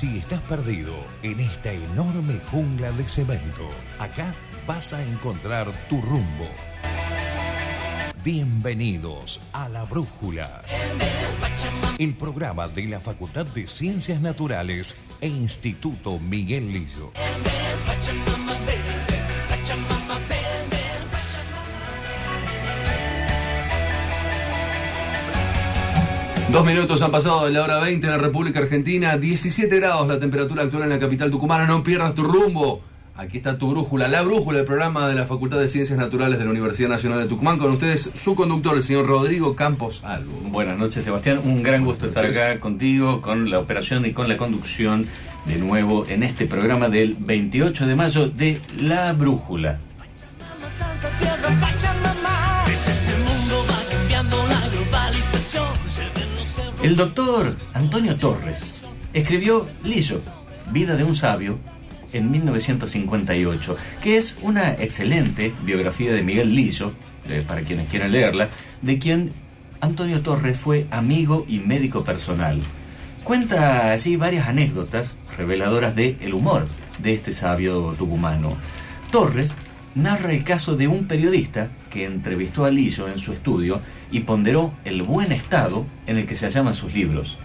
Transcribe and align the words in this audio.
Si 0.00 0.16
estás 0.16 0.40
perdido 0.40 0.94
en 1.22 1.40
esta 1.40 1.70
enorme 1.74 2.40
jungla 2.50 2.90
de 2.92 3.04
cemento, 3.06 3.68
acá 3.98 4.34
vas 4.66 4.94
a 4.94 5.04
encontrar 5.04 5.70
tu 5.90 6.00
rumbo. 6.00 6.48
Bienvenidos 8.24 9.42
a 9.52 9.68
La 9.68 9.84
Brújula, 9.84 10.62
el 11.98 12.14
programa 12.14 12.66
de 12.66 12.86
la 12.86 13.00
Facultad 13.00 13.44
de 13.44 13.68
Ciencias 13.68 14.22
Naturales 14.22 14.96
e 15.20 15.28
Instituto 15.28 16.18
Miguel 16.18 16.72
Lillo. 16.72 17.12
Dos 26.52 26.66
minutos 26.66 27.00
han 27.02 27.12
pasado 27.12 27.44
de 27.44 27.52
la 27.52 27.62
hora 27.62 27.78
20 27.78 28.04
en 28.04 28.12
la 28.12 28.18
República 28.18 28.58
Argentina, 28.58 29.16
17 29.16 29.76
grados 29.76 30.08
la 30.08 30.18
temperatura 30.18 30.64
actual 30.64 30.82
en 30.82 30.88
la 30.88 30.98
capital 30.98 31.30
tucumana, 31.30 31.64
no 31.64 31.84
pierdas 31.84 32.12
tu 32.12 32.24
rumbo. 32.24 32.82
Aquí 33.14 33.36
está 33.36 33.56
tu 33.56 33.70
brújula, 33.70 34.08
la 34.08 34.22
brújula, 34.22 34.58
el 34.58 34.64
programa 34.64 35.08
de 35.08 35.14
la 35.14 35.26
Facultad 35.26 35.60
de 35.60 35.68
Ciencias 35.68 35.96
Naturales 35.96 36.40
de 36.40 36.44
la 36.44 36.50
Universidad 36.50 36.88
Nacional 36.88 37.20
de 37.20 37.28
Tucumán. 37.28 37.56
Con 37.56 37.70
ustedes, 37.70 38.10
su 38.16 38.34
conductor, 38.34 38.76
el 38.76 38.82
señor 38.82 39.06
Rodrigo 39.06 39.54
Campos 39.54 40.02
Albo. 40.02 40.32
Buenas 40.50 40.76
noches, 40.76 41.04
Sebastián. 41.04 41.38
Un 41.44 41.62
gran 41.62 41.84
gusto 41.84 42.06
estar 42.06 42.26
acá 42.26 42.58
contigo, 42.58 43.22
con 43.22 43.48
la 43.48 43.60
operación 43.60 44.04
y 44.04 44.12
con 44.12 44.28
la 44.28 44.36
conducción 44.36 45.06
de 45.46 45.56
nuevo 45.56 46.04
en 46.08 46.24
este 46.24 46.46
programa 46.46 46.88
del 46.88 47.14
28 47.14 47.86
de 47.86 47.94
mayo 47.94 48.28
de 48.28 48.60
La 48.80 49.12
Brújula. 49.12 49.78
El 56.82 56.96
doctor 56.96 57.54
Antonio 57.74 58.16
Torres 58.16 58.80
escribió 59.12 59.68
Lillo, 59.84 60.22
Vida 60.72 60.96
de 60.96 61.04
un 61.04 61.14
sabio, 61.14 61.58
en 62.14 62.30
1958, 62.30 63.76
que 64.02 64.16
es 64.16 64.38
una 64.40 64.72
excelente 64.72 65.52
biografía 65.62 66.14
de 66.14 66.22
Miguel 66.22 66.54
Lillo, 66.54 66.92
para 67.46 67.60
quienes 67.60 67.86
quieran 67.90 68.12
leerla, 68.12 68.48
de 68.80 68.98
quien 68.98 69.30
Antonio 69.82 70.22
Torres 70.22 70.58
fue 70.58 70.86
amigo 70.90 71.44
y 71.46 71.58
médico 71.58 72.02
personal. 72.02 72.62
Cuenta 73.24 73.90
allí 73.90 74.16
varias 74.16 74.48
anécdotas 74.48 75.14
reveladoras 75.36 75.94
de 75.94 76.16
el 76.22 76.32
humor 76.32 76.66
de 76.98 77.12
este 77.12 77.34
sabio 77.34 77.94
tucumano. 77.98 78.56
Torres 79.10 79.52
narra 79.94 80.32
el 80.32 80.44
caso 80.44 80.76
de 80.76 80.88
un 80.88 81.06
periodista 81.06 81.68
que 81.90 82.04
entrevistó 82.04 82.64
a 82.64 82.70
Lillo 82.70 83.08
en 83.08 83.18
su 83.18 83.32
estudio 83.32 83.80
y 84.10 84.20
ponderó 84.20 84.72
el 84.84 85.02
buen 85.02 85.32
estado 85.32 85.86
en 86.06 86.18
el 86.18 86.26
que 86.26 86.36
se 86.36 86.46
hallaban 86.46 86.74
sus 86.74 86.94
libros. 86.94 87.36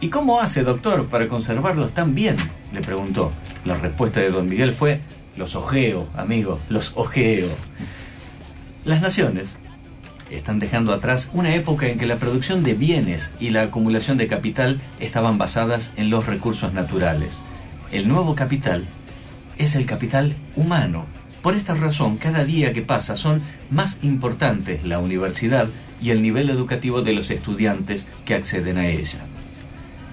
¿Y 0.00 0.08
cómo 0.08 0.40
hace, 0.40 0.62
doctor, 0.62 1.06
para 1.06 1.28
conservarlos 1.28 1.92
tan 1.92 2.14
bien? 2.14 2.36
le 2.72 2.80
preguntó. 2.80 3.32
La 3.64 3.74
respuesta 3.74 4.20
de 4.20 4.30
don 4.30 4.48
Miguel 4.48 4.72
fue, 4.72 5.00
los 5.36 5.56
ojeo, 5.56 6.08
amigo, 6.14 6.60
los 6.68 6.92
ojeo. 6.94 7.48
Las 8.84 9.02
naciones 9.02 9.56
están 10.30 10.58
dejando 10.58 10.92
atrás 10.92 11.30
una 11.32 11.54
época 11.54 11.88
en 11.88 11.98
que 11.98 12.06
la 12.06 12.16
producción 12.16 12.62
de 12.62 12.74
bienes 12.74 13.32
y 13.40 13.50
la 13.50 13.62
acumulación 13.62 14.18
de 14.18 14.28
capital 14.28 14.80
estaban 15.00 15.38
basadas 15.38 15.90
en 15.96 16.10
los 16.10 16.26
recursos 16.26 16.74
naturales. 16.74 17.38
El 17.90 18.08
nuevo 18.08 18.34
capital 18.34 18.84
es 19.56 19.74
el 19.74 19.86
capital 19.86 20.36
humano. 20.54 21.06
Por 21.48 21.56
esta 21.56 21.72
razón, 21.72 22.18
cada 22.18 22.44
día 22.44 22.74
que 22.74 22.82
pasa 22.82 23.16
son 23.16 23.40
más 23.70 24.00
importantes 24.02 24.84
la 24.84 24.98
universidad 24.98 25.66
y 25.98 26.10
el 26.10 26.20
nivel 26.20 26.50
educativo 26.50 27.00
de 27.00 27.14
los 27.14 27.30
estudiantes 27.30 28.04
que 28.26 28.34
acceden 28.34 28.76
a 28.76 28.86
ella. 28.86 29.20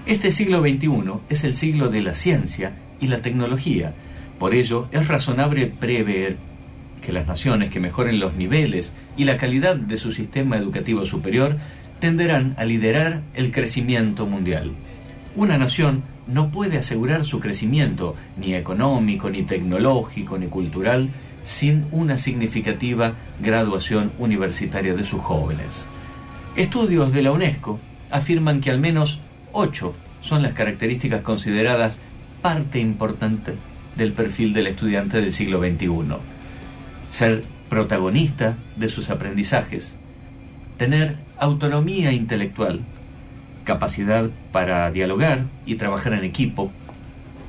Este 0.05 0.31
siglo 0.31 0.61
XXI 0.61 1.11
es 1.27 1.43
el 1.43 1.53
siglo 1.53 1.89
de 1.89 2.03
la 2.03 2.13
ciencia 2.13 2.77
y 3.01 3.07
la 3.07 3.21
tecnología. 3.21 3.93
Por 4.39 4.55
ello, 4.55 4.87
es 4.93 5.09
razonable 5.09 5.67
prever 5.67 6.37
que 7.01 7.11
las 7.11 7.27
naciones 7.27 7.69
que 7.69 7.81
mejoren 7.81 8.21
los 8.21 8.35
niveles 8.35 8.93
y 9.17 9.25
la 9.25 9.35
calidad 9.35 9.75
de 9.75 9.97
su 9.97 10.13
sistema 10.13 10.55
educativo 10.55 11.05
superior 11.05 11.57
tenderán 11.99 12.55
a 12.57 12.63
liderar 12.63 13.23
el 13.33 13.51
crecimiento 13.51 14.25
mundial. 14.25 14.71
Una 15.35 15.57
nación 15.57 16.03
no 16.27 16.49
puede 16.49 16.77
asegurar 16.77 17.23
su 17.23 17.39
crecimiento, 17.39 18.15
ni 18.37 18.55
económico, 18.55 19.29
ni 19.29 19.43
tecnológico, 19.43 20.37
ni 20.37 20.47
cultural, 20.47 21.09
sin 21.45 21.85
una 21.91 22.17
significativa 22.17 23.13
graduación 23.39 24.11
universitaria 24.17 24.95
de 24.95 25.06
sus 25.06 25.22
jóvenes. 25.22 25.85
Estudios 26.56 27.13
de 27.13 27.22
la 27.22 27.31
UNESCO 27.31 27.79
afirman 28.09 28.59
que 28.59 28.72
al 28.72 28.79
menos 28.79 29.22
ocho 29.53 29.94
son 30.22 30.41
las 30.41 30.53
características 30.53 31.22
consideradas 31.22 32.00
parte 32.41 32.79
importante 32.79 33.53
del 33.95 34.11
perfil 34.11 34.53
del 34.53 34.67
estudiante 34.67 35.22
del 35.22 35.31
siglo 35.31 35.59
XXI. 35.59 36.17
Ser 37.09 37.44
protagonista 37.69 38.57
de 38.75 38.89
sus 38.89 39.09
aprendizajes, 39.11 39.97
tener 40.78 41.17
autonomía 41.38 42.11
intelectual, 42.11 42.81
capacidad 43.66 44.29
para 44.51 44.89
dialogar 44.91 45.45
y 45.66 45.75
trabajar 45.75 46.13
en 46.13 46.23
equipo, 46.23 46.72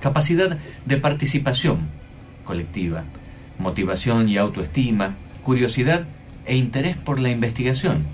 capacidad 0.01 0.59
de 0.85 0.97
participación 0.99 1.89
colectiva, 2.45 3.05
motivación 3.59 4.29
y 4.29 4.37
autoestima, 4.37 5.15
curiosidad 5.43 6.07
e 6.45 6.57
interés 6.57 6.97
por 6.97 7.19
la 7.19 7.31
investigación, 7.31 8.05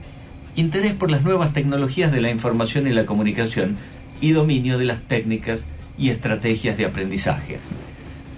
interés 0.56 0.94
por 0.94 1.10
las 1.10 1.22
nuevas 1.22 1.53
tecnologías 1.53 2.12
de 2.12 2.20
la 2.20 2.30
información 2.30 2.86
y 2.86 2.91
la 2.91 3.06
comunicación 3.06 3.76
y 4.20 4.32
dominio 4.32 4.78
de 4.78 4.84
las 4.84 5.00
técnicas 5.03 5.64
y 5.98 6.10
estrategias 6.10 6.76
de 6.76 6.86
aprendizaje. 6.86 7.58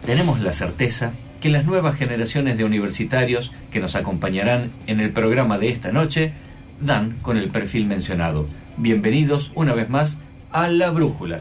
Tenemos 0.04 0.40
la 0.40 0.52
certeza 0.52 1.12
que 1.40 1.50
las 1.50 1.66
nuevas 1.66 1.96
generaciones 1.96 2.56
de 2.56 2.64
universitarios 2.64 3.52
que 3.70 3.80
nos 3.80 3.96
acompañarán 3.96 4.70
en 4.86 5.00
el 5.00 5.12
programa 5.12 5.58
de 5.58 5.68
esta 5.68 5.92
noche 5.92 6.32
dan 6.80 7.16
con 7.22 7.36
el 7.36 7.50
perfil 7.50 7.86
mencionado. 7.86 8.46
Bienvenidos 8.76 9.52
una 9.54 9.74
vez 9.74 9.88
más 9.88 10.18
a 10.50 10.68
La 10.68 10.90
Brújula. 10.90 11.40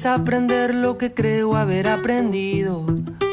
Desaprender 0.00 0.74
lo 0.74 0.96
que 0.96 1.12
creo 1.12 1.56
haber 1.56 1.86
aprendido. 1.86 2.86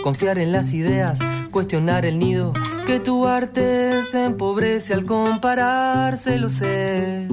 Confiar 0.04 0.38
en 0.38 0.52
las 0.52 0.74
ideas, 0.74 1.18
cuestionar 1.50 2.06
el 2.06 2.20
nido. 2.20 2.52
Que 2.86 3.00
tu 3.00 3.26
arte 3.26 4.04
se 4.04 4.26
empobrece 4.26 4.94
al 4.94 5.06
compararse, 5.06 6.38
lo 6.38 6.50
sé. 6.50 7.30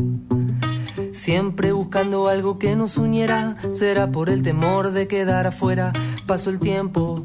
Siempre 1.11 1.73
buscando 1.73 2.29
algo 2.29 2.61
que 2.61 2.77
nos 2.77 2.97
uniera, 2.97 3.57
será 3.73 4.13
por 4.13 4.31
el 4.31 4.45
temor 4.45 4.93
de 4.93 5.09
quedar 5.09 5.49
afuera. 5.49 5.93
Pasó 6.29 6.51
el 6.51 6.61
tiempo, 6.61 7.25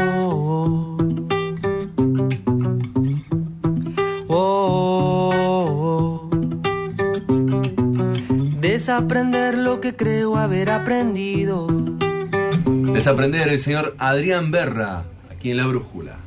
Desaprender 8.81 9.59
lo 9.59 9.79
que 9.79 9.95
creo 9.95 10.37
haber 10.37 10.71
aprendido. 10.71 11.67
Desaprender 12.91 13.49
el 13.49 13.59
señor 13.59 13.95
Adrián 13.99 14.49
Berra, 14.49 15.03
aquí 15.29 15.51
en 15.51 15.57
La 15.57 15.67
Brújula. 15.67 16.17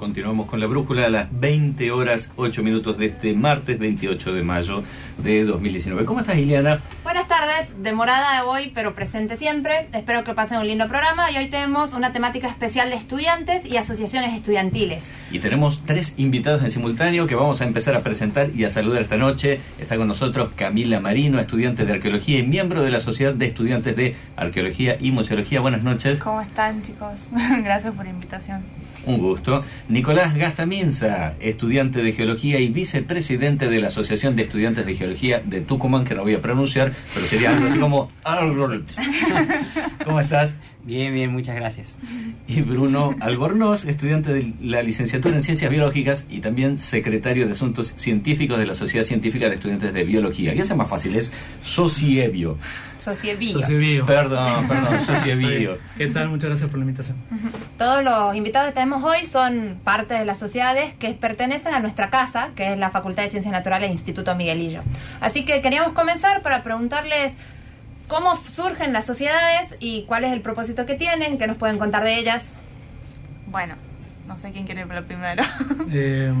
Continuamos 0.00 0.46
con 0.46 0.60
la 0.60 0.66
brújula 0.66 1.04
a 1.04 1.10
las 1.10 1.28
20 1.30 1.90
horas 1.90 2.32
8 2.36 2.62
minutos 2.62 2.96
de 2.96 3.04
este 3.04 3.34
martes 3.34 3.78
28 3.78 4.32
de 4.32 4.42
mayo 4.42 4.82
de 5.18 5.44
2019. 5.44 6.06
¿Cómo 6.06 6.20
estás, 6.20 6.38
Iliana? 6.38 6.80
Buenas 7.04 7.28
tardes, 7.28 7.74
demorada 7.82 8.46
hoy, 8.46 8.72
pero 8.74 8.94
presente 8.94 9.36
siempre. 9.36 9.88
Espero 9.92 10.24
que 10.24 10.32
pasen 10.32 10.56
un 10.56 10.66
lindo 10.66 10.88
programa 10.88 11.30
y 11.30 11.36
hoy 11.36 11.50
tenemos 11.50 11.92
una 11.92 12.14
temática 12.14 12.48
especial 12.48 12.88
de 12.88 12.96
estudiantes 12.96 13.66
y 13.66 13.76
asociaciones 13.76 14.34
estudiantiles. 14.34 15.04
Y 15.30 15.38
tenemos 15.38 15.82
tres 15.84 16.14
invitados 16.16 16.62
en 16.62 16.70
simultáneo 16.70 17.26
que 17.26 17.34
vamos 17.34 17.60
a 17.60 17.66
empezar 17.66 17.94
a 17.94 18.00
presentar 18.00 18.48
y 18.56 18.64
a 18.64 18.70
saludar 18.70 19.02
esta 19.02 19.18
noche. 19.18 19.60
Está 19.78 19.98
con 19.98 20.08
nosotros 20.08 20.48
Camila 20.56 21.00
Marino, 21.00 21.38
estudiante 21.38 21.84
de 21.84 21.92
arqueología 21.92 22.38
y 22.38 22.46
miembro 22.46 22.82
de 22.82 22.90
la 22.90 23.00
Sociedad 23.00 23.34
de 23.34 23.44
Estudiantes 23.44 23.94
de 23.96 24.16
Arqueología 24.36 24.96
y 24.98 25.10
Museología. 25.10 25.60
Buenas 25.60 25.84
noches. 25.84 26.20
¿Cómo 26.20 26.40
están, 26.40 26.82
chicos? 26.82 27.28
Gracias 27.62 27.92
por 27.92 28.06
la 28.06 28.12
invitación. 28.12 28.64
Un 29.06 29.18
gusto. 29.18 29.62
Nicolás 29.90 30.36
Gastaminza, 30.36 31.34
estudiante 31.40 32.00
de 32.00 32.12
Geología 32.12 32.60
y 32.60 32.68
vicepresidente 32.68 33.68
de 33.68 33.80
la 33.80 33.88
Asociación 33.88 34.36
de 34.36 34.44
Estudiantes 34.44 34.86
de 34.86 34.94
Geología 34.94 35.42
de 35.44 35.62
Tucumán, 35.62 36.04
que 36.04 36.14
no 36.14 36.22
voy 36.22 36.34
a 36.34 36.40
pronunciar, 36.40 36.92
pero 37.12 37.26
sería 37.26 37.50
algo 37.50 37.66
así 37.66 37.76
como. 37.76 38.08
¿Cómo 40.04 40.20
estás? 40.20 40.54
Bien, 40.84 41.12
bien, 41.12 41.32
muchas 41.32 41.56
gracias. 41.56 41.98
Y 42.46 42.60
Bruno 42.62 43.16
Albornoz, 43.18 43.84
estudiante 43.84 44.32
de 44.32 44.52
la 44.60 44.80
licenciatura 44.80 45.34
en 45.34 45.42
Ciencias 45.42 45.68
Biológicas 45.68 46.24
y 46.30 46.38
también 46.38 46.78
secretario 46.78 47.46
de 47.46 47.52
Asuntos 47.52 47.92
Científicos 47.96 48.60
de 48.60 48.66
la 48.66 48.74
Sociedad 48.74 49.04
Científica 49.04 49.48
de 49.48 49.56
Estudiantes 49.56 49.92
de 49.92 50.04
Biología. 50.04 50.54
¿Qué 50.54 50.62
hace 50.62 50.74
más 50.76 50.88
fácil? 50.88 51.16
Es 51.16 51.32
Sociebio. 51.64 52.56
Sociebillo. 53.00 53.60
Sociebio. 53.60 54.06
Perdón, 54.06 54.68
perdón, 54.68 55.00
Sociebio. 55.02 55.78
¿Qué 55.96 56.06
tal? 56.08 56.28
Muchas 56.28 56.50
gracias 56.50 56.70
por 56.70 56.78
la 56.78 56.84
invitación. 56.84 57.16
Todos 57.78 58.04
los 58.04 58.34
invitados 58.34 58.68
que 58.68 58.74
tenemos 58.74 59.02
hoy 59.02 59.24
son 59.24 59.80
parte 59.82 60.14
de 60.14 60.24
las 60.24 60.38
sociedades 60.38 60.92
que 60.94 61.12
pertenecen 61.14 61.74
a 61.74 61.80
nuestra 61.80 62.10
casa, 62.10 62.50
que 62.54 62.72
es 62.72 62.78
la 62.78 62.90
Facultad 62.90 63.22
de 63.22 63.28
Ciencias 63.28 63.52
Naturales 63.52 63.88
e 63.90 63.92
Instituto 63.92 64.34
Miguelillo. 64.34 64.80
Así 65.20 65.44
que 65.44 65.60
queríamos 65.62 65.92
comenzar 65.92 66.42
para 66.42 66.62
preguntarles 66.62 67.34
cómo 68.06 68.36
surgen 68.36 68.92
las 68.92 69.06
sociedades 69.06 69.76
y 69.78 70.02
cuál 70.02 70.24
es 70.24 70.32
el 70.32 70.40
propósito 70.40 70.84
que 70.84 70.94
tienen, 70.94 71.38
qué 71.38 71.46
nos 71.46 71.56
pueden 71.56 71.78
contar 71.78 72.04
de 72.04 72.18
ellas. 72.18 72.48
Bueno, 73.46 73.74
no 74.26 74.36
sé 74.36 74.52
quién 74.52 74.66
quiere 74.66 74.82
hablar 74.82 75.04
primero. 75.04 75.42
Eh, 75.92 76.32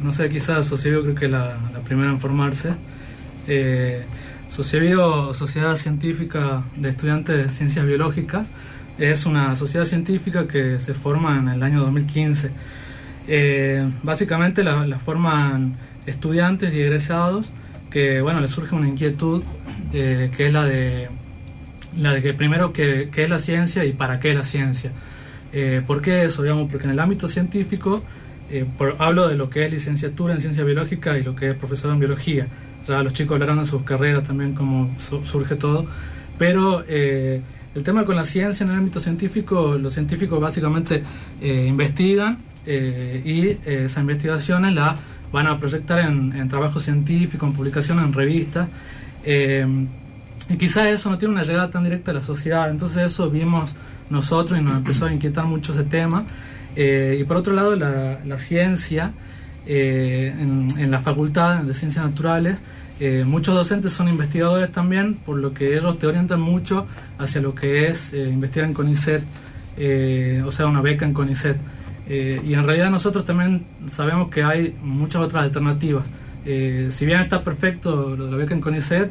no 0.00 0.12
sé, 0.12 0.28
quizás 0.28 0.66
Sociebio 0.66 1.00
creo 1.02 1.14
que 1.14 1.28
la, 1.28 1.56
la 1.72 1.80
primera 1.80 2.10
en 2.10 2.20
formarse. 2.20 2.74
Eh, 3.48 4.04
Sociedad 4.52 5.76
Científica 5.76 6.62
de 6.76 6.90
Estudiantes 6.90 7.36
de 7.38 7.50
Ciencias 7.50 7.86
Biológicas, 7.86 8.50
es 8.98 9.24
una 9.24 9.56
sociedad 9.56 9.86
científica 9.86 10.46
que 10.46 10.78
se 10.78 10.92
forma 10.92 11.38
en 11.38 11.48
el 11.48 11.62
año 11.62 11.80
2015. 11.80 12.50
Eh, 13.28 13.88
básicamente 14.02 14.62
la, 14.62 14.86
la 14.86 14.98
forman 14.98 15.76
estudiantes 16.04 16.74
y 16.74 16.80
egresados 16.80 17.50
que, 17.90 18.20
bueno, 18.20 18.40
les 18.40 18.50
surge 18.50 18.74
una 18.74 18.88
inquietud 18.88 19.42
eh, 19.94 20.30
que 20.36 20.46
es 20.48 20.52
la 20.52 20.64
de, 20.66 21.08
la 21.96 22.12
de 22.12 22.20
que 22.22 22.34
primero 22.34 22.72
qué 22.74 23.08
qué 23.10 23.24
es 23.24 23.30
la 23.30 23.38
ciencia 23.38 23.84
y 23.86 23.92
para 23.92 24.20
qué 24.20 24.34
la 24.34 24.44
ciencia. 24.44 24.92
Eh, 25.54 25.82
¿Por 25.86 26.02
qué 26.02 26.24
eso? 26.24 26.42
Digamos, 26.42 26.68
porque 26.70 26.84
en 26.84 26.90
el 26.90 27.00
ámbito 27.00 27.26
científico 27.26 28.02
eh, 28.50 28.66
por- 28.76 28.96
hablo 28.98 29.28
de 29.28 29.36
lo 29.36 29.48
que 29.48 29.64
es 29.64 29.72
licenciatura 29.72 30.34
en 30.34 30.40
ciencia 30.42 30.62
biológica 30.64 31.16
y 31.18 31.22
lo 31.22 31.34
que 31.34 31.50
es 31.50 31.56
profesor 31.56 31.90
en 31.92 32.00
biología. 32.00 32.48
Ya 32.86 33.02
los 33.02 33.12
chicos 33.12 33.34
hablarán 33.34 33.58
de 33.60 33.66
sus 33.66 33.82
carreras 33.82 34.24
también, 34.24 34.54
cómo 34.54 34.94
su- 34.98 35.24
surge 35.24 35.56
todo. 35.56 35.86
Pero 36.38 36.84
eh, 36.88 37.40
el 37.74 37.82
tema 37.82 38.04
con 38.04 38.16
la 38.16 38.24
ciencia 38.24 38.64
en 38.64 38.70
el 38.70 38.76
ámbito 38.78 39.00
científico, 39.00 39.76
los 39.78 39.92
científicos 39.94 40.40
básicamente 40.40 41.02
eh, 41.40 41.66
investigan 41.68 42.38
eh, 42.66 43.22
y 43.24 43.46
eh, 43.48 43.84
esas 43.84 44.00
investigaciones 44.02 44.74
las 44.74 44.96
van 45.32 45.46
a 45.46 45.56
proyectar 45.56 46.00
en, 46.00 46.32
en 46.32 46.48
trabajos 46.48 46.82
científicos, 46.82 47.48
en 47.48 47.54
publicaciones, 47.54 48.04
en 48.04 48.12
revistas. 48.12 48.68
Eh, 49.24 49.66
y 50.50 50.56
quizás 50.56 50.86
eso 50.88 51.08
no 51.08 51.18
tiene 51.18 51.34
una 51.34 51.44
llegada 51.44 51.70
tan 51.70 51.84
directa 51.84 52.10
a 52.10 52.14
la 52.14 52.22
sociedad, 52.22 52.68
entonces 52.70 53.04
eso 53.06 53.30
vimos 53.30 53.76
nosotros 54.10 54.58
y 54.58 54.62
nos 54.62 54.76
empezó 54.76 55.06
a 55.06 55.12
inquietar 55.12 55.46
mucho 55.46 55.72
ese 55.72 55.84
tema. 55.84 56.24
Y 56.74 57.22
por 57.24 57.36
otro 57.36 57.52
lado, 57.54 57.76
la, 57.76 58.18
la 58.24 58.38
ciencia, 58.38 59.12
eh, 59.66 60.34
en, 60.38 60.68
en 60.78 60.90
la 60.90 61.00
facultad 61.00 61.62
de 61.62 61.74
ciencias 61.74 62.04
naturales, 62.04 62.62
eh, 63.00 63.24
muchos 63.26 63.54
docentes 63.54 63.92
son 63.92 64.08
investigadores 64.08 64.70
también, 64.70 65.14
por 65.14 65.36
lo 65.36 65.52
que 65.52 65.76
ellos 65.76 65.98
te 65.98 66.06
orientan 66.06 66.40
mucho 66.40 66.86
hacia 67.18 67.40
lo 67.40 67.54
que 67.54 67.88
es 67.88 68.12
eh, 68.12 68.28
investigar 68.28 68.68
en 68.68 68.74
CONICET, 68.74 69.24
eh, 69.76 70.42
o 70.46 70.50
sea, 70.50 70.66
una 70.66 70.82
beca 70.82 71.04
en 71.04 71.12
CONICET. 71.12 71.56
Eh, 72.08 72.40
y 72.46 72.54
en 72.54 72.64
realidad 72.64 72.90
nosotros 72.90 73.24
también 73.24 73.64
sabemos 73.86 74.28
que 74.28 74.44
hay 74.44 74.76
muchas 74.82 75.22
otras 75.22 75.42
alternativas. 75.42 76.08
Eh, 76.44 76.88
si 76.90 77.06
bien 77.06 77.20
está 77.20 77.42
perfecto 77.42 78.14
lo 78.16 78.26
de 78.26 78.30
la 78.30 78.36
beca 78.36 78.54
en 78.54 78.60
CONICET, 78.60 79.10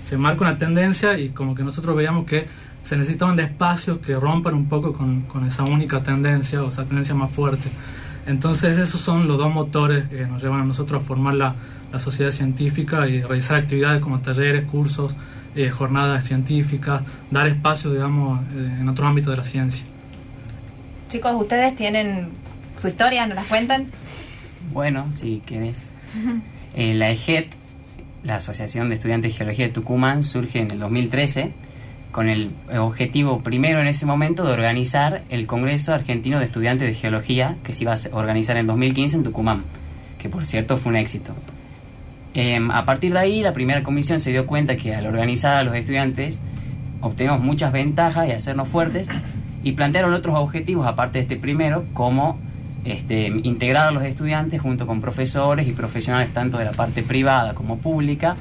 se 0.00 0.16
marca 0.16 0.42
una 0.42 0.58
tendencia 0.58 1.18
y 1.18 1.30
como 1.30 1.54
que 1.54 1.64
nosotros 1.64 1.96
veíamos 1.96 2.24
que 2.24 2.46
se 2.82 2.96
necesitaban 2.96 3.36
de 3.36 3.42
espacios 3.44 3.98
que 3.98 4.14
rompan 4.14 4.54
un 4.54 4.68
poco 4.68 4.92
con, 4.92 5.22
con 5.22 5.44
esa 5.46 5.64
única 5.64 6.02
tendencia 6.02 6.62
o 6.62 6.68
esa 6.68 6.84
tendencia 6.84 7.14
más 7.14 7.30
fuerte. 7.30 7.68
Entonces 8.28 8.78
esos 8.78 9.00
son 9.00 9.26
los 9.26 9.38
dos 9.38 9.52
motores 9.52 10.08
que 10.08 10.26
nos 10.26 10.42
llevan 10.42 10.60
a 10.60 10.64
nosotros 10.64 11.02
a 11.02 11.04
formar 11.04 11.34
la, 11.34 11.54
la 11.90 11.98
sociedad 11.98 12.30
científica 12.30 13.08
y 13.08 13.22
realizar 13.22 13.56
actividades 13.56 14.02
como 14.02 14.20
talleres, 14.20 14.66
cursos, 14.66 15.16
eh, 15.56 15.70
jornadas 15.70 16.24
científicas, 16.26 17.02
dar 17.30 17.48
espacio, 17.48 17.90
digamos, 17.90 18.40
eh, 18.54 18.78
en 18.80 18.88
otros 18.88 19.08
ámbitos 19.08 19.32
de 19.32 19.36
la 19.38 19.44
ciencia. 19.44 19.86
Chicos, 21.08 21.32
ustedes 21.36 21.74
tienen 21.74 22.28
su 22.78 22.88
historia, 22.88 23.26
¿nos 23.26 23.36
las 23.36 23.46
cuentan? 23.46 23.86
Bueno, 24.72 25.06
si 25.14 25.38
querés. 25.46 25.86
Eh, 26.74 26.92
la 26.92 27.10
EGET, 27.10 27.48
la 28.24 28.36
Asociación 28.36 28.90
de 28.90 28.96
Estudiantes 28.96 29.32
de 29.32 29.38
Geología 29.38 29.66
de 29.66 29.72
Tucumán, 29.72 30.22
surge 30.22 30.60
en 30.60 30.70
el 30.70 30.78
2013 30.78 31.54
con 32.10 32.28
el 32.28 32.50
objetivo 32.78 33.40
primero 33.40 33.80
en 33.80 33.86
ese 33.86 34.06
momento 34.06 34.44
de 34.44 34.52
organizar 34.52 35.22
el 35.28 35.46
Congreso 35.46 35.92
Argentino 35.92 36.38
de 36.38 36.46
Estudiantes 36.46 36.88
de 36.88 36.94
Geología 36.94 37.56
que 37.62 37.72
se 37.72 37.84
iba 37.84 37.94
a 37.94 37.98
organizar 38.12 38.56
en 38.56 38.66
2015 38.66 39.16
en 39.16 39.22
Tucumán, 39.24 39.64
que 40.18 40.28
por 40.28 40.46
cierto 40.46 40.76
fue 40.78 40.90
un 40.90 40.96
éxito. 40.96 41.34
Em, 42.34 42.70
a 42.70 42.84
partir 42.84 43.12
de 43.12 43.18
ahí, 43.18 43.42
la 43.42 43.52
primera 43.52 43.82
comisión 43.82 44.20
se 44.20 44.30
dio 44.30 44.46
cuenta 44.46 44.76
que 44.76 44.94
al 44.94 45.06
organizar 45.06 45.54
a 45.54 45.64
los 45.64 45.74
estudiantes 45.74 46.40
obtenemos 47.00 47.40
muchas 47.40 47.72
ventajas 47.72 48.28
y 48.28 48.32
hacernos 48.32 48.68
fuertes 48.68 49.08
y 49.62 49.72
plantearon 49.72 50.12
otros 50.14 50.36
objetivos 50.36 50.86
aparte 50.86 51.18
de 51.18 51.22
este 51.22 51.36
primero, 51.36 51.86
como 51.92 52.38
este, 52.84 53.26
integrar 53.26 53.88
a 53.88 53.90
los 53.90 54.02
estudiantes 54.04 54.60
junto 54.60 54.86
con 54.86 55.00
profesores 55.00 55.68
y 55.68 55.72
profesionales 55.72 56.30
tanto 56.32 56.58
de 56.58 56.64
la 56.64 56.72
parte 56.72 57.02
privada 57.02 57.54
como 57.54 57.78
pública, 57.78 58.36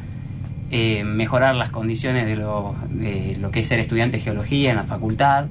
eh, 0.71 1.03
mejorar 1.03 1.55
las 1.55 1.69
condiciones 1.69 2.25
de 2.25 2.36
lo, 2.36 2.75
de 2.89 3.38
lo 3.39 3.51
que 3.51 3.62
es 3.62 3.67
ser 3.67 3.79
estudiante 3.79 4.17
de 4.17 4.24
geología 4.24 4.71
en 4.71 4.77
la 4.77 4.83
facultad, 4.83 5.47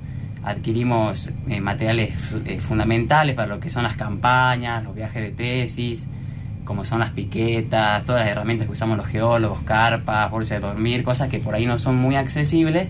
adquirimos 0.46 1.32
eh, 1.48 1.60
materiales 1.60 2.14
eh, 2.44 2.60
fundamentales 2.60 3.34
para 3.34 3.48
lo 3.48 3.60
que 3.60 3.68
son 3.68 3.82
las 3.82 3.96
campañas, 3.96 4.84
los 4.84 4.94
viajes 4.94 5.22
de 5.22 5.30
tesis, 5.30 6.06
como 6.64 6.84
son 6.84 6.98
las 6.98 7.10
piquetas, 7.10 8.04
todas 8.04 8.22
las 8.22 8.30
herramientas 8.30 8.66
que 8.66 8.72
usamos 8.72 8.96
los 8.96 9.06
geólogos, 9.06 9.60
carpas, 9.62 10.30
bolsas 10.30 10.60
de 10.60 10.66
dormir, 10.66 11.02
cosas 11.02 11.28
que 11.28 11.38
por 11.38 11.54
ahí 11.54 11.64
no 11.64 11.78
son 11.78 11.96
muy 11.96 12.16
accesibles, 12.16 12.88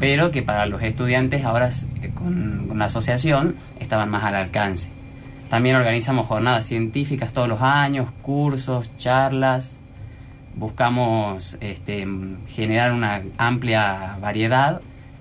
pero 0.00 0.30
que 0.30 0.42
para 0.42 0.66
los 0.66 0.82
estudiantes 0.82 1.44
ahora 1.44 1.70
eh, 2.02 2.10
con, 2.14 2.66
con 2.68 2.78
la 2.78 2.86
asociación 2.86 3.56
estaban 3.78 4.10
más 4.10 4.24
al 4.24 4.34
alcance. 4.34 4.90
También 5.48 5.76
organizamos 5.76 6.26
jornadas 6.26 6.64
científicas 6.64 7.32
todos 7.32 7.46
los 7.46 7.60
años, 7.60 8.08
cursos, 8.22 8.96
charlas. 8.96 9.81
Buscamos 10.54 11.56
este, 11.60 12.06
generar 12.48 12.92
una 12.92 13.22
amplia 13.38 14.16
variedad, 14.20 14.80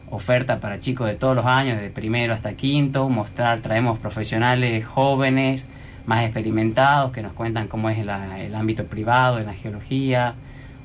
oferta 0.10 0.60
para 0.60 0.80
chicos 0.80 1.08
de 1.08 1.16
todos 1.16 1.36
los 1.36 1.46
años, 1.46 1.80
de 1.80 1.90
primero 1.90 2.34
hasta 2.34 2.54
quinto, 2.54 3.08
mostrar, 3.10 3.60
traemos 3.60 3.98
profesionales 3.98 4.86
jóvenes, 4.86 5.70
más 6.06 6.24
experimentados, 6.24 7.12
que 7.12 7.22
nos 7.22 7.34
cuentan 7.34 7.68
cómo 7.68 7.90
es 7.90 7.98
el 7.98 8.56
ámbito 8.56 8.86
privado 8.86 9.38
de 9.38 9.46
la 9.46 9.54
geología, 9.54 10.36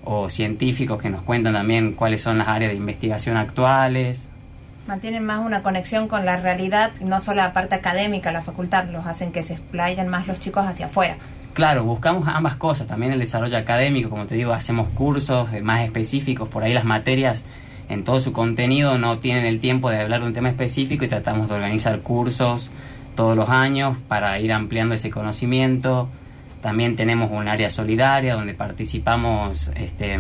o 0.05 0.31
científicos 0.31 1.03
que 1.03 1.11
nos 1.11 1.23
cuentan 1.23 1.55
también 1.55 1.93
cuáles 1.93 2.23
son 2.23 2.39
las 2.39 2.47
áreas 2.47 2.71
de 2.71 2.77
investigación 2.77 3.37
actuales. 3.37 4.31
Mantienen 4.87 5.25
más 5.25 5.41
una 5.45 5.65
conexión 5.65 6.07
con 6.07 6.25
la 6.25 6.37
realidad, 6.37 6.93
no 7.01 7.21
solo 7.21 7.39
la 7.39 7.53
parte 7.53 7.75
académica, 7.75 8.31
la 8.31 8.41
facultad, 8.41 8.85
los 8.85 9.05
hacen 9.07 9.33
que 9.33 9.43
se 9.43 9.55
explayen 9.55 10.07
más 10.07 10.29
los 10.29 10.39
chicos 10.39 10.65
hacia 10.65 10.87
afuera. 10.87 11.17
Claro, 11.57 11.85
buscamos 11.85 12.29
ambas 12.29 12.57
cosas, 12.57 12.87
también 12.87 13.13
el 13.13 13.19
desarrollo 13.19 13.57
académico, 13.57 14.11
como 14.11 14.27
te 14.27 14.35
digo, 14.35 14.53
hacemos 14.53 14.91
cursos 14.91 15.51
eh, 15.55 15.63
más 15.63 15.81
específicos, 15.81 16.51
por 16.51 16.63
ahí 16.63 16.75
las 16.75 16.85
materias 16.85 17.47
en 17.89 18.05
todo 18.05 18.21
su 18.21 18.35
contenido 18.35 18.99
no 18.99 19.21
tienen 19.21 19.47
el 19.47 19.59
tiempo 19.59 19.89
de 19.89 20.03
hablar 20.03 20.21
de 20.21 20.27
un 20.27 20.35
tema 20.35 20.51
específico 20.51 21.07
y 21.07 21.09
tratamos 21.09 21.49
de 21.49 21.55
organizar 21.55 22.01
cursos 22.01 22.71
todos 23.15 23.39
los 23.39 23.49
años 23.49 23.97
para 24.07 24.39
ir 24.39 24.53
ampliando 24.53 24.95
ese 24.95 25.11
conocimiento. 25.11 26.11
También 26.61 26.95
tenemos 26.95 27.31
un 27.31 27.49
área 27.49 27.71
solidaria 27.71 28.35
donde 28.35 28.53
participamos 28.53 29.73
este, 29.77 30.19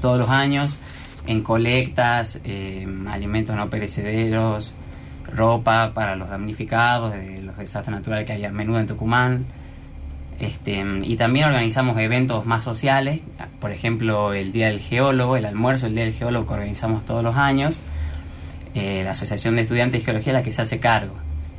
todos 0.00 0.18
los 0.18 0.28
años 0.28 0.76
en 1.28 1.40
colectas, 1.44 2.40
eh, 2.42 2.84
alimentos 3.06 3.54
no 3.54 3.70
perecederos, 3.70 4.74
ropa 5.32 5.92
para 5.94 6.16
los 6.16 6.30
damnificados 6.30 7.12
de 7.12 7.42
los 7.42 7.56
desastres 7.56 7.96
naturales 7.96 8.26
que 8.26 8.32
hay 8.32 8.44
a 8.44 8.50
menudo 8.50 8.80
en 8.80 8.88
Tucumán. 8.88 9.59
Este, 10.40 10.82
y 11.02 11.16
también 11.16 11.48
organizamos 11.48 11.98
eventos 11.98 12.46
más 12.46 12.64
sociales, 12.64 13.20
por 13.60 13.72
ejemplo 13.72 14.32
el 14.32 14.52
Día 14.52 14.68
del 14.68 14.80
Geólogo, 14.80 15.36
el 15.36 15.44
almuerzo 15.44 15.84
del 15.84 15.96
Día 15.96 16.04
del 16.04 16.14
Geólogo 16.14 16.46
que 16.46 16.54
organizamos 16.54 17.04
todos 17.04 17.22
los 17.22 17.36
años, 17.36 17.82
eh, 18.74 19.02
la 19.04 19.10
Asociación 19.10 19.56
de 19.56 19.62
Estudiantes 19.62 20.00
de 20.00 20.04
Geología 20.06 20.32
la 20.32 20.42
que 20.42 20.50
se 20.50 20.62
hace 20.62 20.80
cargo. 20.80 21.14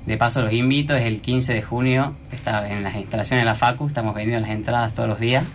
De 0.08 0.18
paso 0.18 0.42
los 0.42 0.52
invito, 0.52 0.96
es 0.96 1.06
el 1.06 1.22
15 1.22 1.54
de 1.54 1.62
junio, 1.62 2.16
está 2.32 2.74
en 2.74 2.82
las 2.82 2.96
instalaciones 2.96 3.44
de 3.44 3.46
la 3.46 3.54
FACU, 3.54 3.86
estamos 3.86 4.16
vendiendo 4.16 4.42
las 4.48 4.56
entradas 4.56 4.96
todos 4.96 5.08
los 5.08 5.20
días. 5.20 5.46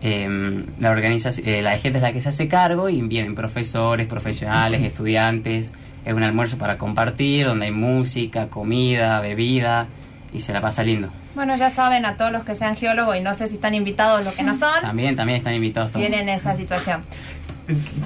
Eh, 0.00 0.64
la 0.78 0.90
organización, 0.92 1.48
eh, 1.48 1.60
la 1.60 1.74
EGET 1.74 1.96
es 1.96 2.02
la 2.02 2.12
que 2.12 2.20
se 2.20 2.28
hace 2.28 2.46
cargo 2.46 2.88
y 2.88 3.02
vienen 3.02 3.34
profesores, 3.34 4.06
profesionales, 4.06 4.84
estudiantes. 4.84 5.72
Es 6.04 6.14
un 6.14 6.22
almuerzo 6.22 6.56
para 6.56 6.78
compartir, 6.78 7.46
donde 7.46 7.66
hay 7.66 7.72
música, 7.72 8.46
comida, 8.46 9.20
bebida 9.20 9.88
y 10.32 10.40
se 10.40 10.52
la 10.52 10.60
pasa 10.60 10.82
lindo. 10.82 11.08
Bueno, 11.34 11.56
ya 11.56 11.70
saben, 11.70 12.04
a 12.06 12.16
todos 12.16 12.32
los 12.32 12.44
que 12.44 12.54
sean 12.54 12.76
geólogos 12.76 13.16
y 13.16 13.20
no 13.20 13.34
sé 13.34 13.48
si 13.48 13.54
están 13.56 13.74
invitados 13.74 14.20
o 14.20 14.24
lo 14.30 14.34
que 14.34 14.42
no 14.42 14.54
son, 14.54 14.80
También, 14.82 15.16
también 15.16 15.38
están 15.38 15.54
invitados 15.54 15.92
todos. 15.92 16.06
tienen 16.06 16.28
esa 16.28 16.56
situación. 16.56 17.02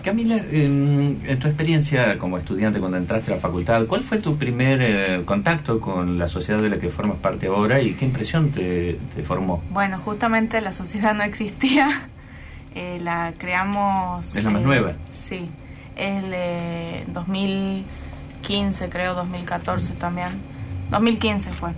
Camila, 0.03 0.37
en, 0.51 1.21
en 1.25 1.39
tu 1.39 1.47
experiencia 1.47 2.19
como 2.19 2.37
estudiante 2.37 2.81
cuando 2.81 2.97
entraste 2.99 3.31
a 3.31 3.37
la 3.37 3.41
facultad, 3.41 3.85
¿cuál 3.87 4.03
fue 4.03 4.19
tu 4.19 4.37
primer 4.37 4.81
eh, 4.83 5.23
contacto 5.25 5.81
con 5.81 6.19
la 6.19 6.27
sociedad 6.27 6.61
de 6.61 6.69
la 6.69 6.79
que 6.81 6.89
formas 6.89 7.19
parte 7.19 7.47
ahora 7.47 7.81
y 7.81 7.93
qué 7.95 8.05
impresión 8.05 8.51
te, 8.51 8.99
te 9.15 9.23
formó? 9.23 9.63
Bueno, 9.71 10.01
justamente 10.05 10.61
la 10.61 10.73
sociedad 10.73 11.15
no 11.15 11.23
existía. 11.23 11.89
Eh, 12.75 13.01
la 13.03 13.35
creamos. 13.37 14.35
Es 14.35 14.43
la 14.43 14.49
más 14.49 14.63
eh, 14.63 14.65
nueva. 14.65 14.93
Sí. 15.13 15.47
El 15.95 16.33
eh, 16.35 17.05
2015, 17.09 18.89
creo, 18.89 19.15
2014 19.15 19.93
también. 19.93 20.29
2015 20.91 21.51
fue. 21.53 21.73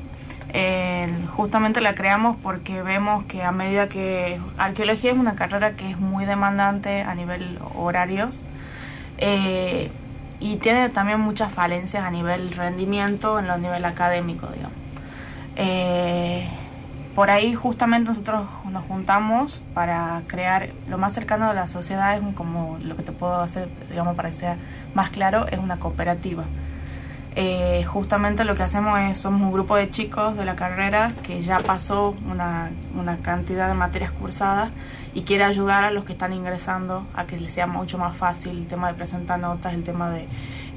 Eh, 0.57 1.09
justamente 1.33 1.81
la 1.81 1.97
creamos 1.97 2.37
porque 2.41 2.81
vemos 2.81 3.25
que 3.25 3.43
a 3.43 3.51
medida 3.51 3.89
que 3.89 4.41
arqueología 4.57 5.11
es 5.11 5.19
una 5.19 5.35
carrera 5.35 5.73
que 5.73 5.91
es 5.91 5.99
muy 5.99 6.27
demandante 6.27 7.03
a 7.03 7.13
nivel 7.17 7.59
horarios 7.75 8.45
eh, 9.19 9.91
y 10.39 10.59
tiene 10.59 10.91
también 10.91 11.19
muchas 11.19 11.53
falencias 11.53 12.05
a 12.05 12.11
nivel 12.13 12.53
rendimiento 12.53 13.41
en 13.41 13.49
lo 13.49 13.59
nivel 13.59 13.85
académico, 13.85 14.47
digamos. 14.47 14.79
Eh, 15.57 16.49
por 17.17 17.31
ahí 17.31 17.55
justamente 17.55 18.11
nosotros 18.11 18.49
nos 18.71 18.85
juntamos 18.85 19.61
para 19.75 20.23
crear 20.29 20.69
lo 20.89 20.99
más 20.99 21.15
cercano 21.15 21.51
a 21.51 21.55
la 21.55 21.67
sociedad, 21.67 22.17
es 22.17 22.35
como 22.35 22.79
lo 22.81 22.97
que 22.97 23.03
te 23.03 23.11
puedo 23.11 23.41
hacer, 23.41 23.69
digamos, 23.91 24.15
para 24.15 24.31
que 24.31 24.37
sea 24.37 24.57
más 24.95 25.11
claro, 25.11 25.49
es 25.49 25.59
una 25.59 25.79
cooperativa. 25.81 26.45
Eh, 27.37 27.83
justamente 27.85 28.45
lo 28.45 28.55
que 28.55 28.63
hacemos 28.63 28.99
es, 29.01 29.19
somos 29.19 29.41
un 29.41 29.53
grupo 29.53 29.75
de 29.75 29.91
chicos 29.91 30.37
de 30.37 30.45
la 30.45 30.55
carrera 30.55 31.09
que 31.25 31.43
ya 31.43 31.59
pasó 31.59 32.15
una, 32.31 32.71
una 32.95 33.17
cantidad 33.19 33.67
de 33.67 33.75
materias 33.75 34.13
cursadas 34.13 34.71
y 35.15 35.23
quiere 35.23 35.43
ayudar 35.43 35.83
a 35.83 35.91
los 35.91 36.05
que 36.05 36.13
están 36.13 36.33
ingresando 36.33 37.07
a 37.13 37.27
que 37.27 37.37
les 37.37 37.53
sea 37.53 37.67
mucho 37.67 37.99
más 37.99 38.17
fácil 38.17 38.59
el 38.59 38.69
tema 38.69 38.89
de 38.89 38.95
presentar 38.95 39.41
notas, 39.41 39.75
el 39.75 39.83
tema 39.83 40.11
de 40.11 40.29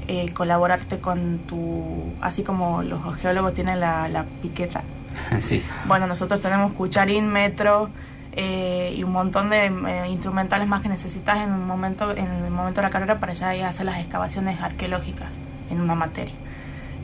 eh, 0.08 0.32
colaborarte 0.32 0.98
con 0.98 1.38
tu, 1.46 2.12
así 2.20 2.42
como 2.42 2.82
los 2.82 3.16
geólogos 3.16 3.54
tienen 3.54 3.78
la, 3.78 4.08
la 4.08 4.24
piqueta. 4.24 4.82
sí. 5.40 5.62
Bueno, 5.86 6.06
nosotros 6.06 6.42
tenemos 6.42 6.72
cucharín, 6.72 7.28
metro 7.28 7.90
eh, 8.32 8.94
y 8.96 9.02
un 9.02 9.12
montón 9.12 9.50
de 9.50 9.66
eh, 9.66 10.08
instrumentales 10.08 10.68
más 10.68 10.82
que 10.82 10.88
necesitas 10.88 11.38
en 11.38 11.52
un 11.52 11.66
momento, 11.66 12.12
en 12.16 12.26
el 12.26 12.50
momento 12.50 12.80
de 12.80 12.86
la 12.86 12.90
carrera 12.90 13.20
para 13.20 13.32
ya 13.32 13.54
ir 13.54 13.64
a 13.64 13.68
hacer 13.68 13.86
las 13.86 13.98
excavaciones 13.98 14.60
arqueológicas 14.60 15.34
en 15.70 15.80
una 15.80 15.94
materia. 15.94 16.34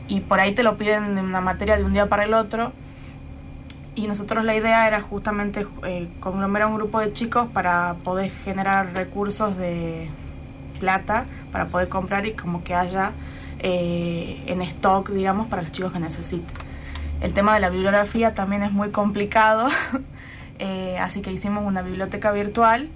Y 0.07 0.21
por 0.21 0.39
ahí 0.39 0.53
te 0.53 0.63
lo 0.63 0.77
piden 0.77 1.17
en 1.17 1.25
una 1.25 1.41
materia 1.41 1.77
de 1.77 1.83
un 1.83 1.93
día 1.93 2.07
para 2.07 2.23
el 2.23 2.33
otro. 2.33 2.73
Y 3.95 4.07
nosotros 4.07 4.43
la 4.43 4.55
idea 4.55 4.87
era 4.87 5.01
justamente 5.01 5.65
eh, 5.83 6.09
conglomerar 6.19 6.67
un 6.67 6.75
grupo 6.75 6.99
de 6.99 7.13
chicos 7.13 7.47
para 7.53 7.95
poder 8.03 8.29
generar 8.29 8.93
recursos 8.93 9.55
de 9.57 10.09
plata 10.75 11.25
para 11.51 11.67
poder 11.67 11.89
comprar 11.89 12.25
y 12.25 12.33
como 12.33 12.63
que 12.63 12.75
haya 12.75 13.13
eh, 13.59 14.43
en 14.47 14.61
stock, 14.61 15.09
digamos, 15.09 15.47
para 15.47 15.61
los 15.61 15.71
chicos 15.71 15.93
que 15.93 15.99
necesiten. 15.99 16.55
El 17.21 17.33
tema 17.33 17.53
de 17.53 17.59
la 17.59 17.69
bibliografía 17.69 18.33
también 18.33 18.63
es 18.63 18.71
muy 18.71 18.91
complicado, 18.91 19.67
eh, 20.59 20.97
así 20.99 21.21
que 21.21 21.31
hicimos 21.31 21.63
una 21.63 21.81
biblioteca 21.81 22.31
virtual 22.31 22.89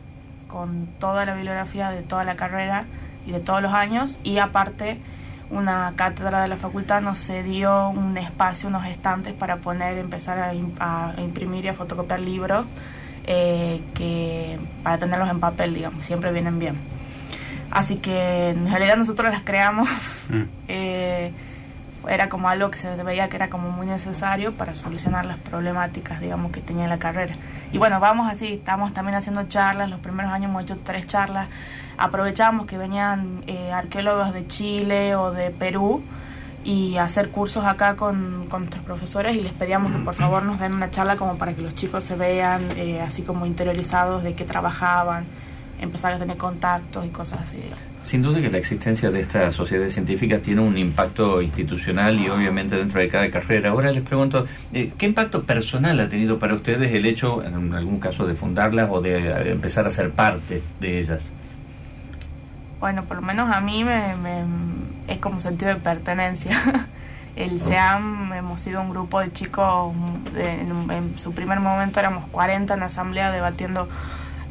con 0.48 0.88
toda 1.00 1.26
la 1.26 1.34
bibliografía 1.34 1.90
de 1.90 2.02
toda 2.02 2.24
la 2.24 2.36
carrera 2.36 2.86
y 3.26 3.32
de 3.32 3.40
todos 3.40 3.62
los 3.62 3.74
años 3.74 4.20
y 4.24 4.40
aparte 4.40 5.00
una 5.52 5.94
cátedra 5.96 6.42
de 6.42 6.48
la 6.48 6.58
facultad 6.58 7.02
nos 7.02 7.20
cedió 7.20 7.90
un 7.90 8.18
espacio, 8.18 8.70
unos 8.70 8.86
estantes 8.86 9.34
para 9.34 9.58
poner, 9.58 9.98
empezar 9.98 10.38
a, 10.40 10.54
im- 10.54 10.74
a 10.80 11.14
imprimir 11.18 11.66
y 11.66 11.70
a 11.70 11.74
fotocopiar 11.74 12.20
libros 12.20 12.66
eh, 13.26 13.82
que 13.94 14.60
para 14.84 14.98
tenerlos 14.98 15.30
en 15.30 15.40
papel, 15.40 15.74
digamos, 15.74 16.06
siempre 16.06 16.32
vienen 16.32 16.60
bien. 16.60 16.78
Así 17.72 17.98
que 17.98 18.50
en 18.50 18.70
realidad 18.70 18.98
nosotros 18.98 19.32
las 19.32 19.44
creamos. 19.44 19.88
Mm. 20.30 20.42
eh, 20.68 21.32
era 22.08 22.30
como 22.30 22.50
algo 22.50 22.72
que 22.72 22.78
se 22.78 22.96
veía 23.04 23.30
que 23.30 23.36
era 23.36 23.50
como 23.50 23.72
muy 23.72 23.86
necesario 23.86 24.54
para 24.54 24.76
solucionar 24.76 25.26
las 25.26 25.38
problemáticas, 25.38 26.22
digamos, 26.22 26.52
que 26.52 26.62
tenía 26.62 26.88
la 26.88 27.00
carrera. 27.00 27.34
Y 27.72 27.78
bueno, 27.78 28.00
vamos 28.00 28.32
así, 28.32 28.54
estamos 28.54 28.94
también 28.94 29.16
haciendo 29.16 29.44
charlas, 29.48 29.90
los 29.90 30.00
primeros 30.00 30.32
años 30.32 30.50
hemos 30.50 30.64
hecho 30.64 30.78
tres 30.84 31.06
charlas, 31.08 31.48
aprovechamos 31.98 32.66
que 32.66 32.78
venían 32.78 33.44
eh, 33.48 33.72
arqueólogos 33.72 34.34
de 34.34 34.48
Chile 34.48 35.16
o 35.16 35.32
de 35.32 35.52
Perú 35.52 36.04
y 36.64 36.98
hacer 36.98 37.32
cursos 37.32 37.66
acá 37.66 37.96
con, 37.96 38.48
con 38.50 38.62
nuestros 38.62 38.84
profesores 38.84 39.36
y 39.36 39.40
les 39.40 39.54
pedíamos 39.54 39.92
que 39.92 40.00
por 40.00 40.16
favor 40.16 40.44
nos 40.44 40.60
den 40.60 40.74
una 40.74 40.92
charla 40.92 41.16
como 41.16 41.38
para 41.38 41.54
que 41.54 41.62
los 41.62 41.74
chicos 41.74 42.04
se 42.04 42.16
vean 42.16 42.62
eh, 42.76 43.02
así 43.02 43.22
como 43.22 43.46
interiorizados 43.46 44.24
de 44.24 44.36
qué 44.36 44.44
trabajaban 44.44 45.26
empezar 45.80 46.14
a 46.14 46.20
tener 46.20 46.38
contactos 46.38 47.06
y 47.06 47.10
cosas 47.10 47.42
así. 47.42 47.60
Sin 48.04 48.22
duda 48.22 48.40
que 48.42 48.50
la 48.50 48.58
existencia 48.58 49.12
de 49.12 49.20
estas 49.22 49.54
sociedades 49.54 49.94
científicas 49.94 50.42
tiene 50.42 50.62
un 50.62 50.78
impacto 50.78 51.42
institucional 51.42 52.20
y 52.20 52.30
obviamente 52.30 52.76
dentro 52.76 53.00
de 53.00 53.08
cada 53.10 53.30
carrera. 53.30 53.70
Ahora 53.72 53.92
les 53.92 54.04
pregunto, 54.04 54.46
eh, 54.74 54.92
¿qué 54.98 55.06
impacto 55.06 55.44
personal 55.44 56.00
ha 56.00 56.08
tenido 56.10 56.40
para 56.40 56.54
ustedes 56.54 56.92
el 56.94 57.06
hecho, 57.06 57.44
en 57.44 57.74
algún 57.74 58.00
caso, 58.00 58.26
de 58.26 58.36
fundarlas 58.36 58.90
o 58.92 59.02
de 59.02 59.18
eh, 59.30 59.52
empezar 59.52 59.86
a 59.86 59.90
ser 59.90 60.12
parte 60.12 60.64
de 60.80 61.00
ellas? 61.00 61.32
Bueno, 62.80 63.04
por 63.06 63.18
lo 63.18 63.22
menos 63.22 63.50
a 63.54 63.60
mí 63.62 63.84
me, 63.84 64.16
me- 64.16 64.46
es 65.08 65.18
como 65.18 65.40
sentido 65.40 65.72
de 65.74 65.78
pertenencia. 65.80 66.58
El 67.36 67.60
SEAM 67.62 68.34
hemos 68.34 68.60
sido 68.62 68.82
un 68.82 68.90
grupo 68.90 69.20
de 69.22 69.32
chicos, 69.32 69.94
de- 70.34 70.62
en 70.62 71.18
su 71.18 71.34
primer 71.34 71.60
momento 71.60 72.00
éramos 72.00 72.26
40 72.28 72.74
en 72.74 72.80
la 72.80 72.86
asamblea 72.88 73.32
debatiendo 73.32 73.88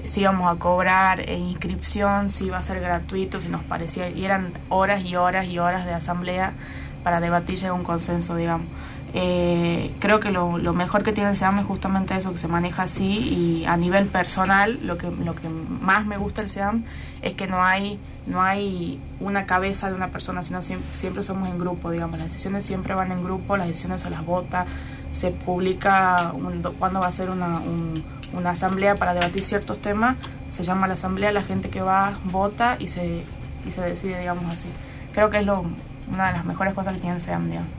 si 0.08 0.20
íbamos 0.22 0.50
a 0.50 0.58
cobrar 0.58 1.20
eh, 1.20 1.36
inscripción, 1.38 2.30
si 2.30 2.46
iba 2.46 2.58
a 2.58 2.62
ser 2.62 2.80
gratuito, 2.80 3.40
si 3.40 3.48
nos 3.48 3.62
parecía, 3.62 4.08
y 4.08 4.24
eran 4.24 4.52
horas 4.68 5.04
y 5.04 5.14
horas 5.16 5.46
y 5.46 5.58
horas 5.58 5.84
de 5.86 5.92
asamblea 5.94 6.54
para 7.04 7.20
debatir 7.20 7.56
llegar 7.56 7.70
a 7.70 7.74
un 7.74 7.84
consenso, 7.84 8.34
digamos. 8.34 8.66
Eh, 9.14 9.94
creo 10.00 10.20
que 10.20 10.30
lo, 10.30 10.58
lo 10.58 10.74
mejor 10.74 11.02
que 11.02 11.12
tiene 11.12 11.30
el 11.30 11.36
SEAM 11.36 11.60
es 11.60 11.64
justamente 11.66 12.14
eso, 12.14 12.30
que 12.32 12.36
se 12.38 12.46
maneja 12.48 12.82
así 12.82 13.06
y 13.06 13.64
a 13.64 13.74
nivel 13.78 14.04
personal 14.06 14.78
lo 14.82 14.98
que, 14.98 15.10
lo 15.10 15.34
que 15.34 15.48
más 15.48 16.04
me 16.04 16.18
gusta 16.18 16.42
del 16.42 16.50
SEAM 16.50 16.84
es 17.22 17.34
que 17.34 17.46
no 17.46 17.62
hay, 17.64 17.98
no 18.26 18.42
hay 18.42 19.00
una 19.20 19.46
cabeza 19.46 19.88
de 19.88 19.94
una 19.94 20.10
persona, 20.10 20.42
sino 20.42 20.60
siempre, 20.60 20.94
siempre 20.94 21.22
somos 21.22 21.48
en 21.48 21.58
grupo, 21.58 21.90
digamos, 21.90 22.18
las 22.18 22.28
decisiones 22.28 22.64
siempre 22.66 22.94
van 22.94 23.10
en 23.10 23.24
grupo, 23.24 23.56
las 23.56 23.68
decisiones 23.68 24.02
se 24.02 24.10
las 24.10 24.26
vota, 24.26 24.66
se 25.08 25.30
publica 25.30 26.32
un- 26.34 26.60
cuándo 26.78 27.00
va 27.00 27.06
a 27.06 27.12
ser 27.12 27.30
una, 27.30 27.60
un- 27.60 28.04
una 28.32 28.50
asamblea 28.50 28.94
para 28.96 29.14
debatir 29.14 29.44
ciertos 29.44 29.78
temas, 29.80 30.16
se 30.48 30.62
llama 30.64 30.86
la 30.86 30.94
asamblea, 30.94 31.32
la 31.32 31.42
gente 31.42 31.68
que 31.70 31.80
va 31.80 32.18
vota 32.24 32.76
y 32.78 32.88
se, 32.88 33.22
y 33.66 33.70
se 33.70 33.80
decide, 33.80 34.18
digamos 34.20 34.44
así. 34.52 34.68
Creo 35.12 35.30
que 35.30 35.38
es 35.38 35.46
lo, 35.46 35.64
una 36.12 36.26
de 36.28 36.32
las 36.34 36.44
mejores 36.44 36.74
cosas 36.74 36.94
que 36.94 37.00
tiene 37.00 37.16
el 37.16 37.22
SEAM, 37.22 37.48
digamos. 37.48 37.70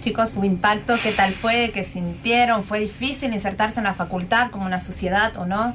Chicos, 0.00 0.30
su 0.30 0.44
impacto, 0.44 0.94
¿qué 1.02 1.10
tal 1.12 1.32
fue? 1.32 1.70
¿Qué 1.74 1.82
sintieron? 1.82 2.62
¿Fue 2.62 2.78
difícil 2.78 3.32
insertarse 3.32 3.80
en 3.80 3.84
la 3.84 3.94
facultad 3.94 4.50
como 4.50 4.64
una 4.66 4.80
sociedad 4.80 5.36
o 5.36 5.46
no? 5.46 5.74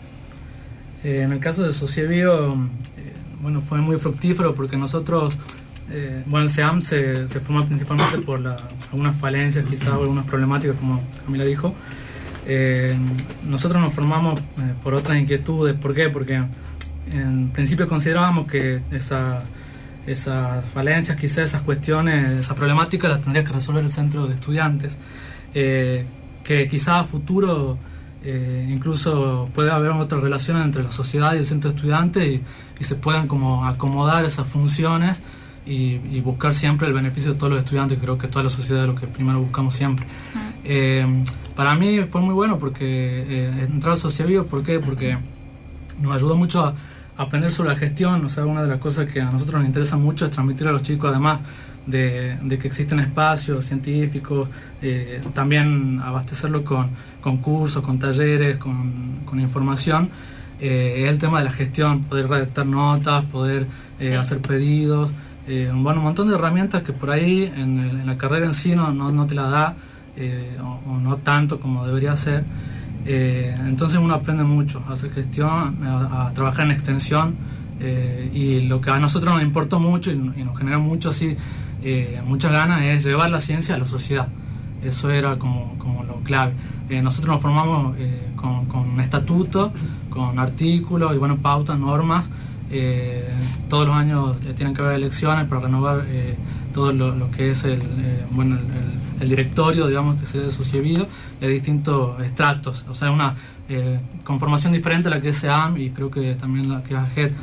Eh, 1.04 1.22
en 1.24 1.32
el 1.34 1.40
caso 1.40 1.64
de 1.64 1.72
Sociebio, 1.74 2.54
eh, 2.98 3.14
bueno, 3.42 3.60
fue 3.62 3.80
muy 3.80 3.98
fructífero 3.98 4.56
porque 4.56 4.78
nosotros, 4.78 5.38
eh, 5.90 6.24
bueno, 6.28 6.46
el 6.46 6.50
SEAM 6.52 6.82
se, 6.82 7.28
se 7.28 7.40
forma 7.42 7.66
principalmente 7.66 8.20
por 8.20 8.40
la- 8.40 8.58
algunas 8.92 9.16
falencias, 9.18 9.66
quizás, 9.68 9.90
o 9.90 10.02
algunas 10.02 10.26
problemáticas, 10.26 10.78
como 10.78 11.02
Camila 11.26 11.44
dijo. 11.44 11.74
Eh, 12.54 12.98
nosotros 13.48 13.82
nos 13.82 13.94
formamos 13.94 14.38
eh, 14.42 14.44
por 14.84 14.94
otras 14.94 15.18
inquietudes. 15.18 15.74
¿Por 15.76 15.96
qué? 15.96 16.10
Porque 16.10 16.44
en 17.14 17.50
principio 17.50 17.88
considerábamos 17.88 18.46
que 18.46 18.82
esas, 18.92 19.50
esas 20.06 20.66
falencias, 20.66 21.16
quizás 21.16 21.46
esas 21.46 21.62
cuestiones, 21.62 22.42
esas 22.42 22.58
problemáticas 22.58 23.10
las 23.10 23.22
tendría 23.22 23.46
que 23.46 23.54
resolver 23.54 23.86
el 23.86 23.90
centro 23.90 24.28
de 24.28 24.34
estudiantes. 24.34 24.98
Eh, 25.54 26.06
que 26.44 26.68
quizás 26.68 27.02
a 27.02 27.04
futuro 27.06 27.78
eh, 28.22 28.68
incluso 28.70 29.50
puede 29.54 29.72
haber 29.72 29.92
otras 29.92 30.22
relaciones 30.22 30.66
entre 30.66 30.84
la 30.84 30.92
sociedad 30.92 31.34
y 31.34 31.38
el 31.38 31.46
centro 31.46 31.70
de 31.70 31.78
estudiantes 31.78 32.28
y, 32.28 32.44
y 32.80 32.84
se 32.84 32.96
puedan 32.96 33.30
como 33.30 33.66
acomodar 33.66 34.26
esas 34.26 34.46
funciones 34.46 35.22
y, 35.66 36.00
y 36.12 36.22
buscar 36.22 36.54
siempre 36.54 36.88
el 36.88 36.94
beneficio 36.94 37.34
de 37.34 37.38
todos 37.38 37.54
los 37.54 37.60
estudiantes. 37.60 38.00
Creo 38.02 38.18
que 38.18 38.28
toda 38.28 38.44
la 38.44 38.50
sociedad 38.50 38.82
es 38.82 38.88
lo 38.88 38.96
que 38.96 39.08
primero 39.08 39.40
buscamos 39.40 39.76
siempre. 39.76 40.06
Eh, 40.64 41.06
para 41.56 41.76
mí 41.76 42.00
fue 42.02 42.22
muy 42.22 42.34
bueno 42.34 42.58
porque 42.58 42.86
eh, 43.28 43.68
entrar 43.68 43.94
al 43.94 43.98
Sociabio, 43.98 44.48
¿por 44.48 44.64
qué? 44.64 44.80
Porque 44.80 45.18
nos 46.02 46.16
ayudó 46.16 46.36
mucho 46.36 46.64
a 46.64 46.76
aprender 47.18 47.52
sobre 47.52 47.70
la 47.70 47.76
gestión, 47.76 48.26
o 48.26 48.30
sea, 48.30 48.46
una 48.46 48.64
de 48.64 48.68
las 48.68 48.80
cosas 48.80 49.12
que 49.12 49.22
a 49.22 49.30
nosotros 49.30 49.60
nos 49.60 49.68
interesa 49.68 49.98
mucho 49.98 50.26
es 50.26 50.32
transmitir 50.32 50.68
a 50.68 50.72
los 50.72 50.82
chicos, 50.82 51.10
además 51.12 51.42
de, 51.86 52.38
de 52.42 52.58
que 52.58 52.68
existen 52.68 53.00
espacios 53.00 53.66
científicos, 53.66 54.50
eh, 54.82 55.22
también 55.34 56.00
abastecerlo 56.04 56.64
con, 56.64 56.90
con 57.20 57.38
cursos, 57.38 57.84
con 57.84 58.00
talleres, 58.00 58.58
con, 58.58 59.20
con 59.26 59.40
información, 59.40 60.10
eh, 60.60 61.04
es 61.04 61.10
el 61.10 61.18
tema 61.18 61.40
de 61.40 61.46
la 61.46 61.52
gestión, 61.52 62.04
poder 62.04 62.28
redactar 62.28 62.66
notas, 62.66 63.26
poder 63.26 63.68
eh, 64.00 64.16
hacer 64.16 64.40
pedidos, 64.40 65.12
eh, 65.48 65.72
bueno, 65.74 66.00
un 66.00 66.06
montón 66.06 66.28
de 66.28 66.36
herramientas 66.36 66.84
que 66.84 66.94
por 66.94 67.10
ahí 67.12 67.52
en, 67.56 68.06
la 68.06 68.16
carrera 68.16 68.46
en 68.46 68.54
sí 68.54 68.76
no, 68.76 68.92
no, 68.92 69.26
te 69.26 69.36
la 69.36 69.48
da, 69.48 69.76
eh, 70.16 70.58
o, 70.62 70.98
no 70.98 71.18
tanto 71.18 71.60
como 71.60 71.86
debería 71.86 72.16
ser. 72.16 72.44
Eh, 73.06 73.56
entonces 73.66 74.00
uno 74.00 74.14
aprende 74.14 74.44
mucho 74.44 74.84
a 74.88 74.94
hacer 74.94 75.12
gestión, 75.12 75.80
a, 75.84 76.32
trabajar 76.36 76.66
en 76.66 76.72
extensión 76.72 77.36
eh, 77.80 78.30
y 78.32 78.62
lo 78.68 78.80
que 78.80 78.92
a 78.92 79.00
nosotros 79.00 79.34
nos 79.34 79.42
importó 79.42 79.80
mucho 79.80 80.12
y, 80.12 80.14
y 80.14 80.44
nos 80.44 80.58
generó 80.58 80.80
mucho 80.80 81.10
así, 81.10 81.36
muchas 82.28 82.52
ganas 82.52 82.84
es 82.84 83.04
llevar 83.04 83.32
la 83.32 83.42
ciencia 83.42 83.74
a 83.74 83.80
la 83.80 83.88
sociedad. 83.88 84.28
Eso 84.84 85.10
era 85.10 85.38
como, 85.40 85.78
como 85.80 86.04
lo 86.04 86.18
clave. 86.18 86.54
Nosotros 87.02 87.34
nos 87.34 87.42
formamos 87.42 87.96
con, 88.36 88.66
con 88.66 88.90
un 88.90 89.00
estatuto, 89.00 89.74
con 90.10 90.38
artículos 90.38 91.16
y 91.16 91.18
bueno, 91.18 91.38
pautas, 91.38 91.80
normas. 91.80 92.30
Eh, 92.72 93.28
todos 93.72 93.88
los 93.88 93.96
años 93.96 94.36
eh, 94.46 94.54
tienen 94.54 94.74
que 94.76 94.82
haber 94.82 94.96
elecciones 94.96 95.48
para 95.48 95.62
renovar 95.62 96.06
eh, 96.10 96.36
todo 96.74 96.92
lo, 96.92 97.32
que 97.32 97.52
es 97.52 97.64
el, 97.64 97.80
eh, 97.80 98.26
bueno, 98.32 98.60
el, 99.22 99.30
directorio, 99.30 99.88
digamos, 99.88 100.18
que 100.20 100.26
sería 100.26 100.48
de 100.48 100.52
Socievido, 100.52 101.08
de 101.40 101.48
distintos 101.48 102.22
estratos. 102.22 102.86
O 102.90 102.94
sea, 102.94 103.12
una 103.12 103.36
conformación 104.26 104.74
diferente 104.74 105.08
a 105.08 105.12
la 105.12 105.22
que 105.22 105.30
es 105.30 105.38
SEAM 105.38 105.78
y 105.78 105.92
creo 105.92 106.12
que 106.12 106.36
también 106.36 106.70
la 106.70 106.84
que 106.84 106.94
es 106.94 107.00
AGET. 107.00 107.34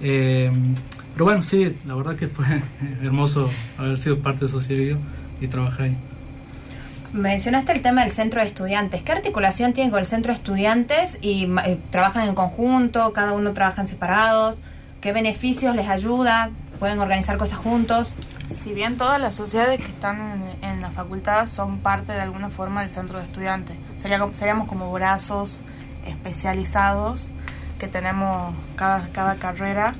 Pero 0.00 1.24
bueno, 1.24 1.42
sí, 1.42 1.76
la 1.84 1.96
verdad 1.96 2.14
que 2.14 2.28
fue 2.28 2.46
hermoso 3.02 3.50
haber 3.78 3.98
sido 3.98 4.20
parte 4.20 4.44
de 4.44 4.50
Socievido 4.52 4.98
y 5.40 5.48
trabajar 5.48 5.86
ahí. 5.86 5.96
Mencionaste 7.12 7.72
el 7.72 7.82
tema 7.82 8.02
del 8.02 8.12
centro 8.12 8.40
de 8.40 8.46
estudiantes. 8.46 9.02
¿Qué 9.02 9.10
articulación 9.10 9.72
tienen 9.72 9.90
con 9.90 9.98
el 9.98 10.06
centro 10.06 10.32
de 10.32 10.38
estudiantes 10.38 11.18
y 11.20 11.48
trabajan 11.90 12.28
en 12.28 12.36
conjunto? 12.36 13.12
¿Cada 13.12 13.32
uno 13.32 13.52
trabaja 13.52 13.82
en 13.82 13.88
separados? 13.88 14.60
¿Qué 15.02 15.12
beneficios 15.12 15.76
les 15.76 15.88
ayuda? 15.88 16.50
¿Pueden 16.78 16.98
organizar 17.00 17.36
cosas 17.36 17.58
juntos? 17.58 18.14
Si 18.48 18.72
bien 18.72 18.96
todas 18.96 19.20
las 19.20 19.34
sociedades 19.34 19.78
que 19.80 19.86
están 19.90 20.42
en, 20.62 20.64
en 20.64 20.80
la 20.80 20.90
facultad 20.90 21.46
son 21.48 21.78
parte 21.78 22.12
de 22.12 22.20
alguna 22.20 22.48
forma 22.50 22.80
del 22.82 22.88
centro 22.90 23.18
de 23.18 23.24
estudiantes, 23.24 23.76
Sería 23.96 24.18
como- 24.18 24.32
seríamos 24.34 24.66
como 24.68 24.90
brazos 24.92 25.62
especializados 26.06 27.30
que 27.78 27.88
tenemos 27.88 28.54
cada, 28.76 29.08
cada 29.12 29.34
carrera, 29.36 29.92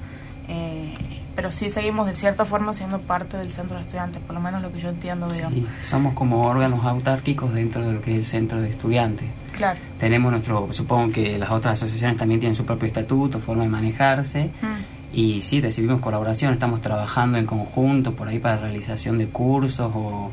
eh, 0.49 0.95
pero 1.35 1.51
sí 1.51 1.71
seguimos 1.71 2.07
de 2.07 2.15
cierta 2.15 2.45
forma 2.45 2.75
siendo 2.75 3.01
parte 3.01 3.37
del 3.37 3.51
centro 3.51 3.77
de 3.77 3.83
estudiantes, 3.83 4.23
por 4.23 4.35
lo 4.35 4.41
menos 4.41 4.61
lo 4.63 4.73
que 4.73 4.81
yo 4.81 4.89
entiendo, 4.91 5.29
digamos. 5.29 5.55
Sí, 5.59 5.67
somos 5.81 6.15
como 6.15 6.47
órganos 6.47 6.85
autárquicos 6.85 7.53
dentro 7.55 7.85
de 7.85 7.93
lo 7.93 8.03
que 8.03 8.13
es 8.13 8.17
el 8.19 8.25
centro 8.25 8.61
de 8.61 8.71
estudiantes. 8.71 9.29
Claro. 9.57 9.79
Tenemos 9.99 10.31
nuestro, 10.33 10.73
supongo 10.73 11.13
que 11.13 11.39
las 11.39 11.51
otras 11.51 11.75
asociaciones 11.75 12.17
también 12.17 12.39
tienen 12.41 12.55
su 12.57 12.65
propio 12.65 12.87
estatuto, 12.87 13.41
forma 13.41 13.63
de 13.65 13.69
manejarse. 13.71 14.51
Mm. 14.63 14.92
Y 15.13 15.43
sí, 15.43 15.61
recibimos 15.61 16.01
colaboración, 16.01 16.53
estamos 16.53 16.81
trabajando 16.81 17.37
en 17.39 17.45
conjunto 17.47 18.15
por 18.15 18.29
ahí 18.29 18.39
para 18.39 18.57
realización 18.57 19.19
de 19.19 19.29
cursos 19.29 19.93
o, 19.95 20.31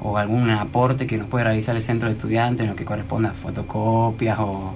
o 0.00 0.16
algún 0.18 0.48
aporte 0.50 1.06
que 1.06 1.18
nos 1.18 1.28
puede 1.28 1.44
realizar 1.44 1.76
el 1.76 1.82
centro 1.82 2.08
de 2.08 2.14
estudiantes 2.14 2.64
en 2.64 2.70
lo 2.70 2.76
que 2.76 2.84
corresponde 2.86 3.28
a 3.28 3.32
fotocopias 3.34 4.38
o, 4.38 4.74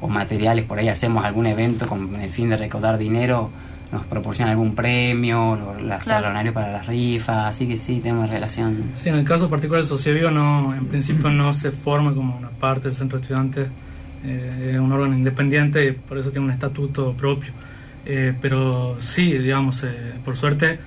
o 0.00 0.08
materiales. 0.08 0.64
Por 0.64 0.78
ahí 0.78 0.88
hacemos 0.88 1.24
algún 1.24 1.46
evento 1.46 1.86
con 1.88 2.14
el 2.20 2.30
fin 2.30 2.50
de 2.50 2.56
recaudar 2.56 2.96
dinero, 2.96 3.50
nos 3.90 4.06
proporciona 4.06 4.52
algún 4.52 4.74
premio, 4.76 5.56
lo- 5.56 5.74
los 5.80 6.02
Claro. 6.04 6.22
talonarios 6.22 6.54
para 6.54 6.70
las 6.70 6.86
rifas, 6.86 7.46
así 7.46 7.66
que 7.66 7.76
sí, 7.76 8.00
tenemos 8.00 8.30
relación. 8.30 8.90
Sí, 8.92 9.08
en 9.08 9.16
el 9.16 9.24
caso 9.24 9.50
particular 9.50 9.82
de 9.82 9.88
Socievivo 9.88 10.30
no, 10.30 10.72
en 10.74 10.86
principio 10.86 11.30
no 11.30 11.52
se 11.52 11.72
forma 11.72 12.14
como 12.14 12.36
una 12.36 12.50
parte 12.50 12.88
del 12.88 12.96
centro 12.96 13.18
de 13.18 13.22
estudiantes, 13.22 13.68
eh, 14.24 14.70
es 14.74 14.78
un 14.78 14.90
órgano 14.92 15.14
independiente 15.14 15.84
y 15.84 15.92
por 15.92 16.16
eso 16.16 16.30
tiene 16.30 16.46
un 16.46 16.52
estatuto 16.52 17.12
propio. 17.14 17.52
Eh, 18.06 18.34
pero 18.40 18.96
sí, 19.00 19.32
digamos, 19.38 19.82
eh, 19.84 20.14
por 20.24 20.36
suerte, 20.36 20.78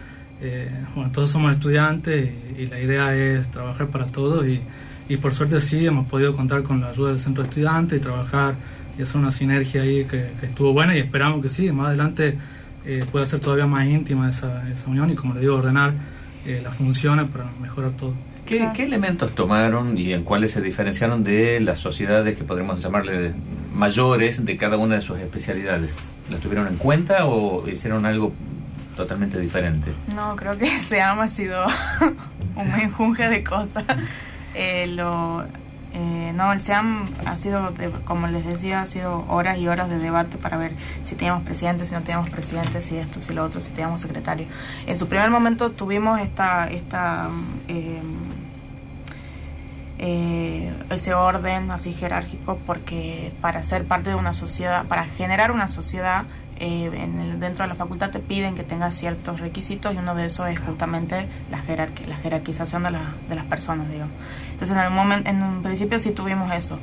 eh, 0.41 0.69
bueno, 0.95 1.11
todos 1.11 1.31
somos 1.31 1.51
estudiantes 1.51 2.31
y, 2.57 2.67
la 2.67 2.79
idea 2.79 3.15
es 3.15 3.49
trabajar 3.49 3.87
para 3.87 4.05
todos 4.07 4.47
y, 4.47 4.61
y 5.09 5.17
por 5.17 5.33
suerte 5.33 5.59
sí 5.59 5.85
hemos 5.85 6.07
podido 6.07 6.33
contar 6.35 6.63
con 6.63 6.81
la 6.81 6.89
ayuda 6.89 7.09
del 7.09 7.19
centro 7.19 7.43
de 7.43 7.49
estudiantes 7.49 7.99
y 7.99 8.01
trabajar 8.01 8.55
y 8.97 9.01
hacer 9.01 9.17
una 9.17 9.31
sinergia 9.31 9.81
ahí 9.83 10.05
que, 10.05 10.31
que 10.39 10.45
estuvo 10.47 10.73
buena 10.73 10.95
y 10.95 10.99
esperamos 10.99 11.41
que 11.41 11.49
sí, 11.49 11.71
más 11.71 11.87
adelante 11.87 12.37
eh, 12.89 13.03
pueda 13.11 13.25
ser 13.25 13.41
todavía 13.41 13.67
más 13.67 13.85
íntima 13.85 14.29
esa, 14.29 14.69
esa 14.69 14.89
unión 14.89 15.09
y 15.09 15.15
como 15.15 15.33
le 15.33 15.41
digo, 15.41 15.55
ordenar 15.55 15.93
eh, 16.45 16.61
las 16.63 16.73
funciones 16.73 17.29
para 17.29 17.45
mejorar 17.61 17.91
todo. 17.91 18.13
¿Qué, 18.47 18.69
qué 18.73 18.83
elementos 18.83 19.35
tomaron 19.35 19.97
y 19.97 20.13
en 20.13 20.23
cuáles 20.23 20.51
se 20.51 20.61
diferenciaron 20.61 21.23
de 21.23 21.59
las 21.59 21.77
sociedades 21.79 22.37
que 22.37 22.43
podríamos 22.43 22.81
llamarle 22.81 23.33
mayores 23.73 24.45
de 24.45 24.57
cada 24.57 24.77
una 24.77 24.95
de 24.95 25.01
sus 25.01 25.19
especialidades? 25.19 25.95
¿Las 26.29 26.39
tuvieron 26.39 26.67
en 26.67 26.77
cuenta 26.77 27.25
o 27.25 27.67
hicieron 27.69 28.05
algo 28.05 28.33
totalmente 28.95 29.39
diferente? 29.39 29.93
No, 30.15 30.35
creo 30.35 30.57
que 30.57 30.79
SEAM 30.79 31.19
ha 31.19 31.27
sido 31.27 31.65
un 32.55 32.71
menjunje 32.71 33.29
de 33.29 33.43
cosas. 33.43 33.83
Eh, 34.59 34.87
lo, 34.87 35.45
Eh, 35.93 36.31
no, 36.35 36.51
el 36.53 36.61
SEAM 36.61 37.05
ha 37.25 37.37
sido, 37.37 37.73
como 38.05 38.27
les 38.27 38.45
decía, 38.45 38.81
ha 38.81 38.87
sido 38.87 39.25
horas 39.29 39.57
y 39.57 39.67
horas 39.67 39.89
de 39.89 39.97
debate 39.97 40.37
para 40.37 40.57
ver 40.57 40.73
si 41.05 41.15
teníamos 41.15 41.43
presidente, 41.43 41.85
si 41.85 41.93
no 41.95 42.01
teníamos 42.01 42.29
presidente, 42.29 42.81
si 42.81 42.97
esto, 42.97 43.21
si 43.21 43.33
lo 43.33 43.43
otro, 43.43 43.61
si 43.61 43.71
teníamos 43.71 44.01
secretario. 44.01 44.47
En 44.85 44.97
su 44.97 45.07
primer 45.07 45.31
momento 45.31 45.71
tuvimos 45.71 46.19
esta, 46.19 46.67
esta 46.69 47.29
mm, 47.29 47.59
eh, 47.69 48.01
eh, 49.99 50.71
ese 50.89 51.13
orden 51.13 51.71
así 51.71 51.93
jerárquico 51.93 52.57
porque 52.65 53.33
para 53.41 53.63
ser 53.63 53.85
parte 53.85 54.09
de 54.11 54.15
una 54.15 54.33
sociedad, 54.33 54.85
para 54.85 55.05
generar 55.05 55.51
una 55.51 55.67
sociedad 55.67 56.25
eh, 56.59 56.89
en 56.93 57.19
el- 57.19 57.39
dentro 57.39 57.63
de 57.63 57.69
la 57.69 57.75
facultad 57.75 58.09
te 58.09 58.19
piden 58.19 58.55
que 58.55 58.63
tengas 58.63 58.95
ciertos 58.95 59.39
requisitos 59.39 59.93
y 59.93 59.97
uno 59.97 60.15
de 60.15 60.25
esos 60.25 60.47
es 60.49 60.59
justamente 60.59 61.27
la, 61.51 61.61
jerarqui- 61.63 62.05
la 62.07 62.15
jerarquización 62.17 62.83
de, 62.83 62.91
la- 62.91 63.13
de 63.29 63.35
las 63.35 63.45
personas, 63.45 63.89
digamos. 63.91 64.13
Entonces 64.51 64.75
en 64.75 64.83
el 64.83 64.89
momento, 64.91 65.29
en 65.29 65.41
un 65.43 65.61
principio 65.61 65.99
sí 65.99 66.11
tuvimos 66.11 66.51
eso. 66.53 66.79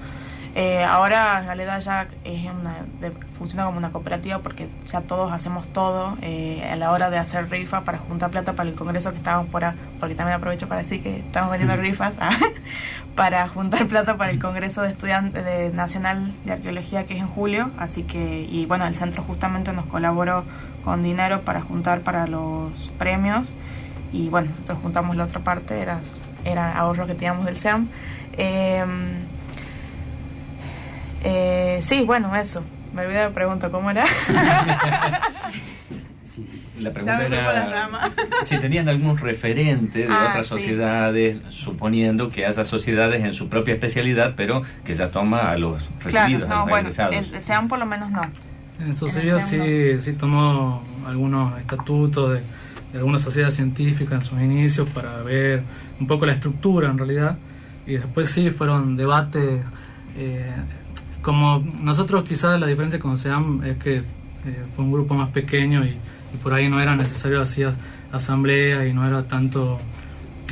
Eh, 0.56 0.84
ahora 0.84 1.42
realidad 1.42 1.80
ya 1.80 2.06
es 2.22 2.44
una, 2.44 2.76
de- 3.00 3.10
funciona 3.36 3.64
como 3.64 3.76
una 3.78 3.90
cooperativa 3.90 4.38
porque 4.38 4.68
ya 4.86 5.00
todos 5.00 5.32
hacemos 5.32 5.66
todo 5.66 6.16
eh, 6.22 6.64
a 6.72 6.76
la 6.76 6.92
hora 6.92 7.10
de 7.10 7.18
hacer 7.18 7.50
rifa 7.50 7.82
para 7.82 7.98
juntar 7.98 8.30
plata 8.30 8.52
para 8.52 8.68
el 8.68 8.76
congreso 8.76 9.10
que 9.10 9.16
estábamos 9.16 9.48
por 9.50 9.64
a- 9.64 9.74
porque 9.98 10.14
también 10.14 10.36
aprovecho 10.36 10.68
para 10.68 10.82
decir 10.82 11.02
que 11.02 11.18
estamos 11.18 11.50
vendiendo 11.50 11.74
rifas 11.76 12.14
ah, 12.20 12.30
para 13.16 13.48
juntar 13.48 13.86
plata 13.88 14.16
para 14.16 14.30
el 14.30 14.38
congreso 14.38 14.82
de 14.82 14.90
estudiantes 14.90 15.44
de 15.44 15.72
nacional 15.72 16.32
de 16.44 16.52
arqueología 16.52 17.04
que 17.04 17.14
es 17.14 17.20
en 17.20 17.28
julio 17.28 17.72
así 17.76 18.04
que 18.04 18.42
y 18.42 18.64
bueno 18.66 18.86
el 18.86 18.94
centro 18.94 19.24
justamente 19.24 19.72
nos 19.72 19.86
colaboró 19.86 20.44
con 20.84 21.02
dinero 21.02 21.40
para 21.42 21.62
juntar 21.62 22.02
para 22.02 22.28
los 22.28 22.92
premios 22.96 23.54
y 24.12 24.28
bueno 24.28 24.50
nosotros 24.52 24.78
juntamos 24.82 25.16
la 25.16 25.24
otra 25.24 25.40
parte 25.40 25.80
era 25.80 25.98
era 26.44 26.78
ahorro 26.78 27.06
que 27.08 27.14
teníamos 27.14 27.46
del 27.46 27.56
SEAM. 27.56 27.88
Eh, 28.36 28.84
eh, 31.24 31.80
sí, 31.82 32.02
bueno, 32.02 32.34
eso. 32.36 32.64
Me 32.94 33.02
olvidé 33.02 33.22
la 33.24 33.30
pregunta, 33.32 33.70
¿cómo 33.70 33.90
era? 33.90 34.04
La 36.80 36.90
Ya 36.90 36.94
pregunta 36.94 37.26
era 37.26 37.66
rama. 37.70 38.10
si 38.42 38.58
tenían 38.58 38.88
algún 38.88 39.16
referente 39.16 40.00
de 40.00 40.08
Ah, 40.12 40.26
otras 40.30 40.46
sí. 40.46 40.54
sociedades, 40.54 41.40
suponiendo 41.48 42.28
que 42.30 42.44
haya 42.46 42.64
sociedades 42.64 43.22
en 43.24 43.32
su 43.32 43.48
propia 43.48 43.74
especialidad, 43.74 44.34
pero 44.36 44.62
que 44.84 44.94
ya 44.94 45.10
toma 45.10 45.50
a 45.52 45.56
los 45.56 45.82
Claro, 46.00 46.26
recibidos, 46.28 46.50
a 46.50 46.52
no, 46.54 46.60
los 46.62 46.68
bueno, 46.70 46.88
egresados. 46.88 47.14
el, 47.14 47.34
el 47.34 47.44
SEAM 47.44 47.68
por 47.68 47.78
lo 47.78 47.86
menos 47.86 48.10
no. 48.10 48.22
En 48.80 48.92
Sociedad 48.94 49.38
sí, 49.38 50.00
sí 50.00 50.12
tomó 50.14 50.82
algunos 51.06 51.56
estatutos 51.60 52.32
de, 52.34 52.40
de 52.92 52.98
algunas 52.98 53.22
sociedades 53.22 53.54
científicas 53.54 54.12
en 54.14 54.22
sus 54.22 54.40
inicios 54.40 54.90
para 54.90 55.18
ver 55.22 55.62
un 56.00 56.08
poco 56.08 56.26
la 56.26 56.32
estructura 56.32 56.90
en 56.90 56.98
realidad. 56.98 57.38
Y 57.86 57.92
después 57.94 58.28
sí 58.30 58.50
fueron 58.50 58.96
debates. 58.96 59.60
eh, 60.16 60.52
como 61.24 61.64
nosotros 61.80 62.22
quizás 62.24 62.60
la 62.60 62.66
diferencia 62.66 63.00
con 63.00 63.16
SEAM 63.16 63.64
es 63.64 63.78
que 63.78 63.96
eh, 63.96 64.02
fue 64.76 64.84
un 64.84 64.92
grupo 64.92 65.14
más 65.14 65.30
pequeño 65.30 65.84
y, 65.84 65.98
por 66.42 66.52
ahí 66.52 66.68
no 66.68 66.80
era 66.80 66.96
necesario 66.96 67.40
hacer 67.40 67.72
asamblea 68.10 68.86
y 68.88 68.92
no 68.92 69.06
era 69.06 69.28
tanto 69.28 69.78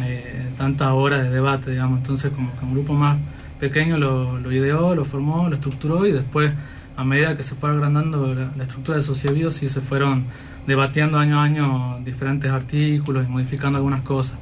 eh, 0.04 0.46
tanta 0.56 0.94
hora 0.94 1.20
de 1.20 1.28
debate, 1.28 1.72
digamos. 1.72 1.98
Entonces, 1.98 2.30
como 2.30 2.56
que 2.56 2.64
un 2.64 2.72
grupo 2.72 2.94
más 2.94 3.18
pequeño 3.58 3.98
lo, 3.98 4.52
ideó, 4.52 4.94
lo 4.94 5.04
formó, 5.04 5.48
lo 5.48 5.56
estructuró 5.56 6.06
y 6.06 6.12
después, 6.12 6.52
a 6.96 7.04
medida 7.04 7.36
que 7.36 7.42
se 7.42 7.56
fue 7.56 7.70
agrandando 7.70 8.32
la, 8.32 8.62
estructura 8.62 8.96
de 8.96 9.02
Sociebio, 9.02 9.50
sí 9.50 9.68
se 9.68 9.80
fueron 9.80 10.26
debatiendo 10.68 11.18
año 11.18 11.40
a 11.40 11.42
año 11.42 11.98
diferentes 12.04 12.50
artículos 12.50 13.26
y 13.26 13.30
modificando 13.30 13.78
algunas 13.78 14.02
cosas. 14.02 14.38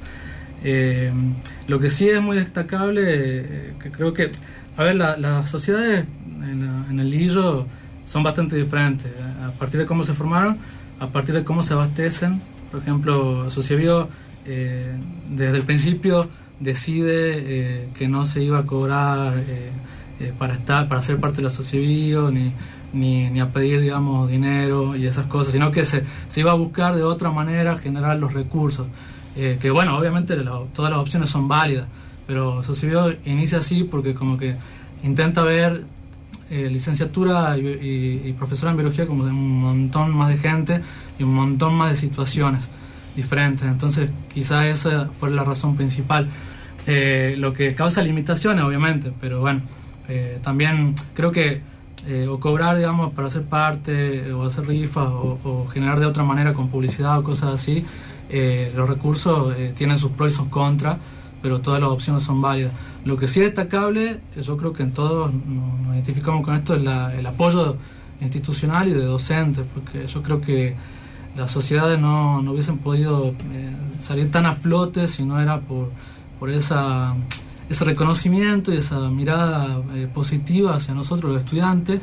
Eh, 0.63 1.11
lo 1.69 1.79
que 1.79 1.89
sí 1.89 2.09
es 2.09 2.21
muy 2.21 2.37
destacable, 2.37 3.03
eh, 3.07 3.75
que 3.83 3.91
creo 3.91 4.13
que, 4.13 4.31
a 4.77 4.83
ver, 4.83 4.97
la- 4.97 5.17
las 5.17 5.51
sociedades 5.51 6.07
en, 6.43 6.69
en 6.91 7.01
el 7.01 7.11
Lillo 7.11 7.67
son 8.05 8.23
bastante 8.23 8.57
diferentes, 8.57 9.11
a 9.47 9.51
partir 9.53 9.79
de 9.81 9.87
cómo 9.87 10.05
se 10.05 10.15
formaron, 10.15 10.57
a 10.99 11.07
partir 11.09 11.35
de 11.35 11.45
cómo 11.45 11.63
se 11.63 11.75
abastecen. 11.75 12.41
Por 12.71 12.81
ejemplo, 12.83 13.51
Sociebio 13.51 14.09
eh, 14.47 14.93
desde 15.31 15.57
el 15.59 15.63
principio 15.65 16.29
decide 16.61 17.35
eh, 17.37 17.89
que 17.95 18.09
no 18.09 18.25
se 18.25 18.43
iba 18.43 18.59
a 18.59 18.67
cobrar 18.67 19.39
eh, 19.39 19.71
eh, 20.21 20.33
para 20.39 20.55
estar 20.55 20.89
para 20.89 21.01
ser 21.03 21.19
parte 21.19 21.39
de 21.39 21.45
la 21.45 21.51
Sociebio 21.51 22.31
ni, 22.31 22.53
ni, 22.93 23.29
ni 23.31 23.41
a 23.41 23.51
pedir 23.53 23.81
digamos 23.81 24.29
dinero 24.31 24.95
y 24.97 25.07
esas 25.07 25.27
cosas 25.27 25.53
sino 25.53 25.71
que 25.71 25.85
se, 25.85 26.05
se 26.29 26.41
iba 26.41 26.53
a 26.53 26.55
buscar 26.55 26.95
de 26.97 27.03
otra 27.03 27.31
manera 27.31 27.79
generar 27.79 28.19
los 28.19 28.33
recursos 28.35 28.87
Eh, 29.37 29.59
que 29.61 29.71
bueno 29.71 29.97
obviamente 29.97 30.35
todas 30.75 30.91
las 30.91 31.01
opciones 31.01 31.31
son 31.31 31.47
válidas 31.49 31.87
pero 32.31 32.63
Sociebio 32.63 33.13
inicia 33.25 33.59
así 33.59 33.83
porque 33.83 34.15
como 34.15 34.39
que 34.39 34.55
intenta 35.03 35.43
ver 35.43 35.83
eh, 36.49 36.69
licenciatura 36.71 37.59
y, 37.59 38.33
profesora 38.39 38.71
en 38.71 38.77
biología 38.77 39.05
como 39.05 39.25
de 39.25 39.33
un 39.33 39.61
montón 39.61 40.15
más 40.15 40.29
de 40.29 40.39
gente 40.39 40.81
y 41.19 41.25
un 41.25 41.35
montón 41.35 41.75
más 41.75 41.91
de 41.91 41.97
situaciones 41.97 42.71
diferentes. 43.17 43.67
Entonces, 43.67 44.13
quizá 44.33 44.69
esa 44.69 45.07
fue 45.07 45.33
la 45.33 45.43
razón 45.43 45.75
principal. 45.75 46.29
Eh, 46.87 47.35
lo 47.37 47.53
que 47.53 47.75
causa 47.75 48.01
limitaciones, 48.01 48.63
obviamente, 48.63 49.13
pero 49.21 49.41
bueno, 49.41 49.63
eh, 50.07 50.39
también 50.41 50.95
creo 51.15 51.33
que 51.33 51.69
o 52.31 52.39
cobrar, 52.39 52.77
digamos, 52.77 53.13
para 53.13 53.29
ser 53.29 53.43
parte, 53.43 54.33
o 54.33 54.45
hacer 54.45 54.69
rifas, 54.69 55.09
o, 55.09 55.39
o 55.43 55.67
generar 55.67 55.99
de 55.99 56.07
otra 56.07 56.23
manera 56.23 56.53
con 56.55 56.69
publicidad 56.69 57.19
o 57.19 57.25
cosas 57.25 57.55
así, 57.55 57.85
los 58.77 58.89
recursos 58.89 59.55
tienen 59.75 59.99
sus 59.99 60.13
pros 60.13 60.33
y 60.33 60.37
sus 60.37 60.49
contras, 60.49 60.97
pero 61.43 61.61
todas 61.61 61.81
las 61.81 61.91
opciones 61.91 62.23
son 62.23 62.41
válidas. 62.43 62.73
Lo 63.05 63.17
que 63.17 63.29
sí 63.29 63.41
es 63.41 63.47
destacable, 63.47 64.21
yo 64.41 64.57
creo 64.57 64.73
que 64.73 64.83
en 64.83 64.93
todos 64.93 65.33
nos, 65.33 65.95
identificamos 65.95 66.45
con 66.45 66.55
esto, 66.55 66.75
es 66.77 66.83
la- 66.83 67.15
el 67.15 67.27
apoyo 67.27 67.77
institucional 68.21 68.89
y 68.89 68.93
de 68.93 69.05
docentes, 69.05 69.65
porque 69.73 70.07
yo 70.07 70.23
creo 70.23 70.41
que 70.41 70.75
las 71.37 71.51
sociedades 71.51 71.99
no, 71.99 72.43
no 72.43 72.53
hubiesen 72.53 72.79
podido 72.79 73.29
eh, 73.53 73.75
salir 73.99 74.31
tan 74.31 74.47
a 74.47 74.53
flote 74.53 75.09
si 75.09 75.25
no 75.25 75.41
era 75.41 75.61
por, 75.61 75.91
por 76.39 76.51
esa, 76.51 77.15
ese 77.69 77.85
reconocimiento 77.85 78.75
y 78.75 78.79
esa 78.79 78.99
mirada 79.11 79.81
eh, 79.95 80.09
positiva 80.13 80.75
hacia 80.75 80.93
nosotros 80.95 81.33
los 81.33 81.43
estudiantes 81.43 82.03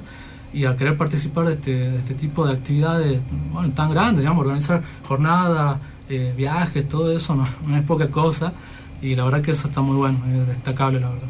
y 0.53 0.65
a 0.65 0.75
querer 0.77 0.95
participar 0.97 1.45
de 1.47 1.53
este, 1.53 1.71
de 1.91 1.97
este 1.99 2.13
tipo 2.13 2.45
de 2.47 2.53
actividades 2.53 3.19
tan 3.75 3.89
grandes, 3.91 4.21
digamos, 4.21 4.41
organizar 4.41 4.81
jornadas, 5.07 5.77
eh, 6.09 6.33
viajes, 6.35 6.87
todo 6.87 7.15
eso 7.15 7.35
no, 7.35 7.77
es 7.77 7.83
poca 7.83 8.09
cosa 8.09 8.53
y 9.01 9.15
la 9.15 9.25
verdad 9.25 9.41
que 9.41 9.51
eso 9.51 9.67
está 9.67 9.81
muy 9.81 9.95
bueno, 9.95 10.19
es 10.41 10.47
destacable 10.47 10.99
la 10.99 11.09
verdad. 11.09 11.27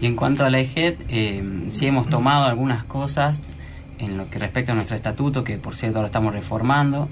Y 0.00 0.06
en 0.06 0.16
cuanto 0.16 0.44
a 0.44 0.50
la 0.50 0.58
EGED, 0.58 0.96
eh, 1.08 1.68
sí 1.70 1.86
hemos 1.86 2.08
tomado 2.08 2.44
algunas 2.44 2.84
cosas 2.84 3.42
en 3.98 4.16
lo 4.16 4.28
que 4.28 4.38
respecta 4.38 4.72
a 4.72 4.74
nuestro 4.74 4.96
estatuto, 4.96 5.44
que 5.44 5.56
por 5.56 5.76
cierto 5.76 5.98
ahora 5.98 6.06
estamos 6.06 6.34
reformando. 6.34 7.08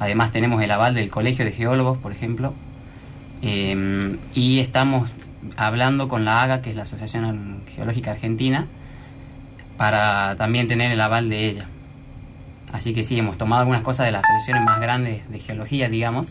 Además 0.00 0.32
tenemos 0.32 0.60
el 0.62 0.70
aval 0.70 0.94
del 0.94 1.10
Colegio 1.10 1.44
de 1.44 1.52
Geólogos, 1.52 1.98
por 1.98 2.10
ejemplo. 2.10 2.54
Eh, 3.42 4.16
y 4.34 4.58
estamos 4.58 5.10
hablando 5.56 6.08
con 6.08 6.24
la 6.24 6.42
AGA, 6.42 6.62
que 6.62 6.70
es 6.70 6.76
la 6.76 6.82
Asociación 6.82 7.62
Geológica 7.74 8.12
Argentina, 8.12 8.66
para 9.76 10.36
también 10.36 10.68
tener 10.68 10.90
el 10.90 11.00
aval 11.00 11.28
de 11.28 11.48
ella. 11.48 11.66
Así 12.72 12.94
que 12.94 13.02
sí, 13.04 13.18
hemos 13.18 13.38
tomado 13.38 13.60
algunas 13.60 13.82
cosas 13.82 14.06
de 14.06 14.12
las 14.12 14.24
asociaciones 14.24 14.64
más 14.64 14.80
grandes 14.80 15.28
de 15.30 15.38
geología, 15.38 15.88
digamos, 15.88 16.28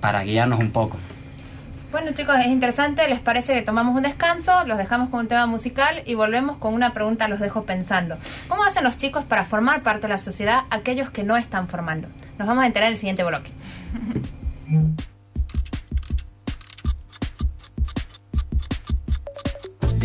para 0.00 0.22
guiarnos 0.22 0.58
un 0.58 0.70
poco. 0.70 0.98
Bueno 1.92 2.12
chicos, 2.12 2.36
es 2.40 2.46
interesante, 2.46 3.06
¿les 3.06 3.20
parece 3.20 3.52
que 3.52 3.60
tomamos 3.60 3.94
un 3.94 4.02
descanso? 4.02 4.64
Los 4.66 4.78
dejamos 4.78 5.10
con 5.10 5.20
un 5.20 5.28
tema 5.28 5.44
musical 5.44 6.02
y 6.06 6.14
volvemos 6.14 6.56
con 6.56 6.72
una 6.72 6.94
pregunta, 6.94 7.28
los 7.28 7.38
dejo 7.38 7.64
pensando. 7.64 8.16
¿Cómo 8.48 8.64
hacen 8.64 8.82
los 8.82 8.96
chicos 8.96 9.24
para 9.24 9.44
formar 9.44 9.82
parte 9.82 10.02
de 10.02 10.08
la 10.08 10.18
sociedad 10.18 10.60
aquellos 10.70 11.10
que 11.10 11.22
no 11.22 11.36
están 11.36 11.68
formando? 11.68 12.08
Nos 12.38 12.48
vamos 12.48 12.64
a 12.64 12.66
enterar 12.66 12.86
en 12.86 12.92
el 12.92 12.98
siguiente 12.98 13.24
bloque. 13.24 13.50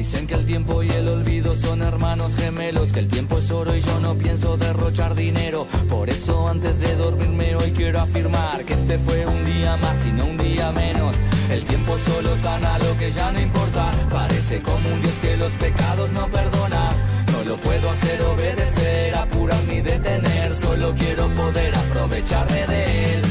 Dicen 0.10 0.26
que 0.26 0.36
el 0.36 0.46
tiempo 0.46 0.82
y 0.84 0.90
el 0.90 1.06
olvido 1.10 1.54
son 1.54 1.82
hermanos 1.82 2.38
gemelos, 2.38 2.94
que 2.94 3.00
el 3.00 3.10
tiempo 3.10 3.40
es 3.40 3.52
oro 3.52 3.76
y 3.76 3.82
yo 3.82 4.00
no 4.00 4.18
pienso 4.18 4.56
derrochar 4.56 5.16
dinero. 5.16 5.68
Por 5.90 6.10
eso 6.10 6.48
antes 6.48 6.80
de 6.80 6.96
dormirme 6.96 7.58
hoy 7.58 7.72
quiero 7.72 8.00
afirmar 8.00 8.64
que 8.64 8.76
este 8.76 9.00
fue 9.00 9.26
un 9.26 9.44
día 9.44 9.76
más 9.76 10.06
y 10.06 10.14
no 10.14 10.24
un 10.28 10.38
día 10.38 10.72
menos. 10.72 11.14
El 11.52 11.66
tiempo 11.66 11.98
solo 11.98 12.38
sana 12.38 12.80
lo 12.80 12.98
que 12.98 13.12
ya 13.12 13.34
no 13.34 13.42
importa. 13.42 13.92
Parece 14.10 14.62
como 14.62 14.88
un 14.94 15.02
Dios 15.02 15.16
que 15.22 15.36
los 15.36 15.52
pecados 15.56 16.10
no 16.14 16.26
perdona. 16.28 16.90
No 17.34 17.44
lo 17.44 17.60
puedo 17.60 17.90
hacer 17.90 18.22
obedecer, 18.22 19.14
apurar 19.14 19.62
ni 19.68 19.82
detener. 19.82 20.56
Solo 20.56 20.96
quiero 20.98 21.28
poder 21.36 21.76
aprovecharme 21.76 22.66
de 22.66 23.14
él 23.14 23.27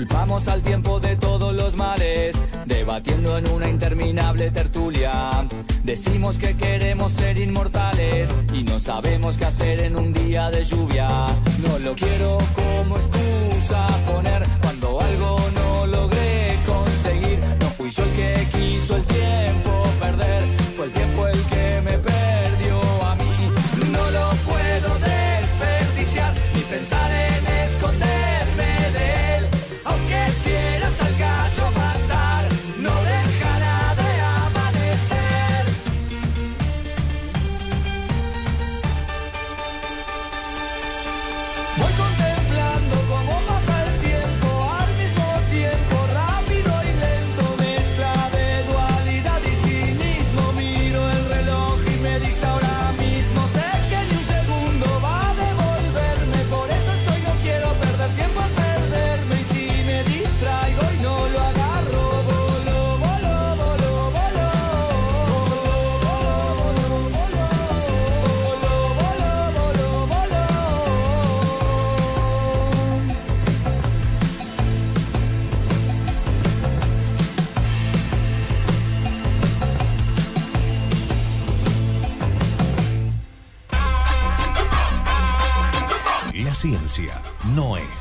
Culpamos 0.00 0.48
al 0.48 0.62
tiempo 0.62 0.98
de 0.98 1.14
todos 1.16 1.54
los 1.54 1.76
males, 1.76 2.34
debatiendo 2.64 3.36
en 3.36 3.46
una 3.50 3.68
interminable 3.68 4.50
tertulia. 4.50 5.46
Decimos 5.84 6.38
que 6.38 6.56
queremos 6.56 7.12
ser 7.12 7.36
inmortales 7.36 8.30
y 8.54 8.62
no 8.62 8.78
sabemos 8.78 9.36
qué 9.36 9.44
hacer 9.44 9.80
en 9.80 9.96
un 9.96 10.14
día 10.14 10.50
de 10.50 10.64
lluvia. 10.64 11.26
No 11.68 11.78
lo 11.80 11.94
quiero 11.94 12.38
como 12.56 12.96
excusa 12.96 13.86
poner 14.10 14.42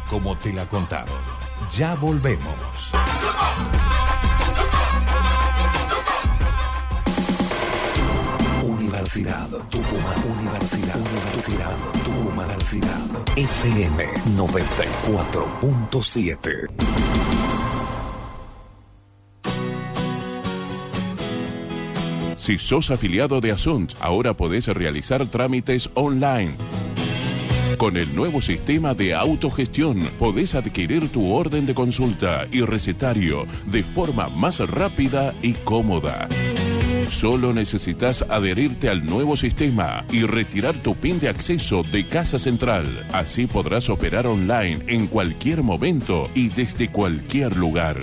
como 0.10 0.38
te 0.38 0.52
la 0.52 0.68
contaron. 0.68 1.16
Ya 1.72 1.96
volvemos. 1.96 2.56
Universidad 8.64 9.48
Tucumán. 9.70 10.16
Universidad, 10.40 10.98
Universidad 10.98 11.78
Tucumán. 12.04 12.48
Universidad 12.48 13.00
FM 13.36 14.08
94.7. 14.36 16.68
Si 22.38 22.58
sos 22.58 22.90
afiliado 22.90 23.42
de 23.42 23.52
Asunt, 23.52 23.94
ahora 24.00 24.34
podés 24.36 24.66
realizar 24.68 25.28
trámites 25.28 25.92
online. 25.94 26.56
Con 27.80 27.96
el 27.96 28.14
nuevo 28.14 28.42
sistema 28.42 28.94
de 28.94 29.16
autogestión 29.16 30.02
podés 30.20 30.54
adquirir 30.54 31.08
tu 31.08 31.32
orden 31.32 31.66
de 31.66 31.74
consulta 31.74 32.46
y 32.52 32.60
recetario 32.60 33.48
de 33.68 33.84
forma 33.84 34.28
más 34.28 34.60
rápida 34.60 35.34
y 35.42 35.54
cómoda. 35.54 36.28
Solo 37.10 37.54
necesitas 37.54 38.26
adherirte 38.28 38.90
al 38.90 39.06
nuevo 39.06 39.38
sistema 39.38 40.04
y 40.12 40.24
retirar 40.24 40.76
tu 40.76 40.94
PIN 40.96 41.22
de 41.22 41.30
acceso 41.30 41.84
de 41.84 42.06
Casa 42.06 42.38
Central. 42.38 43.08
Así 43.14 43.48
podrás 43.48 43.90
operar 43.90 44.28
online 44.28 44.80
en 44.88 45.08
cualquier 45.08 45.64
momento 45.64 46.30
y 46.36 46.50
desde 46.50 46.92
cualquier 46.92 47.56
lugar. 47.56 47.98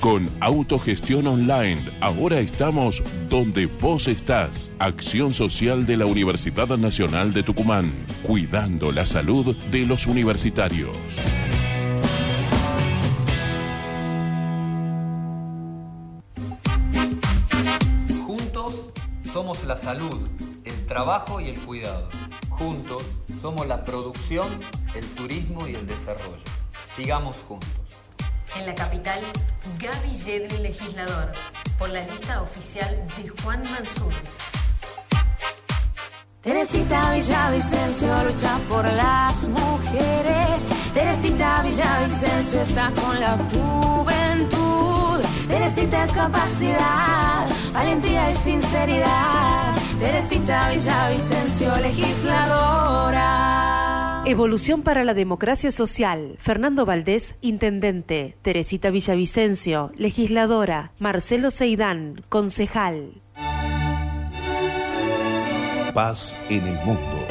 Con 0.00 0.30
Autogestión 0.40 1.26
Online, 1.26 1.82
ahora 2.00 2.38
estamos 2.38 3.02
donde 3.28 3.66
vos 3.66 4.06
estás. 4.06 4.70
Acción 4.78 5.34
Social 5.34 5.86
de 5.86 5.96
la 5.96 6.06
Universidad 6.06 6.68
Nacional 6.78 7.32
de 7.32 7.42
Tucumán, 7.42 7.92
cuidando 8.22 8.92
la 8.92 9.04
salud 9.04 9.56
de 9.72 9.80
los 9.86 10.06
universitarios. 10.06 10.96
Juntos 18.24 18.74
somos 19.32 19.64
la 19.64 19.76
salud, 19.76 20.28
el 20.64 20.86
trabajo 20.86 21.40
y 21.40 21.48
el 21.48 21.58
cuidado. 21.58 22.08
Juntos 22.50 23.04
somos 23.42 23.66
la 23.66 23.84
producción, 23.84 24.46
el 24.94 25.04
turismo 25.16 25.66
y 25.66 25.74
el 25.74 25.88
desarrollo. 25.88 26.44
Sigamos 26.94 27.34
juntos. 27.48 27.87
En 28.58 28.66
la 28.66 28.74
capital, 28.74 29.20
Gaby 29.78 30.12
legislador, 30.58 31.32
por 31.78 31.88
la 31.90 32.04
lista 32.04 32.42
oficial 32.42 33.06
de 33.16 33.28
Juan 33.28 33.62
Mansur. 33.70 34.12
Teresita 36.40 37.12
Villavicencio 37.12 38.24
lucha 38.24 38.58
por 38.68 38.84
las 38.84 39.46
mujeres. 39.48 40.64
Teresita 40.92 41.62
Villavicencio 41.62 42.62
está 42.62 42.90
con 42.90 43.20
la 43.20 43.38
juventud. 43.52 45.20
Teresita 45.48 46.02
es 46.02 46.10
capacidad, 46.12 47.46
valentía 47.72 48.30
y 48.30 48.34
sinceridad. 48.34 49.72
Teresita 50.00 50.70
Villavicencio, 50.70 51.76
legisladora. 51.76 53.87
Evolución 54.28 54.82
para 54.82 55.04
la 55.04 55.14
democracia 55.14 55.70
social. 55.70 56.36
Fernando 56.38 56.84
Valdés, 56.84 57.36
intendente. 57.40 58.36
Teresita 58.42 58.90
Villavicencio, 58.90 59.90
legisladora. 59.96 60.92
Marcelo 60.98 61.50
Seidán, 61.50 62.20
concejal. 62.28 63.22
Paz 65.94 66.36
en 66.50 66.66
el 66.66 66.78
mundo. 66.84 67.26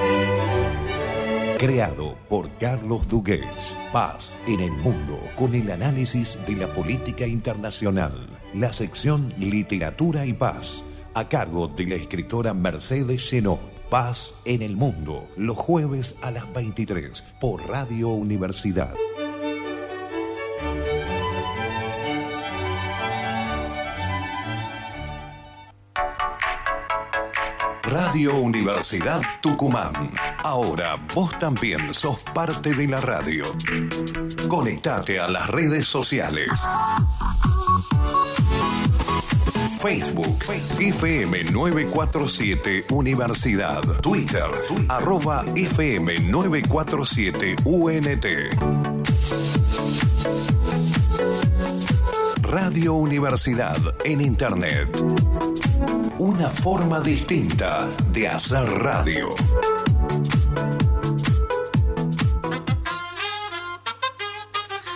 Creado 1.60 2.17
por 2.27 2.49
Carlos 2.57 3.07
Dugues. 3.07 3.75
Paz 3.93 4.39
en 4.47 4.62
el 4.62 4.71
mundo 4.71 5.19
con 5.36 5.53
el 5.53 5.69
análisis 5.69 6.39
de 6.47 6.55
la 6.55 6.73
política 6.73 7.27
internacional. 7.27 8.27
La 8.55 8.73
sección 8.73 9.36
Literatura 9.38 10.25
y 10.25 10.33
Paz 10.33 10.83
a 11.13 11.29
cargo 11.29 11.67
de 11.67 11.86
la 11.86 11.95
escritora 11.95 12.55
Mercedes 12.55 13.23
Chenó. 13.23 13.76
Paz 13.89 14.41
en 14.43 14.62
el 14.62 14.76
mundo, 14.76 15.30
los 15.38 15.56
jueves 15.56 16.17
a 16.21 16.30
las 16.30 16.52
23 16.52 17.21
por 17.39 17.65
Radio 17.69 18.10
Universidad. 18.10 18.93
Radio 27.84 28.36
Universidad 28.36 29.21
Tucumán. 29.41 29.93
Ahora 30.43 30.97
vos 31.15 31.39
también 31.39 31.93
sos 31.93 32.19
parte 32.34 32.73
de 32.73 32.89
la 32.89 33.00
radio. 33.00 33.45
Conectate 34.50 35.17
a 35.17 35.30
las 35.30 35.47
redes 35.50 35.88
sociales. 35.88 36.50
Facebook, 39.79 40.43
FM 40.79 41.51
947 41.51 42.85
Universidad. 42.89 43.81
Twitter, 44.01 44.49
arroba 44.89 45.45
FM 45.55 46.19
947 46.19 47.55
UNT. 47.63 48.25
Radio 52.41 52.93
Universidad 52.95 53.77
en 54.03 54.21
Internet. 54.21 54.89
Una 56.17 56.49
forma 56.49 56.99
distinta 56.99 57.87
de 58.11 58.27
hacer 58.27 58.67
radio. 58.67 59.35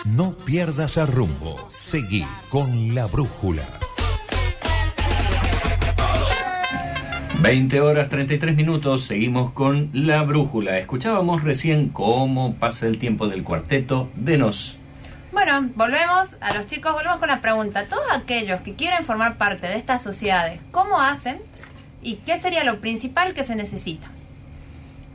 No 0.06 0.34
pierdas 0.34 0.98
el 0.98 1.08
rumbo. 1.08 1.58
Seguí 1.70 2.26
con 2.50 2.96
la 2.96 3.06
brújula. 3.06 3.68
20 7.42 7.82
horas 7.82 8.08
33 8.08 8.56
minutos, 8.56 9.06
seguimos 9.08 9.52
con 9.52 9.90
La 9.94 10.22
Brújula. 10.22 10.78
Escuchábamos 10.78 11.44
recién 11.44 11.90
cómo 11.90 12.54
pasa 12.54 12.86
el 12.86 13.00
tiempo 13.00 13.28
del 13.28 13.44
cuarteto. 13.44 14.12
Denos. 14.16 14.78
Bueno, 15.32 15.68
volvemos 15.74 16.36
a 16.40 16.54
los 16.54 16.68
chicos, 16.68 16.94
volvemos 16.94 17.18
con 17.18 17.30
la 17.30 17.42
pregunta. 17.42 17.88
Todos 17.88 18.04
aquellos 18.14 18.62
que 18.62 18.76
quieren 18.76 19.04
formar 19.04 19.38
parte 19.38 19.66
de 19.66 19.76
estas 19.76 20.04
sociedades, 20.04 20.62
¿cómo 20.70 21.02
hacen? 21.02 21.42
¿Y 22.04 22.18
qué 22.18 22.38
sería 22.38 22.64
lo 22.64 22.80
principal 22.80 23.34
que 23.34 23.44
se 23.44 23.56
necesita? 23.56 24.08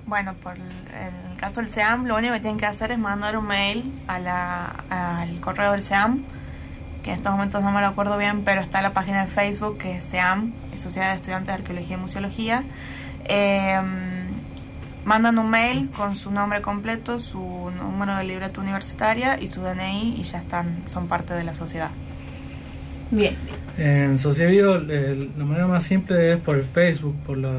Bueno, 0.04 0.34
por 0.34 0.56
el, 0.56 0.62
el 0.62 1.38
caso 1.38 1.60
del 1.60 1.68
SEAM, 1.68 2.06
lo 2.06 2.16
único 2.16 2.34
que 2.34 2.40
tienen 2.40 2.58
que 2.58 2.66
hacer 2.66 2.90
es 2.90 2.98
mandar 2.98 3.36
un 3.36 3.46
mail 3.46 4.02
a 4.08 4.18
la, 4.18 4.66
al 4.90 5.38
correo 5.40 5.70
del 5.70 5.84
SEAM, 5.84 6.24
que 7.06 7.12
en 7.12 7.18
estos 7.18 7.32
momentos 7.32 7.62
no 7.62 7.70
me 7.70 7.80
lo 7.80 7.86
acuerdo 7.86 8.18
bien, 8.18 8.42
pero 8.44 8.60
está 8.60 8.78
en 8.80 8.84
la 8.84 8.92
página 8.92 9.20
de 9.20 9.28
Facebook, 9.28 9.78
que 9.78 9.96
es 9.98 10.04
SEAM, 10.04 10.52
Sociedad 10.76 11.10
de 11.10 11.16
Estudiantes 11.16 11.46
de 11.46 11.52
Arqueología 11.54 11.96
y 11.96 12.00
Museología. 12.00 12.64
Eh, 13.26 13.80
mandan 15.04 15.38
un 15.38 15.48
mail 15.48 15.88
con 15.96 16.16
su 16.16 16.32
nombre 16.32 16.60
completo, 16.62 17.20
su 17.20 17.70
número 17.78 18.16
de 18.16 18.24
libreta 18.24 18.60
universitaria 18.60 19.40
y 19.40 19.46
su 19.46 19.62
DNI 19.62 20.16
y 20.18 20.24
ya 20.24 20.38
están, 20.38 20.82
son 20.86 21.06
parte 21.06 21.32
de 21.32 21.44
la 21.44 21.54
sociedad. 21.54 21.90
Bien. 23.12 23.36
En 23.78 24.18
Sociebio 24.18 24.82
eh, 24.90 25.30
la 25.38 25.44
manera 25.44 25.68
más 25.68 25.84
simple 25.84 26.32
es 26.32 26.40
por 26.40 26.56
el 26.56 26.64
Facebook, 26.64 27.14
por 27.24 27.38
la, 27.38 27.52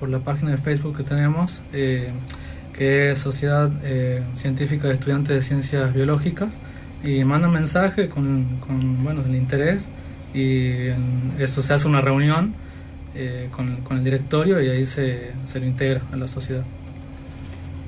por 0.00 0.08
la 0.08 0.18
página 0.18 0.50
de 0.50 0.56
Facebook 0.56 0.96
que 0.96 1.04
tenemos, 1.04 1.62
eh, 1.72 2.10
que 2.72 3.12
es 3.12 3.18
Sociedad 3.20 3.70
eh, 3.84 4.24
Científica 4.34 4.88
de 4.88 4.94
Estudiantes 4.94 5.36
de 5.36 5.42
Ciencias 5.42 5.94
Biológicas, 5.94 6.58
y 7.04 7.24
mandan 7.24 7.52
mensaje 7.52 8.08
con, 8.08 8.58
con 8.66 9.04
bueno, 9.04 9.22
el 9.24 9.34
interés 9.34 9.90
y 10.34 10.88
eso 11.38 11.62
se 11.62 11.74
hace 11.74 11.88
una 11.88 12.00
reunión 12.00 12.54
eh, 13.14 13.48
con, 13.50 13.78
con 13.78 13.98
el 13.98 14.04
directorio 14.04 14.60
y 14.62 14.68
ahí 14.68 14.86
se, 14.86 15.32
se 15.44 15.60
lo 15.60 15.66
integra 15.66 16.02
a 16.12 16.16
la 16.16 16.28
sociedad. 16.28 16.64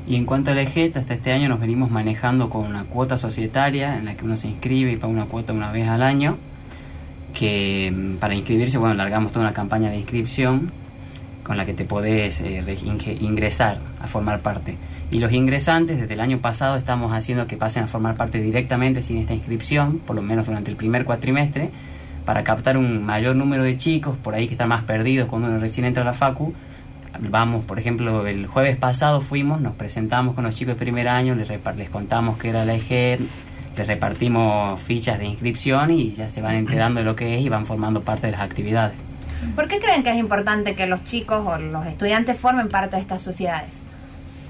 Y 0.07 0.17
en 0.17 0.25
cuanto 0.25 0.51
a 0.51 0.55
la 0.55 0.63
EGET, 0.63 0.97
hasta 0.97 1.15
este 1.15 1.33
año 1.33 1.49
nos 1.49 1.61
venimos 1.61 1.91
manejando 1.91 2.51
con 2.51 2.67
una 2.67 2.85
cuota 2.85 3.19
societaria 3.19 3.97
en 3.97 4.07
la 4.07 4.17
que 4.17 4.25
uno 4.25 4.37
se 4.37 4.49
inscribe 4.49 4.91
y 4.91 4.97
paga 4.97 5.13
una 5.13 5.27
cuota 5.27 5.53
una 5.53 5.71
vez 5.71 5.89
al 5.89 6.03
año. 6.03 6.39
Que 7.33 7.93
mm, 7.95 8.17
para 8.17 8.35
inscribirse, 8.35 8.79
bueno, 8.79 8.95
largamos 8.95 9.31
toda 9.31 9.45
una 9.45 9.55
campaña 9.55 9.91
de 9.91 9.99
inscripción 9.99 10.67
con 11.51 11.57
la 11.57 11.65
que 11.65 11.75
te 11.75 11.85
podés 11.85 12.41
eh, 12.43 12.63
ingresar 13.19 13.79
a 14.01 14.07
formar 14.07 14.39
parte. 14.39 14.77
Y 15.11 15.19
los 15.19 15.33
ingresantes, 15.33 15.99
desde 16.01 16.15
el 16.15 16.21
año 16.21 16.39
pasado, 16.39 16.77
estamos 16.77 17.13
haciendo 17.13 17.49
que 17.49 17.57
pasen 17.57 17.83
a 17.83 17.87
formar 17.89 18.15
parte 18.15 18.41
directamente 18.41 19.03
sin 19.03 19.17
esta 19.17 19.35
inscripción, 19.35 19.99
por 19.99 20.15
lo 20.15 20.23
menos 20.23 20.47
durante 20.47 20.71
el 20.71 20.77
primer 20.77 21.05
cuatrimestre, 21.05 21.73
para 22.25 22.45
captar 22.45 22.79
un 22.79 23.05
mayor 23.05 23.35
número 23.35 23.65
de 23.65 23.77
chicos 23.77 24.17
por 24.17 24.35
ahí 24.35 24.47
que 24.47 24.55
están 24.55 24.69
más 24.69 24.85
perdidos 24.85 25.29
cuando 25.29 25.49
uno 25.49 25.59
recién 25.59 25.87
entra 25.87 26.03
a 26.03 26.07
la 26.07 26.13
facu. 26.13 26.55
Vamos, 27.19 27.65
por 27.65 27.81
ejemplo, 27.81 28.29
el 28.29 28.47
jueves 28.47 28.77
pasado 28.77 29.21
fuimos, 29.21 29.61
nos 29.61 29.75
presentamos 29.75 30.37
con 30.37 30.45
los 30.45 30.55
chicos 30.55 30.75
de 30.75 30.79
primer 30.79 31.09
año, 31.09 31.35
les, 31.35 31.49
les 31.49 31.91
contamos 31.91 32.39
que 32.39 32.51
era 32.51 32.65
la 32.65 32.75
EGED, 32.75 33.19
les 33.77 33.87
repartimos 33.89 34.81
fichas 34.81 35.19
de 35.19 35.25
inscripción 35.25 35.91
y 35.91 36.13
ya 36.13 36.31
se 36.31 36.43
van 36.43 36.55
enterando 36.55 37.01
de 37.01 37.07
lo 37.07 37.17
que 37.17 37.35
es 37.35 37.43
y 37.43 37.49
van 37.49 37.67
formando 37.67 38.03
parte 38.03 38.29
de 38.29 38.35
las 38.35 38.43
actividades. 38.43 39.10
¿Por 39.55 39.69
qué 39.69 39.81
creen 39.81 40.03
que 40.03 40.11
es 40.11 40.17
importante 40.17 40.75
que 40.77 40.87
los 40.87 41.03
chicos 41.05 41.47
o 41.47 41.59
los 41.59 41.87
estudiantes 41.87 42.39
formen 42.39 42.69
parte 42.69 42.97
de 42.97 43.03
estas 43.03 43.23
sociedades? 43.23 43.83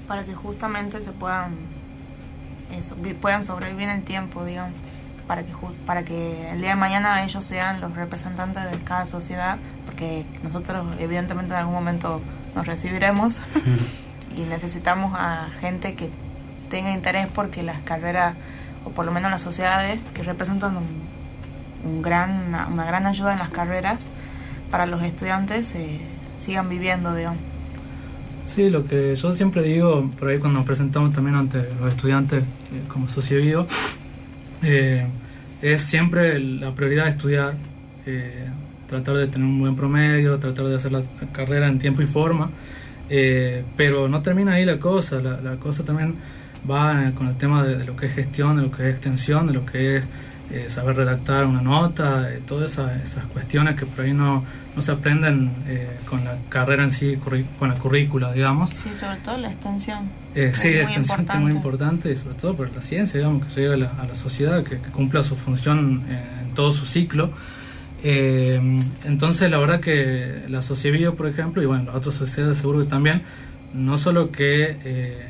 Para 0.08 0.24
que 0.24 0.34
justamente 0.34 1.02
se 1.02 1.12
puedan, 1.12 1.54
eso, 2.72 2.96
puedan 3.20 3.44
sobrevivir 3.44 3.88
en 3.88 3.96
el 3.96 4.02
tiempo, 4.02 4.44
digamos. 4.44 4.74
Para 5.26 5.44
que, 5.44 5.52
para 5.86 6.04
que 6.04 6.50
el 6.50 6.60
día 6.60 6.70
de 6.70 6.76
mañana 6.76 7.22
ellos 7.22 7.44
sean 7.44 7.80
los 7.80 7.94
representantes 7.94 8.68
de 8.68 8.78
cada 8.82 9.06
sociedad, 9.06 9.58
porque 9.86 10.26
nosotros 10.42 10.84
evidentemente 10.98 11.52
en 11.52 11.60
algún 11.60 11.74
momento 11.74 12.20
nos 12.56 12.66
recibiremos 12.66 13.42
y 14.36 14.40
necesitamos 14.40 15.16
a 15.16 15.46
gente 15.60 15.94
que 15.94 16.10
tenga 16.68 16.90
interés 16.90 17.28
porque 17.32 17.62
las 17.62 17.80
carreras, 17.82 18.34
o 18.84 18.90
por 18.90 19.06
lo 19.06 19.12
menos 19.12 19.30
las 19.30 19.42
sociedades, 19.42 20.00
que 20.14 20.24
representan 20.24 20.76
un, 20.76 21.08
un 21.84 22.02
gran, 22.02 22.48
una, 22.48 22.66
una 22.66 22.84
gran 22.84 23.06
ayuda 23.06 23.32
en 23.32 23.38
las 23.38 23.50
carreras, 23.50 24.04
para 24.70 24.86
los 24.86 25.02
estudiantes 25.02 25.74
eh, 25.74 26.00
sigan 26.38 26.68
viviendo, 26.68 27.14
digamos. 27.14 27.50
Sí, 28.44 28.68
lo 28.68 28.84
que 28.84 29.14
yo 29.14 29.32
siempre 29.32 29.62
digo, 29.62 30.10
por 30.18 30.28
ahí 30.28 30.38
cuando 30.38 30.58
nos 30.58 30.66
presentamos 30.66 31.12
también 31.12 31.36
ante 31.36 31.68
los 31.78 31.88
estudiantes 31.88 32.42
eh, 32.42 32.82
como 32.88 33.06
sociovivo, 33.06 33.64
eh, 34.64 35.06
es 35.62 35.82
siempre 35.82 36.38
la 36.40 36.74
prioridad 36.74 37.04
de 37.04 37.10
estudiar, 37.10 37.54
eh, 38.06 38.46
tratar 38.88 39.18
de 39.18 39.28
tener 39.28 39.46
un 39.46 39.60
buen 39.60 39.76
promedio, 39.76 40.38
tratar 40.40 40.66
de 40.66 40.74
hacer 40.74 40.90
la 40.90 41.02
carrera 41.32 41.68
en 41.68 41.78
tiempo 41.78 42.02
y 42.02 42.06
forma, 42.06 42.50
pero 43.76 44.08
no 44.08 44.20
termina 44.20 44.54
ahí 44.54 44.64
la 44.64 44.80
cosa, 44.80 45.20
la, 45.20 45.40
la 45.40 45.56
cosa 45.56 45.84
también 45.84 46.16
va 46.68 47.12
con 47.14 47.28
el 47.28 47.36
tema 47.36 47.64
de, 47.64 47.76
de 47.76 47.84
lo 47.84 47.94
que 47.94 48.06
es 48.06 48.14
gestión, 48.14 48.56
de 48.56 48.62
lo 48.62 48.70
que 48.72 48.82
es 48.82 48.88
extensión, 48.88 49.46
de 49.46 49.52
lo 49.52 49.64
que 49.64 49.96
es 49.96 50.08
eh, 50.52 50.68
saber 50.68 50.96
redactar 50.96 51.44
una 51.46 51.62
nota, 51.62 52.30
eh, 52.32 52.42
todas 52.46 52.72
esa- 52.72 53.00
esas 53.02 53.24
cuestiones 53.26 53.76
que 53.76 53.86
por 53.86 54.04
ahí 54.04 54.12
no, 54.12 54.44
no 54.74 54.82
se 54.82 54.92
aprenden 54.92 55.52
eh, 55.66 55.88
con 56.08 56.24
la 56.24 56.36
carrera 56.48 56.82
en 56.84 56.90
sí, 56.90 57.16
con 57.58 57.68
la 57.68 57.74
currícula, 57.76 58.32
digamos. 58.32 58.70
Sí, 58.70 58.90
sobre 58.98 59.16
todo 59.18 59.38
la 59.38 59.48
extensión. 59.52 60.10
Sí, 60.34 60.68
muy 60.68 60.76
extensión 60.78 61.24
que 61.26 61.32
es 61.32 61.40
muy 61.40 61.52
importante 61.52 62.12
y 62.12 62.16
sobre 62.16 62.34
todo 62.36 62.54
por 62.56 62.74
la 62.74 62.82
ciencia, 62.82 63.18
digamos, 63.18 63.46
que 63.46 63.54
llegue 63.60 63.74
a 63.74 63.76
la, 63.76 63.90
a 64.00 64.06
la 64.06 64.14
sociedad, 64.14 64.62
que, 64.64 64.78
que 64.80 64.90
cumpla 64.90 65.22
su 65.22 65.36
función 65.36 66.04
en 66.08 66.54
todo 66.54 66.70
su 66.72 66.84
ciclo. 66.86 67.30
Entonces, 69.04 69.50
la 69.50 69.58
verdad 69.58 69.80
que 69.80 70.44
la 70.48 70.62
Sociebio, 70.62 71.14
por 71.16 71.26
ejemplo, 71.28 71.62
y 71.62 71.66
bueno, 71.66 71.84
las 71.86 71.96
otras 71.96 72.14
sociedades 72.14 72.58
seguro 72.58 72.80
que 72.80 72.86
también, 72.86 73.22
no 73.74 73.98
solo 73.98 74.30
que 74.30 75.28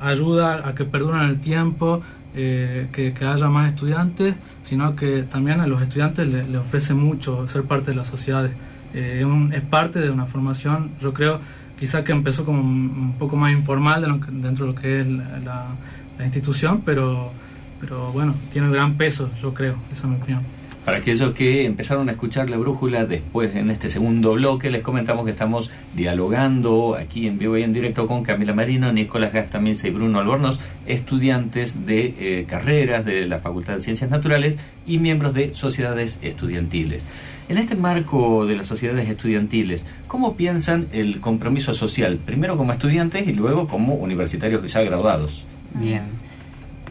ayuda 0.00 0.66
a 0.68 0.74
que 0.74 0.84
perduren 0.84 1.22
el 1.22 1.40
tiempo, 1.40 2.00
eh, 2.34 2.88
que, 2.92 3.14
haya 3.24 3.48
más 3.48 3.68
estudiantes, 3.68 4.36
sino 4.62 4.96
que 4.96 5.22
también 5.24 5.60
a 5.60 5.66
los 5.66 5.82
estudiantes 5.82 6.26
le, 6.26 6.48
le 6.48 6.58
ofrece 6.58 6.94
mucho 6.94 7.46
ser 7.48 7.64
parte 7.64 7.90
de 7.90 7.96
las 7.96 8.08
sociedades. 8.08 8.52
Eh, 8.94 9.24
es 9.52 9.60
parte 9.62 10.00
de 10.00 10.10
una 10.10 10.26
formación, 10.26 10.90
yo 11.00 11.12
creo, 11.12 11.40
quizá 11.78 12.04
que 12.04 12.12
empezó 12.12 12.44
como 12.44 12.60
un 12.60 13.14
poco 13.18 13.36
más 13.36 13.52
informal 13.52 14.02
de 14.02 14.20
que- 14.20 14.32
dentro 14.32 14.66
de 14.66 14.72
lo 14.72 14.78
que 14.80 15.00
es 15.00 15.06
la 15.06 16.24
institución, 16.24 16.82
pero, 16.84 17.32
pero 17.80 18.12
bueno, 18.12 18.34
tiene 18.52 18.70
gran 18.70 18.96
peso, 18.96 19.30
yo 19.40 19.52
creo, 19.52 19.74
esa 19.90 20.06
es 20.06 20.08
mi 20.08 20.16
opinión. 20.16 20.42
Para 20.84 20.96
aquellos 20.96 21.32
que 21.34 21.64
empezaron 21.64 22.08
a 22.08 22.12
escuchar 22.12 22.50
la 22.50 22.56
brújula 22.56 23.06
después 23.06 23.54
en 23.54 23.70
este 23.70 23.88
segundo 23.88 24.32
bloque, 24.32 24.68
les 24.68 24.82
comentamos 24.82 25.24
que 25.24 25.30
estamos 25.30 25.70
dialogando 25.94 26.96
aquí 26.96 27.28
en 27.28 27.38
vivo 27.38 27.56
y 27.56 27.62
en 27.62 27.72
directo 27.72 28.08
con 28.08 28.24
Camila 28.24 28.52
Marino, 28.52 28.92
Nicolás 28.92 29.32
Gastamilza 29.32 29.86
y 29.86 29.92
Bruno 29.92 30.18
Albornoz, 30.18 30.58
estudiantes 30.86 31.86
de 31.86 32.14
eh, 32.18 32.46
carreras 32.48 33.04
de 33.04 33.28
la 33.28 33.38
Facultad 33.38 33.74
de 33.74 33.80
Ciencias 33.80 34.10
Naturales 34.10 34.58
y 34.84 34.98
miembros 34.98 35.34
de 35.34 35.54
sociedades 35.54 36.18
estudiantiles. 36.20 37.04
En 37.48 37.58
este 37.58 37.76
marco 37.76 38.44
de 38.44 38.56
las 38.56 38.66
sociedades 38.66 39.08
estudiantiles, 39.08 39.86
¿cómo 40.08 40.34
piensan 40.34 40.88
el 40.92 41.20
compromiso 41.20 41.74
social? 41.74 42.16
Primero 42.16 42.56
como 42.56 42.72
estudiantes 42.72 43.28
y 43.28 43.32
luego 43.32 43.68
como 43.68 43.94
universitarios 43.94 44.72
ya 44.72 44.82
graduados. 44.82 45.44
Bien. 45.74 46.02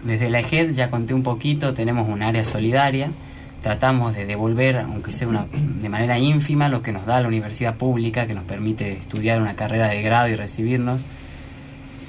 Desde 0.05 0.29
la 0.29 0.39
EGED 0.39 0.71
ya 0.71 0.89
conté 0.89 1.13
un 1.13 1.23
poquito, 1.23 1.73
tenemos 1.73 2.07
un 2.07 2.23
área 2.23 2.45
solidaria. 2.45 3.11
Tratamos 3.61 4.13
de 4.15 4.25
devolver, 4.25 4.77
aunque 4.77 5.11
sea 5.11 5.27
una, 5.27 5.45
de 5.51 5.89
manera 5.89 6.17
ínfima, 6.17 6.67
lo 6.67 6.81
que 6.81 6.91
nos 6.91 7.05
da 7.05 7.21
la 7.21 7.27
universidad 7.27 7.75
pública, 7.75 8.25
que 8.25 8.33
nos 8.33 8.43
permite 8.43 8.93
estudiar 8.93 9.41
una 9.41 9.55
carrera 9.55 9.89
de 9.89 10.01
grado 10.01 10.29
y 10.29 10.35
recibirnos. 10.35 11.05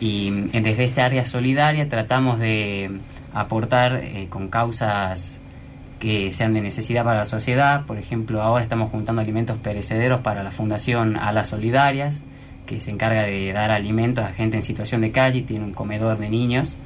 Y 0.00 0.30
desde 0.30 0.84
esta 0.84 1.04
área 1.04 1.24
solidaria 1.24 1.88
tratamos 1.88 2.38
de 2.38 2.90
aportar 3.32 4.00
eh, 4.02 4.26
con 4.28 4.48
causas 4.48 5.40
que 6.00 6.32
sean 6.32 6.54
de 6.54 6.60
necesidad 6.60 7.04
para 7.04 7.18
la 7.18 7.24
sociedad. 7.24 7.86
Por 7.86 7.98
ejemplo, 7.98 8.42
ahora 8.42 8.64
estamos 8.64 8.90
juntando 8.90 9.22
alimentos 9.22 9.58
perecederos 9.58 10.20
para 10.20 10.42
la 10.42 10.50
Fundación 10.50 11.16
Alas 11.16 11.50
Solidarias, 11.50 12.24
que 12.66 12.80
se 12.80 12.90
encarga 12.90 13.22
de 13.22 13.52
dar 13.52 13.70
alimentos 13.70 14.24
a 14.24 14.32
gente 14.32 14.56
en 14.56 14.64
situación 14.64 15.02
de 15.02 15.12
calle 15.12 15.38
y 15.38 15.42
tiene 15.42 15.64
un 15.64 15.72
comedor 15.72 16.18
de 16.18 16.28
niños. 16.28 16.76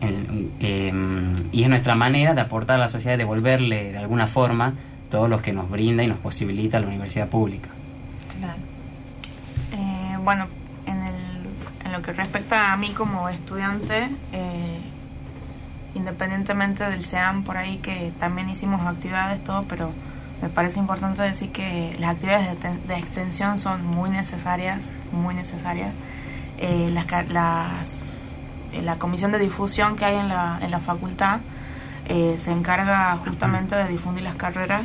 El- 0.00 0.50
em, 0.60 1.34
y 1.52 1.62
es 1.62 1.68
nuestra 1.68 1.94
manera 1.94 2.34
de 2.34 2.40
aportar 2.42 2.76
a 2.76 2.78
la 2.80 2.88
sociedad, 2.88 3.16
devolverle 3.16 3.92
de 3.92 3.98
alguna 3.98 4.26
forma 4.26 4.74
todo 5.10 5.28
lo 5.28 5.40
que 5.40 5.52
nos 5.52 5.70
brinda 5.70 6.02
y 6.02 6.06
nos 6.08 6.18
posibilita 6.18 6.80
la 6.80 6.86
universidad 6.88 7.28
pública. 7.28 7.68
Eh, 9.72 10.16
bueno, 10.22 10.46
en, 10.86 11.02
el, 11.02 11.14
en 11.84 11.92
lo 11.92 12.02
que 12.02 12.12
respecta 12.12 12.72
a 12.72 12.76
mí 12.76 12.88
como 12.90 13.28
estudiante, 13.28 14.08
eh, 14.32 14.78
independientemente 15.94 16.84
del 16.84 17.04
SEAM 17.04 17.44
por 17.44 17.56
ahí 17.56 17.78
que 17.78 18.12
también 18.18 18.48
hicimos 18.48 18.84
actividades, 18.86 19.42
todo, 19.44 19.64
pero 19.64 19.92
me 20.42 20.48
parece 20.48 20.78
importante 20.80 21.22
decir 21.22 21.50
que 21.52 21.96
las 21.98 22.10
actividades 22.12 22.50
de, 22.50 22.56
te- 22.56 22.78
de 22.88 22.96
extensión 22.98 23.58
son 23.58 23.86
muy 23.86 24.10
necesarias, 24.10 24.84
muy 25.12 25.34
necesarias. 25.34 25.92
Eh, 26.58 26.90
las, 26.92 27.06
las- 27.32 27.94
eh, 27.96 28.03
la 28.82 28.98
comisión 28.98 29.32
de 29.32 29.38
difusión 29.38 29.96
que 29.96 30.04
hay 30.04 30.16
en 30.16 30.28
la, 30.28 30.58
en 30.60 30.70
la 30.70 30.80
facultad 30.80 31.40
eh, 32.06 32.34
se 32.36 32.52
encarga 32.52 33.16
justamente 33.24 33.74
de 33.76 33.88
difundir 33.88 34.24
las 34.24 34.34
carreras 34.34 34.82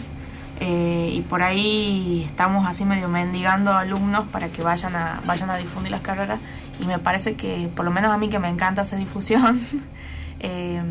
eh, 0.61 1.09
y 1.13 1.21
por 1.21 1.41
ahí 1.41 2.23
estamos 2.25 2.67
así 2.67 2.83
medio 2.83 3.07
mendigando 3.07 3.73
alumnos 3.73 4.27
para 4.27 4.49
que 4.49 4.61
vayan 4.61 4.95
a, 4.95 5.21
vayan 5.25 5.49
a 5.49 5.57
difundir 5.57 5.91
las 5.91 6.01
carreras 6.01 6.39
y 6.81 6.85
me 6.85 6.99
parece 6.99 7.35
que, 7.35 7.69
por 7.73 7.85
lo 7.85 7.91
menos 7.91 8.11
a 8.11 8.17
mí 8.17 8.29
que 8.29 8.39
me 8.39 8.49
encanta 8.49 8.81
esa 8.81 8.95
difusión, 8.95 9.59
eh, 10.39 10.81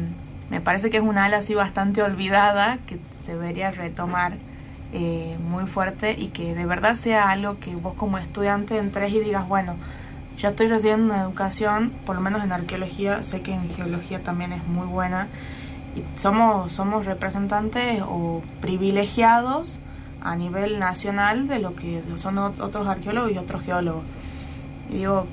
me 0.50 0.60
parece 0.60 0.90
que 0.90 0.96
es 0.96 1.02
una 1.02 1.24
ala 1.24 1.38
así 1.38 1.54
bastante 1.54 2.02
olvidada 2.02 2.76
que 2.86 2.98
se 3.24 3.32
debería 3.32 3.70
retomar 3.70 4.38
eh, 4.92 5.36
muy 5.42 5.66
fuerte 5.66 6.14
y 6.18 6.28
que 6.28 6.54
de 6.54 6.64
verdad 6.64 6.94
sea 6.94 7.28
algo 7.28 7.58
que 7.58 7.76
vos 7.76 7.92
como 7.92 8.16
estudiante 8.16 8.78
entres 8.78 9.12
y 9.12 9.20
digas, 9.20 9.46
bueno, 9.46 9.76
yo 10.38 10.48
estoy 10.48 10.68
recibiendo 10.68 11.12
una 11.12 11.22
educación, 11.22 11.92
por 12.06 12.14
lo 12.14 12.22
menos 12.22 12.42
en 12.44 12.52
arqueología, 12.52 13.22
sé 13.22 13.42
que 13.42 13.52
en 13.52 13.68
geología 13.70 14.22
también 14.22 14.52
es 14.52 14.64
muy 14.66 14.86
buena, 14.86 15.28
y 15.96 16.04
somos, 16.18 16.72
somos 16.72 17.04
representantes 17.06 18.02
o 18.06 18.40
privilegiados 18.60 19.80
a 20.20 20.36
nivel 20.36 20.78
nacional 20.78 21.48
de 21.48 21.58
lo 21.58 21.74
que 21.74 22.02
son 22.16 22.36
ot- 22.36 22.60
otros 22.60 22.86
arqueólogos 22.88 23.32
y 23.32 23.38
otros 23.38 23.62
geólogos. 23.62 24.04
Y 24.90 24.94
digo, 24.98 25.26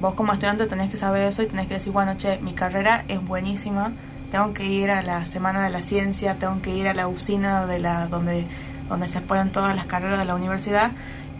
vos 0.00 0.14
como 0.14 0.32
estudiante 0.32 0.66
tenés 0.66 0.90
que 0.90 0.96
saber 0.96 1.22
eso 1.22 1.42
y 1.42 1.46
tenés 1.46 1.66
que 1.68 1.74
decir, 1.74 1.92
bueno, 1.92 2.14
che, 2.16 2.38
mi 2.38 2.52
carrera 2.52 3.04
es 3.08 3.24
buenísima, 3.24 3.92
tengo 4.30 4.52
que 4.54 4.64
ir 4.66 4.90
a 4.90 5.02
la 5.02 5.24
Semana 5.24 5.62
de 5.62 5.70
la 5.70 5.82
Ciencia, 5.82 6.34
tengo 6.36 6.60
que 6.62 6.74
ir 6.74 6.88
a 6.88 6.94
la 6.94 7.06
usina 7.08 7.66
de 7.66 7.78
la 7.78 8.06
donde, 8.08 8.46
donde 8.88 9.06
se 9.08 9.18
apoyan 9.18 9.52
todas 9.52 9.74
las 9.76 9.86
carreras 9.86 10.18
de 10.18 10.24
la 10.24 10.34
universidad, 10.34 10.92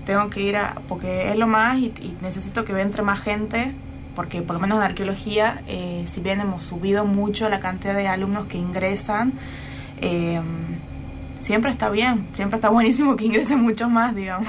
tengo 0.06 0.30
que 0.30 0.40
ir 0.40 0.56
a, 0.56 0.76
porque 0.88 1.30
es 1.30 1.36
lo 1.36 1.46
más 1.46 1.76
y, 1.78 1.92
necesito 2.22 2.64
que 2.64 2.80
entre 2.80 3.02
más 3.02 3.20
gente, 3.20 3.72
porque 4.14 4.40
por 4.40 4.54
lo 4.54 4.60
menos 4.60 4.78
en 4.78 4.84
arqueología, 4.84 5.62
eh, 5.66 6.04
si 6.06 6.20
bien 6.22 6.40
hemos 6.40 6.62
subido 6.62 7.04
mucho 7.04 7.48
la 7.50 7.60
cantidad 7.60 7.94
de 7.94 8.08
alumnos 8.08 8.46
que 8.46 8.56
ingresan, 8.56 9.34
eh, 10.00 10.40
siempre 11.34 11.70
está 11.70 11.90
bien, 11.90 12.26
siempre 12.32 12.56
está 12.56 12.68
buenísimo 12.78 13.16
que 13.16 13.26
ingresen 13.26 13.60
muchos 13.60 13.90
más, 13.90 14.14
digamos. 14.14 14.48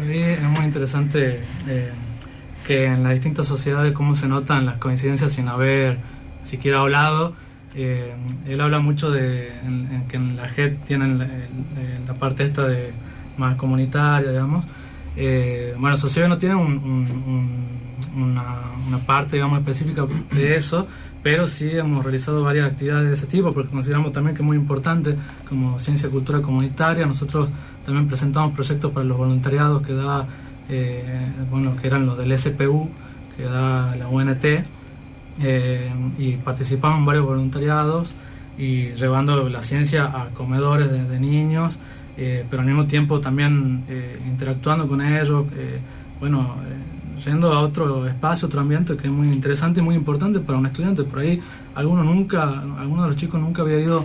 Es 0.00 0.42
muy 0.42 0.64
interesante 0.64 1.40
eh, 1.68 1.90
que 2.66 2.84
en 2.86 3.02
las 3.04 3.12
distintas 3.12 3.46
sociedades 3.46 3.92
cómo 3.92 4.14
se 4.14 4.26
notan 4.28 4.66
las 4.66 4.78
coincidencias 4.78 5.32
sin 5.32 5.48
haber 5.48 5.98
siquiera 6.44 6.78
hablado. 6.80 7.34
Eh, 7.76 8.14
él 8.46 8.60
habla 8.60 8.78
mucho 8.80 9.10
de 9.10 9.48
en- 9.64 10.04
que 10.08 10.16
en 10.16 10.36
la 10.36 10.48
JET 10.48 10.84
tienen 10.84 11.18
la, 11.18 11.26
la 12.06 12.14
parte 12.14 12.44
esta 12.44 12.66
de 12.66 12.92
más 13.38 13.56
comunitaria, 13.56 14.30
digamos. 14.30 14.64
Eh, 15.16 15.74
bueno, 15.78 15.96
Sociedad 15.96 16.28
no 16.28 16.38
tiene 16.38 16.54
un- 16.56 16.78
un- 16.78 17.10
un- 17.26 17.74
una, 18.22 18.44
una 18.88 18.98
parte, 18.98 19.36
digamos, 19.36 19.58
específica 19.58 20.06
de 20.32 20.56
eso, 20.56 20.86
pero 21.22 21.46
sí 21.46 21.70
hemos 21.72 22.04
realizado 22.04 22.42
varias 22.42 22.70
actividades 22.70 23.06
de 23.08 23.12
ese 23.14 23.26
tipo, 23.26 23.52
porque 23.52 23.70
consideramos 23.70 24.12
también 24.12 24.36
que 24.36 24.42
es 24.42 24.46
muy 24.46 24.56
importante 24.56 25.16
como 25.48 25.78
ciencia 25.78 26.08
y 26.08 26.12
cultura 26.12 26.40
comunitaria. 26.42 27.06
Nosotros 27.06 27.48
también 27.84 28.06
presentamos 28.08 28.52
proyectos 28.54 28.90
para 28.92 29.04
los 29.04 29.16
voluntariados 29.16 29.82
que 29.82 29.94
da, 29.94 30.26
eh, 30.68 31.28
bueno, 31.50 31.76
que 31.76 31.86
eran 31.86 32.06
los 32.06 32.18
del 32.18 32.32
SPU, 32.32 32.90
que 33.36 33.44
da 33.44 33.96
la 33.96 34.08
UNT, 34.08 34.64
eh, 35.42 35.92
y 36.18 36.32
participamos 36.36 36.98
en 36.98 37.04
varios 37.06 37.24
voluntariados 37.24 38.14
y 38.56 38.92
llevando 38.92 39.48
la 39.48 39.62
ciencia 39.62 40.04
a 40.04 40.28
comedores 40.30 40.90
de, 40.90 41.04
de 41.04 41.18
niños, 41.20 41.78
eh, 42.16 42.44
pero 42.48 42.62
al 42.62 42.66
mismo 42.66 42.86
tiempo 42.86 43.20
también 43.20 43.84
eh, 43.88 44.20
interactuando 44.26 44.86
con 44.86 45.00
ellos, 45.00 45.46
eh, 45.56 45.80
bueno, 46.20 46.56
eh, 46.66 47.20
yendo 47.24 47.52
a 47.52 47.60
otro 47.60 48.06
espacio, 48.06 48.46
otro 48.46 48.60
ambiente 48.60 48.96
que 48.96 49.06
es 49.06 49.12
muy 49.12 49.28
interesante 49.28 49.80
y 49.80 49.82
muy 49.82 49.94
importante 49.94 50.40
para 50.40 50.58
un 50.58 50.66
estudiante. 50.66 51.04
Por 51.04 51.20
ahí 51.20 51.40
alguno 51.74 52.04
nunca, 52.04 52.42
alguno 52.78 53.02
de 53.02 53.08
los 53.08 53.16
chicos 53.16 53.40
nunca 53.40 53.62
había 53.62 53.80
ido 53.80 54.04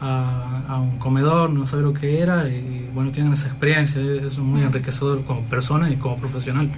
a, 0.00 0.62
a 0.68 0.80
un 0.80 0.98
comedor, 0.98 1.50
no 1.50 1.66
sabe 1.66 1.82
lo 1.82 1.92
que 1.92 2.20
era 2.20 2.48
y 2.48 2.88
bueno, 2.94 3.10
tienen 3.10 3.32
esa 3.32 3.48
experiencia, 3.48 4.00
eh, 4.00 4.18
eso 4.18 4.26
es 4.26 4.38
muy 4.38 4.62
enriquecedor 4.62 5.24
como 5.24 5.42
persona 5.42 5.90
y 5.90 5.96
como 5.96 6.16
profesional. 6.16 6.70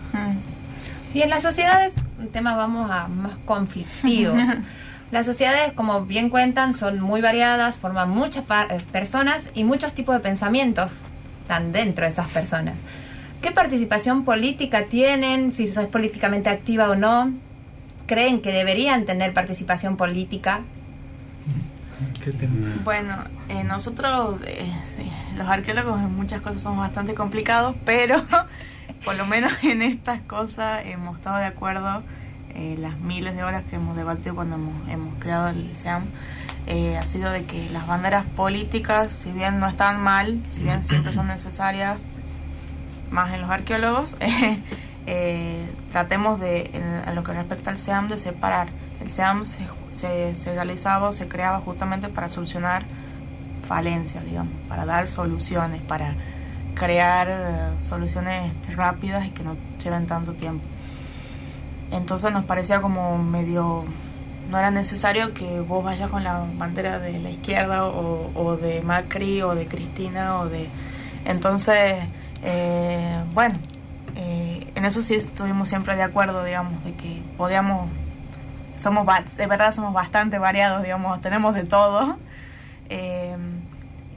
Y 1.12 1.22
en 1.22 1.30
las 1.30 1.42
sociedades, 1.42 1.94
un 2.18 2.28
tema 2.28 2.54
vamos 2.54 2.90
a 2.90 3.08
más 3.08 3.32
conflictivos. 3.44 4.36
Las 5.10 5.26
sociedades, 5.26 5.72
como 5.72 6.04
bien 6.04 6.30
cuentan, 6.30 6.72
son 6.74 7.00
muy 7.00 7.20
variadas, 7.20 7.76
forman 7.76 8.10
muchas 8.10 8.44
par- 8.44 8.68
eh, 8.72 8.80
personas 8.92 9.50
y 9.54 9.64
muchos 9.64 9.92
tipos 9.92 10.14
de 10.14 10.20
pensamientos 10.20 10.90
están 11.42 11.72
dentro 11.72 12.04
de 12.04 12.10
esas 12.10 12.30
personas. 12.30 12.74
¿Qué 13.42 13.50
participación 13.50 14.24
política 14.24 14.84
tienen? 14.84 15.50
Si 15.50 15.66
sos 15.66 15.86
políticamente 15.86 16.48
activa 16.50 16.90
o 16.90 16.94
no. 16.96 17.32
¿Creen 18.06 18.40
que 18.42 18.52
deberían 18.52 19.04
tener 19.04 19.32
participación 19.32 19.96
política? 19.96 20.60
Bueno, 22.84 23.16
eh, 23.48 23.64
nosotros, 23.64 24.40
eh, 24.46 24.72
sí, 24.84 25.10
los 25.36 25.48
arqueólogos 25.48 26.00
en 26.00 26.14
muchas 26.14 26.40
cosas 26.40 26.62
somos 26.62 26.78
bastante 26.78 27.14
complicados, 27.14 27.74
pero 27.84 28.22
por 29.04 29.16
lo 29.16 29.26
menos 29.26 29.62
en 29.64 29.82
estas 29.82 30.20
cosas 30.22 30.82
hemos 30.86 31.16
estado 31.16 31.38
de 31.38 31.46
acuerdo. 31.46 32.02
Eh, 32.54 32.76
las 32.78 32.98
miles 32.98 33.34
de 33.34 33.42
horas 33.44 33.64
que 33.68 33.76
hemos 33.76 33.96
debatido 33.96 34.34
cuando 34.34 34.56
hemos, 34.56 34.88
hemos 34.88 35.14
creado 35.18 35.48
el 35.48 35.76
SEAM 35.76 36.04
eh, 36.66 36.96
ha 36.96 37.02
sido 37.02 37.30
de 37.30 37.44
que 37.44 37.68
las 37.70 37.86
banderas 37.86 38.24
políticas, 38.24 39.12
si 39.12 39.32
bien 39.32 39.58
no 39.58 39.66
están 39.66 40.00
mal, 40.00 40.38
si 40.50 40.62
bien 40.62 40.82
siempre 40.82 41.12
son 41.12 41.26
necesarias, 41.26 41.96
más 43.10 43.32
en 43.32 43.40
los 43.40 43.50
arqueólogos, 43.50 44.16
eh, 44.20 44.58
eh, 45.06 45.66
tratemos 45.90 46.38
de, 46.38 46.70
en, 46.72 47.08
en 47.08 47.14
lo 47.14 47.24
que 47.24 47.32
respecta 47.32 47.70
al 47.70 47.78
SEAM, 47.78 48.08
de 48.08 48.18
separar. 48.18 48.68
El 49.00 49.10
SEAM 49.10 49.46
se, 49.46 49.66
se, 49.90 50.36
se 50.36 50.54
realizaba 50.54 51.08
o 51.08 51.12
se 51.12 51.26
creaba 51.26 51.60
justamente 51.60 52.08
para 52.08 52.28
solucionar 52.28 52.84
falencias, 53.66 54.24
digamos, 54.24 54.52
para 54.68 54.84
dar 54.84 55.08
soluciones, 55.08 55.80
para 55.80 56.14
crear 56.74 57.28
eh, 57.30 57.80
soluciones 57.80 58.52
rápidas 58.76 59.26
y 59.26 59.30
que 59.30 59.42
no 59.42 59.56
lleven 59.82 60.06
tanto 60.06 60.34
tiempo. 60.34 60.64
Entonces 61.90 62.32
nos 62.32 62.44
parecía 62.44 62.80
como 62.80 63.18
medio 63.18 63.84
no 64.50 64.58
era 64.58 64.70
necesario 64.70 65.32
que 65.32 65.60
vos 65.60 65.84
vayas 65.84 66.10
con 66.10 66.24
la 66.24 66.44
bandera 66.56 66.98
de 66.98 67.18
la 67.20 67.30
izquierda 67.30 67.86
o, 67.86 68.56
de 68.56 68.82
Macri 68.82 69.42
o 69.42 69.54
de 69.54 69.66
Cristina 69.66 70.40
o 70.40 70.48
de 70.48 70.68
entonces 71.24 71.98
eh, 72.42 73.14
bueno 73.32 73.56
eh, 74.16 74.72
en 74.74 74.84
eso 74.84 75.02
sí 75.02 75.14
estuvimos 75.14 75.68
siempre 75.68 75.94
de 75.94 76.02
acuerdo 76.02 76.42
digamos 76.42 76.82
de 76.84 76.94
que 76.94 77.22
podíamos 77.36 77.88
somos 78.76 79.06
de 79.36 79.46
verdad 79.46 79.72
somos 79.72 79.92
bastante 79.92 80.38
variados 80.38 80.82
digamos 80.82 81.20
tenemos 81.20 81.54
de 81.54 81.64
todo 81.64 82.18
Eh, 82.92 83.36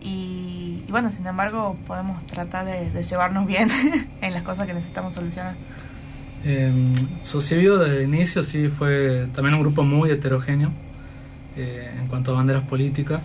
Y, 0.01 0.83
y 0.87 0.91
bueno, 0.91 1.11
sin 1.11 1.27
embargo, 1.27 1.77
podemos 1.85 2.25
tratar 2.25 2.65
de 2.65 3.03
llevarnos 3.03 3.45
bien 3.45 3.69
en 4.21 4.33
las 4.33 4.43
cosas 4.43 4.65
que 4.65 4.73
necesitamos 4.73 5.13
solucionar. 5.13 5.55
Eh, 6.45 6.71
Socievido 7.21 7.79
desde 7.79 8.03
el 8.03 8.13
inicio 8.13 8.43
sí 8.43 8.67
fue 8.67 9.27
también 9.33 9.55
un 9.55 9.61
grupo 9.61 9.83
muy 9.83 10.09
heterogéneo 10.11 10.71
eh, 11.55 11.91
en 11.99 12.07
cuanto 12.07 12.31
a 12.31 12.35
banderas 12.35 12.63
políticas. 12.63 13.21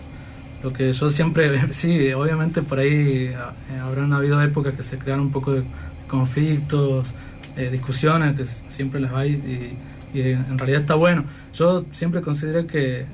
Lo 0.61 0.71
que 0.71 0.93
yo 0.93 1.09
siempre, 1.09 1.71
sí, 1.73 2.11
obviamente 2.13 2.61
por 2.61 2.79
ahí 2.79 3.31
eh, 3.31 3.35
habrán 3.81 4.13
habido 4.13 4.41
épocas 4.41 4.75
que 4.75 4.83
se 4.83 4.99
crearon 4.99 5.25
un 5.25 5.31
poco 5.31 5.53
de 5.53 5.63
conflictos, 6.07 7.15
eh, 7.57 7.69
discusiones, 7.71 8.35
que 8.35 8.45
siempre 8.45 8.99
las 8.99 9.13
hay 9.13 9.31
y, 9.31 9.77
en 10.13 10.57
realidad 10.57 10.81
está 10.81 10.95
bueno. 10.95 11.23
Yo 11.53 11.85
siempre 11.91 12.21
consideré 12.21 12.65
que, 12.65 13.05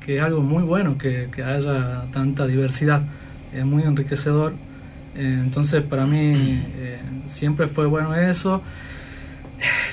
que 0.00 0.16
es 0.16 0.22
algo 0.22 0.40
muy 0.40 0.62
bueno 0.62 0.96
que, 0.96 1.28
que 1.30 1.44
haya 1.44 2.06
tanta 2.10 2.46
diversidad, 2.46 3.02
es 3.54 3.64
muy 3.64 3.82
enriquecedor. 3.82 4.54
Entonces 5.14 5.82
para 5.82 6.06
mí 6.06 6.62
siempre 7.26 7.66
fue 7.66 7.86
bueno 7.86 8.14
eso 8.14 8.62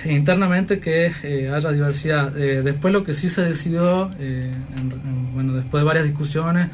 internamente 0.05 0.79
que 0.79 1.11
eh, 1.23 1.49
haya 1.53 1.71
diversidad. 1.71 2.37
Eh, 2.37 2.61
después 2.61 2.93
lo 2.93 3.03
que 3.03 3.13
sí 3.13 3.29
se 3.29 3.43
decidió, 3.43 4.11
eh, 4.19 4.51
en- 4.77 4.91
en- 4.91 5.33
bueno, 5.33 5.53
después 5.53 5.81
de 5.81 5.85
varias 5.87 6.05
discusiones, 6.05 6.67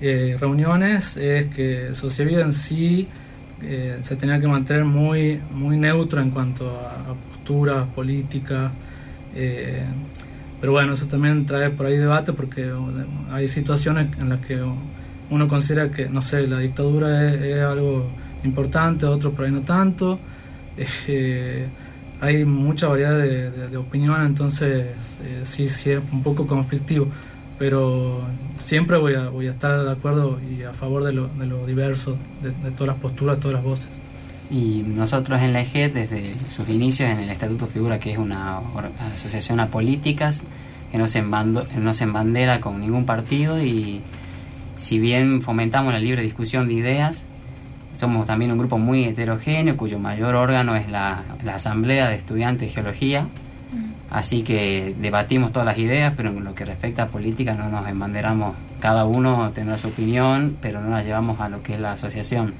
eh, 0.00 0.36
reuniones, 0.40 1.16
es 1.16 1.46
que 1.46 1.94
Sociedad 1.94 2.40
en 2.40 2.52
sí 2.52 3.08
eh, 3.62 3.98
se 4.02 4.16
tenía 4.16 4.38
que 4.38 4.46
mantener 4.46 4.84
muy, 4.84 5.40
muy 5.50 5.78
neutro 5.78 6.20
en 6.20 6.30
cuanto 6.30 6.68
a, 6.78 7.10
a 7.10 7.14
posturas 7.14 7.86
políticas. 7.94 8.70
eh, 9.34 9.82
pero 10.60 10.72
bueno, 10.72 10.94
eso 10.94 11.06
también 11.06 11.44
trae 11.46 11.70
por 11.70 11.86
ahí 11.86 11.96
debate 11.96 12.32
porque 12.32 12.70
hay 13.30 13.46
situaciones 13.46 14.08
en 14.18 14.30
las 14.30 14.44
que 14.44 14.58
uno 15.30 15.48
considera 15.48 15.90
que, 15.90 16.08
no 16.08 16.22
sé, 16.22 16.46
la 16.46 16.58
dictadura 16.58 17.28
es, 17.30 17.42
es 17.42 17.62
algo 17.62 18.10
importante, 18.42 19.04
otro 19.06 19.32
por 19.32 19.44
ahí 19.44 19.52
no 19.52 19.60
tanto. 19.62 20.18
Hay 22.20 22.44
mucha 22.44 22.88
variedad 22.88 23.16
de, 23.18 23.50
de, 23.50 23.68
de 23.68 23.76
opiniones, 23.76 24.26
entonces 24.26 24.86
eh, 25.22 25.40
sí, 25.44 25.68
sí 25.68 25.90
es 25.90 26.00
un 26.12 26.22
poco 26.22 26.46
conflictivo, 26.46 27.08
pero 27.58 28.22
siempre 28.58 28.96
voy 28.96 29.14
a, 29.14 29.28
voy 29.28 29.48
a 29.48 29.50
estar 29.50 29.84
de 29.84 29.90
acuerdo 29.90 30.38
y 30.40 30.62
a 30.62 30.72
favor 30.72 31.04
de 31.04 31.12
lo, 31.12 31.28
de 31.28 31.46
lo 31.46 31.66
diverso, 31.66 32.16
de, 32.42 32.50
de 32.50 32.70
todas 32.70 32.88
las 32.94 32.96
posturas, 32.96 33.38
todas 33.38 33.54
las 33.56 33.64
voces. 33.64 33.90
Y 34.50 34.82
nosotros 34.86 35.40
en 35.42 35.52
la 35.52 35.60
EGED, 35.60 35.92
desde 35.92 36.34
sus 36.48 36.68
inicios 36.68 37.10
en 37.10 37.18
el 37.18 37.30
estatuto 37.30 37.66
figura 37.66 37.98
que 37.98 38.12
es 38.12 38.18
una 38.18 38.60
asociación 39.14 39.58
a 39.60 39.68
políticas 39.70 40.42
que 40.92 40.98
no 40.98 41.08
se, 41.08 41.18
embando- 41.22 41.66
no 41.76 41.92
se 41.92 42.04
embandera 42.04 42.60
con 42.60 42.80
ningún 42.80 43.04
partido 43.06 43.60
y 43.62 44.00
si 44.76 44.98
bien 44.98 45.42
fomentamos 45.42 45.92
la 45.92 45.98
libre 45.98 46.22
discusión 46.22 46.68
de 46.68 46.74
ideas, 46.74 47.26
somos 47.98 48.26
también 48.26 48.52
un 48.52 48.58
grupo 48.58 48.78
muy 48.78 49.04
heterogéneo 49.04 49.76
cuyo 49.76 49.98
mayor 49.98 50.34
órgano 50.34 50.76
es 50.76 50.88
la, 50.88 51.22
la 51.42 51.54
Asamblea 51.56 52.08
de 52.08 52.16
Estudiantes 52.16 52.68
de 52.68 52.74
Geología. 52.74 53.26
Así 54.10 54.42
que 54.42 54.94
debatimos 54.98 55.52
todas 55.52 55.66
las 55.66 55.78
ideas, 55.78 56.14
pero 56.16 56.30
en 56.30 56.44
lo 56.44 56.54
que 56.54 56.64
respecta 56.64 57.04
a 57.04 57.06
política 57.08 57.54
no 57.54 57.68
nos 57.68 57.88
embanderamos. 57.88 58.56
Cada 58.80 59.04
uno 59.04 59.50
tendrá 59.50 59.76
su 59.76 59.88
opinión, 59.88 60.56
pero 60.60 60.80
no 60.80 60.90
la 60.90 61.02
llevamos 61.02 61.40
a 61.40 61.48
lo 61.48 61.62
que 61.62 61.74
es 61.74 61.80
la 61.80 61.92
asociación. 61.92 62.54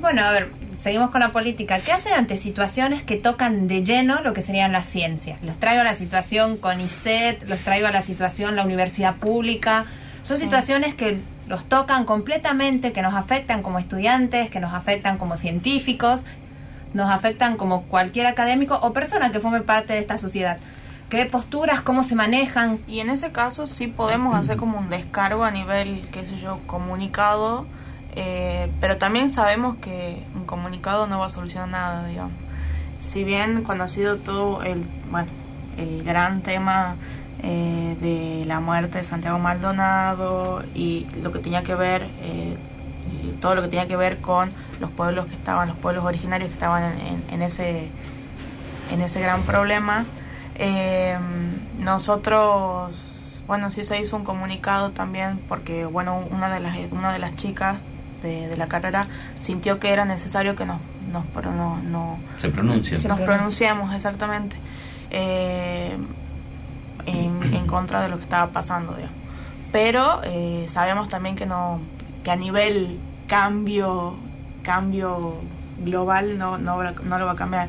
Bueno, 0.00 0.22
a 0.22 0.30
ver, 0.30 0.50
seguimos 0.76 1.10
con 1.10 1.20
la 1.20 1.32
política. 1.32 1.78
¿Qué 1.80 1.90
hacen 1.90 2.12
ante 2.12 2.36
situaciones 2.36 3.02
que 3.02 3.16
tocan 3.16 3.66
de 3.66 3.82
lleno 3.82 4.20
lo 4.22 4.34
que 4.34 4.42
serían 4.42 4.72
las 4.72 4.84
ciencias? 4.84 5.42
Los 5.42 5.58
traigo 5.58 5.80
a 5.80 5.84
la 5.84 5.94
situación 5.94 6.58
con 6.58 6.80
ISET, 6.80 7.48
los 7.48 7.60
traigo 7.60 7.86
a 7.86 7.90
la 7.90 8.02
situación 8.02 8.56
la 8.56 8.64
universidad 8.64 9.16
pública. 9.16 9.86
Son 10.22 10.38
situaciones 10.38 10.94
que 10.94 11.18
los 11.46 11.64
tocan 11.64 12.04
completamente, 12.04 12.92
que 12.92 13.02
nos 13.02 13.14
afectan 13.14 13.62
como 13.62 13.78
estudiantes, 13.78 14.50
que 14.50 14.60
nos 14.60 14.74
afectan 14.74 15.18
como 15.18 15.36
científicos, 15.36 16.24
nos 16.92 17.10
afectan 17.10 17.56
como 17.56 17.82
cualquier 17.82 18.26
académico 18.26 18.78
o 18.82 18.92
persona 18.92 19.30
que 19.30 19.40
forme 19.40 19.60
parte 19.60 19.92
de 19.92 20.00
esta 20.00 20.18
sociedad. 20.18 20.58
¿Qué 21.08 21.24
posturas, 21.26 21.80
cómo 21.82 22.02
se 22.02 22.16
manejan? 22.16 22.80
Y 22.88 22.98
en 22.98 23.10
ese 23.10 23.30
caso 23.30 23.68
sí 23.68 23.86
podemos 23.86 24.34
hacer 24.34 24.56
como 24.56 24.78
un 24.78 24.88
descargo 24.88 25.44
a 25.44 25.52
nivel, 25.52 26.02
qué 26.10 26.26
sé 26.26 26.36
yo, 26.36 26.58
comunicado, 26.66 27.64
eh, 28.16 28.72
pero 28.80 28.96
también 28.96 29.30
sabemos 29.30 29.76
que 29.76 30.24
un 30.34 30.46
comunicado 30.46 31.06
no 31.06 31.20
va 31.20 31.26
a 31.26 31.28
solucionar 31.28 31.68
nada, 31.68 32.06
digamos. 32.06 32.32
Si 33.00 33.22
bien 33.22 33.62
cuando 33.62 33.84
ha 33.84 33.88
sido 33.88 34.16
todo 34.16 34.62
el, 34.64 34.84
bueno, 35.10 35.28
el 35.76 36.02
gran 36.02 36.42
tema 36.42 36.96
eh, 37.42 37.96
de 38.00 38.44
la 38.46 38.60
muerte 38.60 38.98
de 38.98 39.04
Santiago 39.04 39.38
Maldonado 39.38 40.62
y 40.74 41.06
lo 41.22 41.32
que 41.32 41.38
tenía 41.40 41.62
que 41.62 41.74
ver, 41.74 42.08
eh, 42.22 42.56
todo 43.40 43.54
lo 43.54 43.62
que 43.62 43.68
tenía 43.68 43.86
que 43.86 43.96
ver 43.96 44.18
con 44.18 44.50
los 44.80 44.90
pueblos 44.90 45.26
que 45.26 45.34
estaban, 45.34 45.68
los 45.68 45.76
pueblos 45.76 46.04
originarios 46.04 46.48
que 46.48 46.54
estaban 46.54 46.82
en, 46.84 46.98
en- 47.06 47.24
en 47.30 47.42
ese, 47.42 47.88
en 48.92 49.00
ese 49.00 49.20
gran 49.20 49.42
problema. 49.42 50.04
Eh, 50.56 51.16
nosotros, 51.78 53.44
bueno, 53.46 53.70
sí 53.70 53.84
se 53.84 54.00
hizo 54.00 54.16
un 54.16 54.24
comunicado 54.24 54.90
también 54.90 55.38
porque, 55.48 55.84
bueno, 55.84 56.20
una 56.30 56.48
de 56.52 56.60
las, 56.60 56.76
una 56.92 57.12
de 57.12 57.18
las 57.18 57.36
chicas 57.36 57.76
de, 58.22 58.48
de 58.48 58.56
la 58.56 58.66
carrera 58.66 59.06
sintió 59.38 59.78
que 59.78 59.92
era 59.92 60.04
necesario 60.04 60.56
que 60.56 60.64
nos, 60.66 60.80
nos, 61.12 61.24
no, 61.54 61.76
no- 61.82 62.18
Se 62.38 62.48
pronuncien. 62.48 63.00
nos 63.08 63.20
pronunciamos 63.20 63.94
exactamente 63.94 64.56
eh, 65.10 65.96
en, 67.06 67.66
contra 67.66 68.02
de 68.02 68.08
lo 68.08 68.16
que 68.16 68.22
estaba 68.22 68.52
pasando, 68.52 68.94
digamos. 68.94 69.16
Pero 69.72 70.20
eh, 70.24 70.66
sabemos 70.68 71.08
también 71.08 71.36
que 71.36 71.46
no 71.46 71.80
que 72.22 72.30
a 72.30 72.36
nivel 72.36 72.98
cambio 73.26 74.16
cambio 74.62 75.34
global 75.78 76.38
no, 76.38 76.58
no, 76.58 76.82
no 76.82 77.18
lo 77.18 77.26
va 77.26 77.32
a 77.32 77.36
cambiar. 77.36 77.68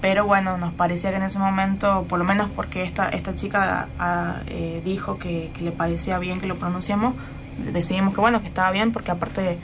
Pero 0.00 0.26
bueno, 0.26 0.58
nos 0.58 0.72
parecía 0.72 1.10
que 1.10 1.16
en 1.16 1.24
ese 1.24 1.38
momento, 1.38 2.06
por 2.08 2.18
lo 2.18 2.24
menos 2.24 2.48
porque 2.54 2.82
esta, 2.84 3.08
esta 3.08 3.34
chica 3.34 3.88
ah, 3.98 4.36
eh, 4.46 4.80
dijo 4.84 5.18
que, 5.18 5.50
que 5.54 5.62
le 5.62 5.72
parecía 5.72 6.18
bien 6.18 6.40
que 6.40 6.46
lo 6.46 6.56
pronunciemos, 6.56 7.14
decidimos 7.72 8.14
que 8.14 8.20
bueno, 8.20 8.40
que 8.40 8.46
estaba 8.46 8.70
bien 8.70 8.92
porque 8.92 9.10
aparte 9.10 9.58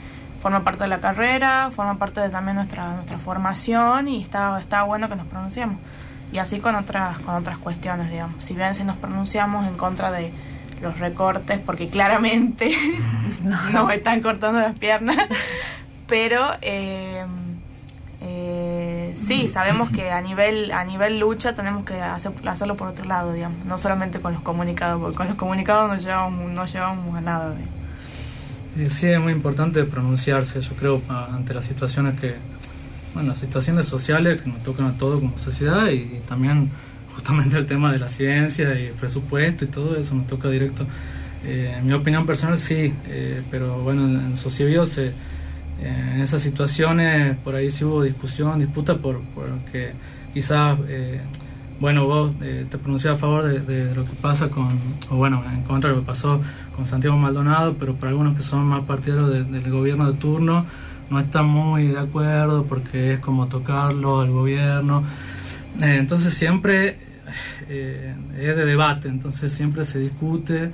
forma 0.45 0.63
parte 0.63 0.83
de 0.83 0.89
la 0.89 0.99
carrera, 0.99 1.71
forma 1.71 1.97
parte 1.97 2.21
de 2.21 2.29
también 2.29 2.55
nuestra, 2.55 2.93
nuestra 2.93 3.17
formación 3.17 4.07
y 4.07 4.21
estaba, 4.21 4.59
estaba 4.59 4.83
bueno 4.83 5.09
que 5.09 5.15
nos 5.15 5.25
pronunciemos. 5.25 5.77
Y 6.31 6.39
así 6.39 6.59
con 6.59 6.75
otras, 6.75 7.19
con 7.19 7.35
otras 7.35 7.57
cuestiones, 7.57 8.09
digamos. 8.09 8.43
Si 8.43 8.55
bien 8.55 8.75
si 8.75 8.83
nos 8.83 8.97
pronunciamos 8.97 9.67
en 9.67 9.75
contra 9.75 10.11
de 10.11 10.31
los 10.81 10.99
recortes, 10.99 11.59
porque 11.65 11.87
claramente 11.87 12.75
nos 13.71 13.91
están 13.93 14.21
cortando 14.21 14.59
las 14.59 14.77
piernas, 14.77 15.17
pero 16.07 16.45
eh, 16.61 17.23
eh, 18.21 19.13
sí, 19.15 19.47
sabemos 19.47 19.89
que 19.89 20.11
a 20.11 20.21
nivel, 20.21 20.71
a 20.71 20.83
nivel 20.83 21.19
lucha 21.19 21.53
tenemos 21.55 21.85
que 21.85 22.01
hacer, 22.01 22.31
hacerlo 22.45 22.75
por 22.75 22.87
otro 22.89 23.05
lado, 23.05 23.33
digamos, 23.33 23.65
no 23.65 23.77
solamente 23.77 24.19
con 24.19 24.33
los 24.33 24.41
comunicados, 24.41 24.99
porque 24.99 25.15
con 25.15 25.27
los 25.27 25.37
comunicados 25.37 25.89
no 25.89 25.97
llevamos, 25.97 26.51
no 26.51 26.65
llevamos 26.65 27.15
a 27.15 27.21
nada. 27.21 27.51
digamos. 27.51 27.75
Eh, 28.77 28.89
sí, 28.89 29.07
es 29.07 29.19
muy 29.19 29.31
importante 29.31 29.83
pronunciarse, 29.85 30.59
yo 30.61 30.75
creo, 30.75 31.01
ante 31.07 31.53
las 31.53 31.65
situaciones 31.65 32.19
que, 32.19 32.35
bueno, 33.15 33.29
las 33.29 33.39
situaciones 33.39 33.87
sociales 33.87 34.41
que 34.41 34.49
nos 34.49 34.61
tocan 34.61 34.85
a 34.87 34.97
todos 34.97 35.19
como 35.21 35.39
sociedad 35.39 35.89
y, 35.89 36.19
también 36.27 36.69
justamente 37.15 37.57
el 37.57 37.65
tema 37.65 37.91
de 37.91 37.97
la 37.97 38.09
ciencia 38.09 38.77
y 38.79 38.87
el 38.87 38.93
presupuesto 38.93 39.63
y 39.65 39.69
todo 39.69 39.95
eso 39.95 40.13
nos 40.13 40.27
toca 40.27 40.49
directo. 40.49 40.85
Eh, 41.45 41.73
en 41.77 41.87
mi 41.87 41.93
opinión 41.93 42.25
personal 42.25 42.59
sí, 42.59 42.93
eh, 43.07 43.41
pero 43.49 43.79
bueno, 43.79 44.05
en, 44.05 44.15
en 44.17 44.35
se, 44.35 45.07
eh, 45.07 46.11
en 46.15 46.21
esas 46.21 46.41
situaciones 46.41 47.37
por 47.37 47.55
ahí 47.55 47.69
sí 47.69 47.85
hubo 47.85 48.03
discusión, 48.03 48.59
disputa, 48.59 48.97
por, 48.97 49.21
porque 49.33 49.93
quizás, 50.33 50.77
eh, 50.89 51.21
bueno, 51.79 52.05
vos 52.05 52.31
eh, 52.41 52.65
te 52.69 52.77
pronuncias 52.77 53.13
a 53.13 53.17
favor 53.17 53.43
de, 53.47 53.95
lo 53.95 54.03
que 54.03 54.13
pasa 54.21 54.49
con, 54.49 54.77
o 55.09 55.15
bueno, 55.15 55.41
en 55.53 55.63
contra 55.63 55.89
de 55.89 55.95
lo 55.95 56.01
que 56.01 56.07
pasó 56.07 56.41
con 56.75 56.85
Santiago 56.85 57.15
Maldonado, 57.17 57.75
pero 57.79 57.95
para 57.95 58.09
algunos 58.09 58.35
que 58.35 58.43
son 58.43 58.65
más 58.65 58.81
partidarios 58.83 59.29
de- 59.31 59.43
del 59.45 59.71
gobierno 59.71 60.11
de 60.11 60.17
turno, 60.17 60.65
no 61.09 61.19
están 61.19 61.47
muy 61.47 61.87
de 61.87 61.99
acuerdo 61.99 62.65
porque 62.65 63.13
es 63.13 63.19
como 63.19 63.47
tocarlo 63.47 64.21
al 64.21 64.31
gobierno. 64.31 65.03
Eh, 65.81 65.97
entonces 65.97 66.33
siempre 66.33 66.97
eh, 67.69 68.15
es 68.37 68.55
de 68.55 68.65
debate, 68.65 69.07
entonces 69.07 69.51
siempre 69.51 69.83
se 69.83 69.99
discute, 69.99 70.71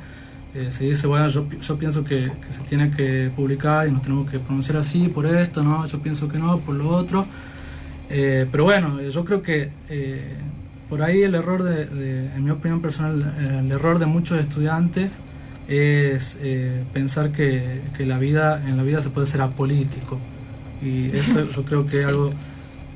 eh, 0.53 0.69
se 0.69 0.86
dice, 0.86 1.07
bueno, 1.07 1.27
yo, 1.27 1.47
yo 1.49 1.77
pienso 1.77 2.03
que, 2.03 2.32
se 2.49 2.61
tiene 2.61 2.91
que 2.91 3.32
publicar 3.36 3.88
y 3.88 3.91
nos 3.91 4.01
tenemos 4.01 4.29
que 4.29 4.39
pronunciar 4.39 4.77
así 4.77 5.07
por 5.07 5.25
esto, 5.25 5.63
¿no? 5.63 5.86
Yo 5.86 5.99
pienso 6.01 6.27
que 6.27 6.38
no, 6.38 6.59
por 6.59 6.75
lo 6.75 6.89
otro. 6.89 7.25
Pero 8.09 8.65
bueno, 8.65 9.01
yo 9.01 9.23
creo 9.23 9.41
que 9.41 9.71
por 10.89 11.01
ahí 11.01 11.23
el 11.23 11.34
error, 11.34 11.63
de, 11.63 12.25
en 12.36 12.43
mi 12.43 12.49
opinión 12.49 12.82
personal, 12.82 13.34
el 13.39 13.71
error 13.71 13.99
de 13.99 14.05
muchos 14.05 14.38
estudiantes 14.38 15.11
es 15.72 16.38
eh, 16.41 16.84
pensar 16.93 17.32
que, 17.32 17.82
que 17.97 18.05
la 18.05 18.19
vida 18.19 18.61
en 18.67 18.78
la 18.78 18.84
vida 18.84 19.01
se 19.01 19.09
puede 19.09 19.26
ser 19.26 19.41
apolítico 19.41 20.19
y 20.82 21.15
eso 21.15 21.45
yo 21.45 21.63
creo 21.63 21.86
que 21.86 21.99
es 21.99 22.05
algo 22.05 22.30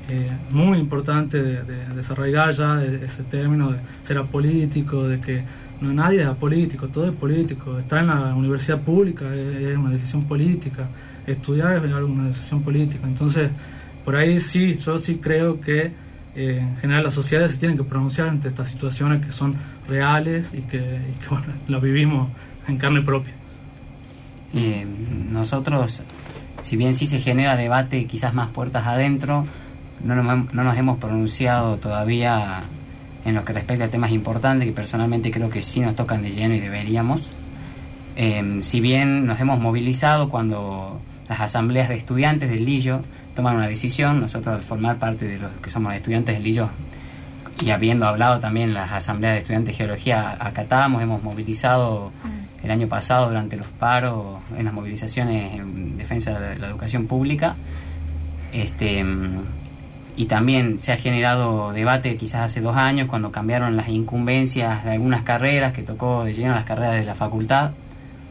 eh, 0.08 0.30
muy 0.50 0.78
importante 0.78 1.42
de, 1.42 1.62
de 1.64 1.94
desarraigar 1.94 2.50
ya 2.52 2.82
e- 2.82 3.04
ese 3.04 3.22
término 3.24 3.72
de 3.72 3.78
ser 4.02 4.18
apolítico, 4.18 5.08
de 5.08 5.20
que 5.20 5.42
no 5.80 5.92
nadie 5.92 6.22
es 6.22 6.26
apolítico, 6.26 6.88
todo 6.88 7.06
es 7.06 7.12
político. 7.12 7.78
Estar 7.78 8.00
en 8.00 8.08
la 8.08 8.34
universidad 8.34 8.80
pública 8.80 9.34
es, 9.34 9.66
es 9.66 9.76
una 9.76 9.90
decisión 9.90 10.24
política, 10.24 10.88
estudiar 11.26 11.84
es 11.84 11.92
una 11.92 12.28
decisión 12.28 12.62
política. 12.62 13.06
Entonces, 13.06 13.50
por 14.04 14.16
ahí 14.16 14.38
sí, 14.40 14.76
yo 14.76 14.98
sí 14.98 15.16
creo 15.16 15.60
que 15.60 15.92
eh, 16.36 16.58
en 16.60 16.76
general 16.76 17.04
las 17.04 17.14
sociedades 17.14 17.52
se 17.52 17.58
tienen 17.58 17.76
que 17.76 17.84
pronunciar 17.84 18.28
ante 18.28 18.46
estas 18.46 18.68
situaciones 18.68 19.24
que 19.24 19.32
son 19.32 19.56
reales 19.88 20.52
y 20.54 20.62
que, 20.62 20.78
y 20.78 21.18
que 21.18 21.28
bueno, 21.30 21.46
las 21.68 21.82
vivimos 21.82 22.28
en 22.68 22.78
carne 22.78 23.02
propia. 23.02 23.34
Eh, 24.54 24.86
nosotros, 25.30 26.02
si 26.62 26.76
bien 26.76 26.94
sí 26.94 27.06
se 27.06 27.20
genera 27.20 27.56
debate 27.56 28.06
quizás 28.06 28.34
más 28.34 28.48
puertas 28.48 28.86
adentro, 28.86 29.44
no 30.04 30.14
nos, 30.14 30.52
no 30.52 30.64
nos 30.64 30.76
hemos 30.76 30.98
pronunciado 30.98 31.78
todavía 31.78 32.62
en 33.24 33.34
lo 33.34 33.44
que 33.44 33.52
respecta 33.52 33.86
a 33.86 33.88
temas 33.88 34.12
importantes 34.12 34.66
que 34.66 34.72
personalmente 34.72 35.30
creo 35.30 35.50
que 35.50 35.60
sí 35.60 35.80
nos 35.80 35.96
tocan 35.96 36.22
de 36.22 36.30
lleno 36.30 36.54
y 36.54 36.60
deberíamos. 36.60 37.30
Eh, 38.14 38.60
si 38.62 38.80
bien 38.80 39.26
nos 39.26 39.40
hemos 39.40 39.58
movilizado 39.58 40.30
cuando 40.30 41.00
las 41.28 41.40
asambleas 41.40 41.88
de 41.88 41.96
estudiantes 41.96 42.48
del 42.48 42.64
Lillo 42.64 43.00
toman 43.34 43.56
una 43.56 43.66
decisión, 43.66 44.20
nosotros 44.20 44.54
al 44.54 44.60
formar 44.60 44.98
parte 44.98 45.26
de 45.26 45.38
los 45.38 45.50
que 45.62 45.70
somos 45.70 45.94
estudiantes 45.94 46.36
del 46.36 46.44
Lillo 46.44 46.70
y 47.64 47.70
habiendo 47.70 48.06
hablado 48.06 48.38
también 48.38 48.68
en 48.68 48.74
las 48.74 48.92
asambleas 48.92 49.34
de 49.34 49.38
estudiantes 49.40 49.74
de 49.74 49.78
geología, 49.78 50.36
acatamos, 50.38 51.02
hemos 51.02 51.22
movilizado 51.22 52.12
el 52.66 52.72
año 52.72 52.88
pasado 52.88 53.28
durante 53.28 53.56
los 53.56 53.68
paros, 53.68 54.42
en 54.56 54.64
las 54.64 54.74
movilizaciones 54.74 55.54
en 55.54 55.96
defensa 55.96 56.38
de 56.38 56.58
la 56.58 56.66
educación 56.66 57.06
pública. 57.06 57.56
Este, 58.52 59.04
y 60.16 60.26
también 60.26 60.80
se 60.80 60.92
ha 60.92 60.96
generado 60.96 61.72
debate 61.72 62.16
quizás 62.16 62.42
hace 62.46 62.60
dos 62.60 62.76
años 62.76 63.08
cuando 63.08 63.30
cambiaron 63.30 63.76
las 63.76 63.88
incumbencias 63.88 64.84
de 64.84 64.92
algunas 64.92 65.22
carreras 65.22 65.72
que 65.72 65.82
tocó 65.82 66.24
de 66.24 66.34
lleno 66.34 66.54
las 66.54 66.64
carreras 66.64 66.94
de 66.94 67.04
la 67.04 67.14
facultad, 67.14 67.70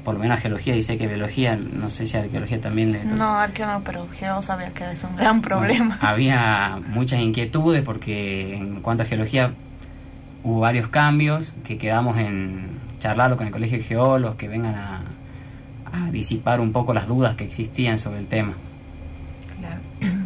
por 0.03 0.15
lo 0.15 0.19
menos 0.19 0.37
a 0.37 0.41
geología 0.41 0.75
y 0.75 0.81
sé 0.81 0.97
que 0.97 1.07
biología, 1.07 1.55
no 1.55 1.89
sé 1.89 2.05
si 2.05 2.17
a 2.17 2.21
arqueología 2.21 2.59
también 2.59 2.91
le. 2.91 3.05
No, 3.05 3.37
arqueo 3.37 3.67
no, 3.67 3.83
pero 3.83 4.07
geo 4.09 4.41
sabía 4.41 4.73
que 4.73 4.91
es 4.91 5.03
un 5.03 5.15
gran 5.15 5.41
problema. 5.41 5.97
Había 6.01 6.79
muchas 6.87 7.21
inquietudes 7.21 7.83
porque 7.83 8.55
en 8.55 8.81
cuanto 8.81 9.03
a 9.03 9.05
geología 9.05 9.51
hubo 10.43 10.59
varios 10.59 10.89
cambios 10.89 11.53
que 11.63 11.77
quedamos 11.77 12.17
en 12.17 12.84
charlarlo 12.99 13.37
con 13.37 13.47
el 13.47 13.53
Colegio 13.53 13.77
de 13.77 13.83
Geólogos, 13.83 14.35
que 14.35 14.47
vengan 14.47 14.75
a, 14.75 15.03
a 15.91 16.11
disipar 16.11 16.59
un 16.59 16.71
poco 16.71 16.93
las 16.93 17.07
dudas 17.07 17.35
que 17.35 17.43
existían 17.43 17.97
sobre 17.97 18.19
el 18.19 18.27
tema. 18.27 18.53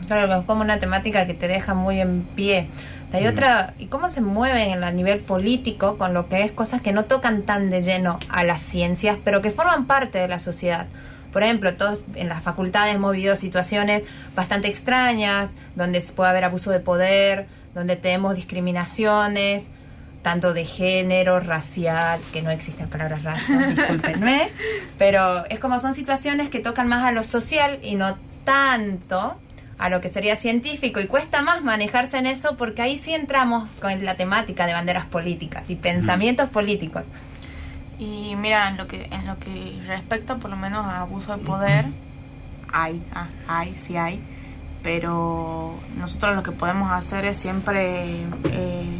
Claro, 0.08 0.34
es 0.40 0.46
como 0.46 0.62
una 0.62 0.80
temática 0.80 1.26
que 1.28 1.34
te 1.34 1.48
deja 1.48 1.74
muy 1.74 2.00
en 2.00 2.24
pie. 2.36 2.68
Hay 3.12 3.26
otra, 3.26 3.74
¿y 3.80 3.88
cómo 3.88 4.08
se 4.10 4.22
mueven 4.22 4.70
en 4.70 4.84
el 4.84 4.96
nivel 4.96 5.20
político 5.20 5.98
con 5.98 6.14
lo 6.14 6.28
que 6.30 6.44
es 6.44 6.52
cosas 6.52 6.82
que 6.82 6.92
no 6.92 7.06
tocan 7.06 7.42
tan 7.42 7.72
de 7.72 7.82
lleno 7.82 8.20
a 8.30 8.44
las 8.44 8.62
ciencias, 8.62 9.18
pero 9.24 9.42
que 9.42 9.50
forman 9.50 9.86
parte 9.86 10.20
de 10.20 10.28
la 10.28 10.40
sociedad? 10.40 10.86
Por 11.32 11.44
ejemplo, 11.44 11.76
todos 11.76 12.02
en 12.16 12.30
las 12.30 12.44
facultades 12.44 12.96
hemos 12.96 13.14
vivido 13.14 13.36
situaciones 13.36 14.04
bastante 14.36 14.68
extrañas, 14.68 15.54
donde 15.76 16.02
puede 16.16 16.30
haber 16.30 16.44
abuso 16.44 16.70
de 16.72 16.80
poder, 16.80 17.48
donde 17.74 17.96
tenemos 17.96 18.36
discriminaciones, 18.36 19.70
tanto 20.22 20.54
de 20.54 20.66
género, 20.66 21.40
racial, 21.40 22.20
que 22.34 22.42
no 22.42 22.52
existen 22.52 22.88
palabras 22.88 23.24
raza, 23.24 23.68
discúlpenme, 23.68 24.50
pero 24.98 25.46
es 25.50 25.60
como 25.60 25.80
son 25.80 25.94
situaciones 25.94 26.50
que 26.50 26.60
tocan 26.60 26.88
más 26.88 27.04
a 27.04 27.12
lo 27.12 27.24
social 27.24 27.80
y 27.82 27.96
no 27.96 28.18
tanto 28.44 29.40
a 29.78 29.90
lo 29.90 30.02
que 30.02 30.10
sería 30.10 30.36
científico 30.36 31.00
y 31.00 31.08
cuesta 31.08 31.42
más 31.42 31.64
manejarse 31.64 32.18
en 32.18 32.28
eso 32.28 32.58
porque 32.58 32.82
ahí 32.82 32.98
sí 32.98 33.14
entramos 33.14 33.70
con 33.80 34.04
la 34.04 34.16
temática 34.16 34.68
de 34.68 34.74
banderas 34.74 35.06
políticas 35.06 35.70
y 35.70 35.76
pensamientos 35.76 36.50
políticos. 36.50 37.04
Y 37.98 38.36
mira, 38.36 38.68
en 38.70 38.78
lo 38.78 38.88
que 38.88 39.10
en 39.12 39.26
lo 39.26 39.40
que 39.40 39.80
respecta 39.86 40.36
por 40.36 40.50
lo 40.50 40.58
menos 40.58 40.86
a 40.86 41.02
abuso 41.02 41.36
de 41.36 41.44
poder, 41.44 41.86
hay, 42.72 43.02
ah, 43.14 43.28
hay, 43.48 43.74
sí 43.78 43.96
hay, 43.96 44.22
pero 44.84 45.80
nosotros 45.98 46.36
lo 46.36 46.44
que 46.44 46.52
podemos 46.52 46.92
hacer 46.92 47.26
es 47.26 47.38
siempre 47.38 48.24
eh, 48.52 49.00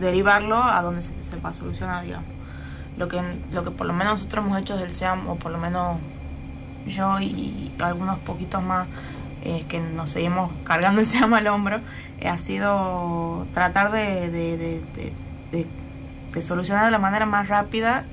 derivarlo 0.00 0.62
a 0.62 0.82
donde 0.82 1.02
se 1.02 1.12
sepa 1.22 1.52
solucionar, 1.52 2.04
digamos. 2.04 2.28
Lo 2.96 3.08
que, 3.08 3.22
lo 3.52 3.62
que 3.64 3.70
por 3.70 3.86
lo 3.86 3.92
menos 3.92 4.14
nosotros 4.14 4.44
hemos 4.44 4.58
hecho 4.58 4.76
del 4.76 4.92
SEAM, 4.92 5.28
o 5.28 5.36
por 5.36 5.52
lo 5.52 5.58
menos 5.58 5.98
yo 6.86 7.20
y 7.20 7.72
algunos 7.80 8.18
poquitos 8.18 8.62
más 8.62 8.88
eh, 9.42 9.64
que 9.68 9.80
nos 9.80 10.10
seguimos 10.10 10.50
cargando 10.64 11.00
el 11.00 11.06
SEAM 11.06 11.32
al 11.34 11.46
hombro, 11.46 11.80
eh, 12.20 12.28
ha 12.28 12.36
sido 12.38 13.46
tratar 13.54 13.90
de, 13.92 14.30
de, 14.30 14.56
de, 14.56 14.82
de- 16.32 16.42
solucionar 16.42 16.84
de 16.84 16.90
la 16.90 16.98
manera 16.98 17.26
más 17.26 17.48
rápida 17.48 18.04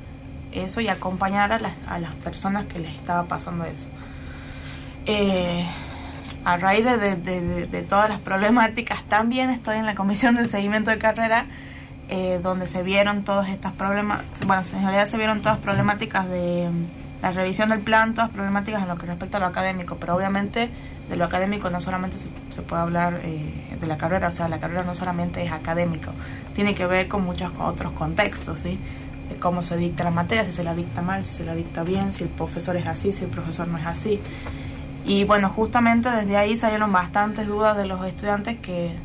eso 0.51 0.81
y 0.81 0.87
acompañar 0.87 1.51
a 1.53 1.59
las, 1.59 1.73
a 1.87 1.99
las 1.99 2.15
personas 2.15 2.65
que 2.65 2.79
les 2.79 2.95
estaba 2.95 3.25
pasando 3.25 3.63
eso. 3.65 3.89
Eh, 5.05 5.65
a 6.45 6.57
raíz 6.57 6.85
de- 6.85 6.97
de- 6.97 7.15
de- 7.15 7.67
de 7.67 7.81
todas 7.83 8.09
las 8.09 8.19
problemáticas, 8.19 9.03
también 9.03 9.49
estoy 9.49 9.77
en 9.77 9.85
la 9.85 9.95
comisión 9.95 10.35
del 10.35 10.47
seguimiento 10.47 10.89
de 10.91 10.97
carrera, 10.97 11.45
eh, 12.09 12.39
donde 12.41 12.67
se 12.67 12.83
vieron 12.83 13.23
todas 13.23 13.49
estas 13.49 13.73
problemas, 13.73 14.21
bueno, 14.45 14.63
en 14.73 14.81
realidad 14.81 15.05
se 15.05 15.17
vieron 15.17 15.41
todas 15.41 15.57
problemáticas 15.57 16.29
de 16.29 16.69
mm, 16.69 17.21
la 17.21 17.31
revisión 17.31 17.69
del 17.69 17.79
plan, 17.79 18.13
todas 18.13 18.29
problemáticas 18.29 18.81
en 18.83 18.87
lo 18.87 18.95
que 18.95 19.05
respecta 19.07 19.37
a 19.37 19.39
lo 19.41 19.47
académico, 19.47 19.97
pero 19.97 20.15
obviamente 20.15 20.69
de 21.09 21.15
lo 21.15 21.25
académico 21.25 21.69
no 21.69 21.79
solamente 21.79 22.17
se, 22.17 22.61
puede 22.61 22.81
hablar 22.81 23.21
eh, 23.23 23.77
de 23.79 23.87
la 23.87 23.97
carrera, 23.97 24.27
o 24.27 24.31
sea, 24.31 24.47
la 24.47 24.59
carrera 24.59 24.83
no 24.83 24.95
solamente 24.95 25.43
es 25.43 25.51
académico, 25.51 26.11
tiene 26.53 26.75
que 26.75 26.85
ver 26.85 27.07
con 27.07 27.23
muchos 27.23 27.51
otros 27.59 27.93
contextos, 27.93 28.59
¿sí? 28.59 28.79
De 29.29 29.35
cómo 29.35 29.63
se 29.63 29.77
dicta 29.77 30.03
la 30.03 30.11
materia, 30.11 30.45
si 30.45 30.53
se 30.53 30.63
la 30.63 30.73
dicta 30.73 31.01
mal, 31.01 31.25
si 31.25 31.33
se 31.33 31.43
la 31.43 31.55
dicta 31.55 31.83
bien, 31.83 32.13
si 32.13 32.23
el 32.23 32.29
profesor 32.29 32.77
es 32.77 32.87
así, 32.87 33.11
si 33.11 33.25
el 33.25 33.29
profesor 33.29 33.67
no 33.67 33.77
es 33.77 33.85
así. 33.85 34.21
Y 35.05 35.23
bueno, 35.23 35.49
justamente 35.49 36.09
desde 36.09 36.37
ahí 36.37 36.57
salieron 36.57 36.91
bastantes 36.91 37.47
dudas 37.47 37.77
de 37.77 37.85
los 37.85 38.05
estudiantes 38.05 38.57
que 38.57 38.95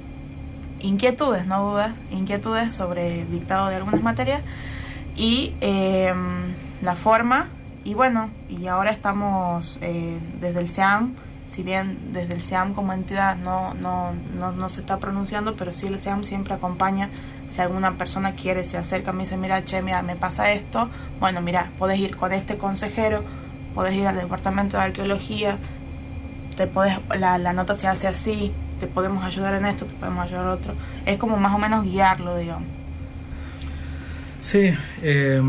inquietudes, 0.83 1.47
no 1.47 1.70
dudas, 1.70 1.99
inquietudes 2.11 2.74
sobre 2.74 3.24
dictado 3.26 3.68
de 3.68 3.76
algunas 3.76 4.03
materias 4.03 4.43
y 5.16 5.55
eh, 5.61 6.12
la 6.83 6.95
forma. 6.97 7.49
Y 7.85 7.95
bueno, 7.95 8.30
y 8.49 8.66
ahora 8.68 8.91
estamos 8.91 9.78
eh, 9.83 10.20
desde 10.41 10.61
el 10.61 10.68
SEAM, 10.68 11.16
si 11.45 11.62
bien 11.64 12.12
desde 12.12 12.35
el 12.35 12.43
SEAM 12.43 12.74
como 12.74 12.93
entidad 12.93 13.37
no, 13.37 13.74
no, 13.74 14.12
no, 14.39 14.53
no 14.53 14.68
se 14.68 14.80
está 14.80 15.01
pronunciando, 15.01 15.57
pero 15.57 15.72
sí 15.72 15.89
el 15.89 16.01
SEAM 16.01 16.22
siempre 16.22 16.55
acompaña. 16.55 17.11
Si 17.51 17.61
alguna 17.61 17.99
persona 17.99 18.33
quiere, 18.33 18.64
se 18.64 18.78
acerca 18.78 19.11
y 19.11 19.14
me 19.14 19.24
dice, 19.24 19.37
mira, 19.37 19.64
che, 19.64 19.83
mira, 19.83 20.01
me 20.03 20.16
pasa 20.16 20.53
esto, 20.53 20.89
bueno, 21.20 21.43
mira, 21.43 21.72
podés 21.76 21.99
ir 21.99 22.16
con 22.16 22.33
este 22.33 22.57
consejero, 22.57 23.24
podés 23.74 23.95
ir 23.95 24.07
al 24.07 24.16
departamento 24.16 24.76
de 24.76 24.85
arqueología, 24.85 25.59
te 26.57 26.66
podés, 26.66 26.99
la, 27.18 27.37
la 27.39 27.53
nota 27.53 27.74
se 27.74 27.89
hace 27.89 28.09
así, 28.09 28.55
te 28.83 28.89
podemos 28.89 29.22
ayudar 29.22 29.55
en 29.55 29.64
esto, 29.64 29.87
te 29.87 29.95
podemos 29.95 30.24
ayudar 30.24 30.43
en 30.43 30.51
otro. 30.51 30.74
Es 31.07 31.16
como 31.16 31.37
más 31.37 31.55
o 31.55 31.59
menos 31.59 31.85
guiarlo, 31.85 32.37
digamos. 32.37 32.66
Sí, 34.41 34.74
eh, 35.03 35.41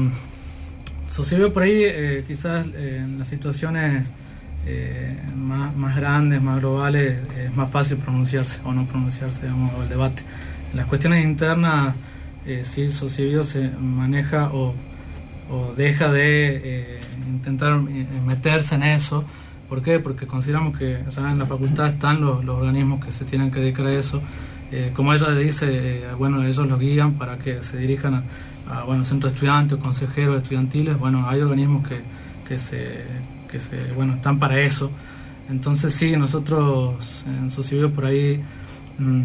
por 1.52 1.64
ahí 1.64 1.80
eh, 1.82 2.24
quizás 2.28 2.68
en 2.76 3.18
las 3.18 3.28
situaciones 3.28 4.12
eh, 4.68 5.18
más, 5.36 5.96
grandes, 5.96 6.44
más 6.44 6.60
globales, 6.60 7.18
es 7.44 7.56
más 7.56 7.72
fácil 7.72 7.98
pronunciarse 7.98 8.60
o 8.66 8.72
no 8.72 8.86
pronunciarse, 8.86 9.42
digamos, 9.42 9.74
el 9.82 9.90
debate. 9.90 10.22
En 10.70 10.78
las 10.78 10.86
cuestiones 10.86 11.26
internas, 11.26 11.96
eh, 12.46 12.62
sí, 12.64 12.88
Sociebio 12.88 13.44
se 13.44 13.68
maneja 13.68 14.52
o, 14.54 14.76
o 15.50 15.74
deja 15.76 16.12
de 16.12 17.00
intentar 17.28 17.80
meterse 17.80 18.76
en 18.76 18.84
eso. 18.84 19.26
¿Por 19.74 19.82
qué? 19.82 19.98
Porque 19.98 20.28
consideramos 20.28 20.78
que 20.78 21.04
ya 21.10 21.32
en 21.32 21.40
la 21.40 21.48
facultad 21.48 21.88
están 21.88 22.22
los, 22.22 22.46
los 22.46 22.58
organismos 22.58 23.04
que 23.04 23.12
se 23.12 23.26
tienen 23.26 23.50
que 23.50 23.60
dedicar 23.60 23.88
a 23.88 23.94
eso. 23.94 24.22
Eh, 24.72 24.92
como 24.94 25.12
ella 25.12 25.32
dice, 25.32 26.04
eh, 26.04 26.14
bueno, 26.16 26.44
ellos 26.44 26.68
los 26.68 26.80
guían 26.80 27.14
para 27.14 27.40
que 27.40 27.64
se 27.64 27.78
dirijan 27.78 28.14
a, 28.14 28.24
a 28.70 28.84
bueno, 28.84 29.04
centros 29.04 29.32
estudiantes 29.32 29.80
o 29.80 29.82
consejeros 29.82 30.36
estudiantiles. 30.36 30.96
Bueno, 31.00 31.28
hay 31.28 31.42
organismos 31.42 31.88
que, 31.88 32.02
que, 32.48 32.60
se, 32.60 33.04
que 33.50 33.60
se, 33.60 33.92
bueno, 33.94 34.14
están 34.14 34.38
para 34.38 34.60
eso. 34.60 34.92
Entonces 35.50 35.92
sí, 35.92 36.16
nosotros 36.18 37.26
en 37.26 37.50
Sociebio 37.50 37.92
por 37.92 38.06
ahí 38.06 38.44
mm, 39.00 39.24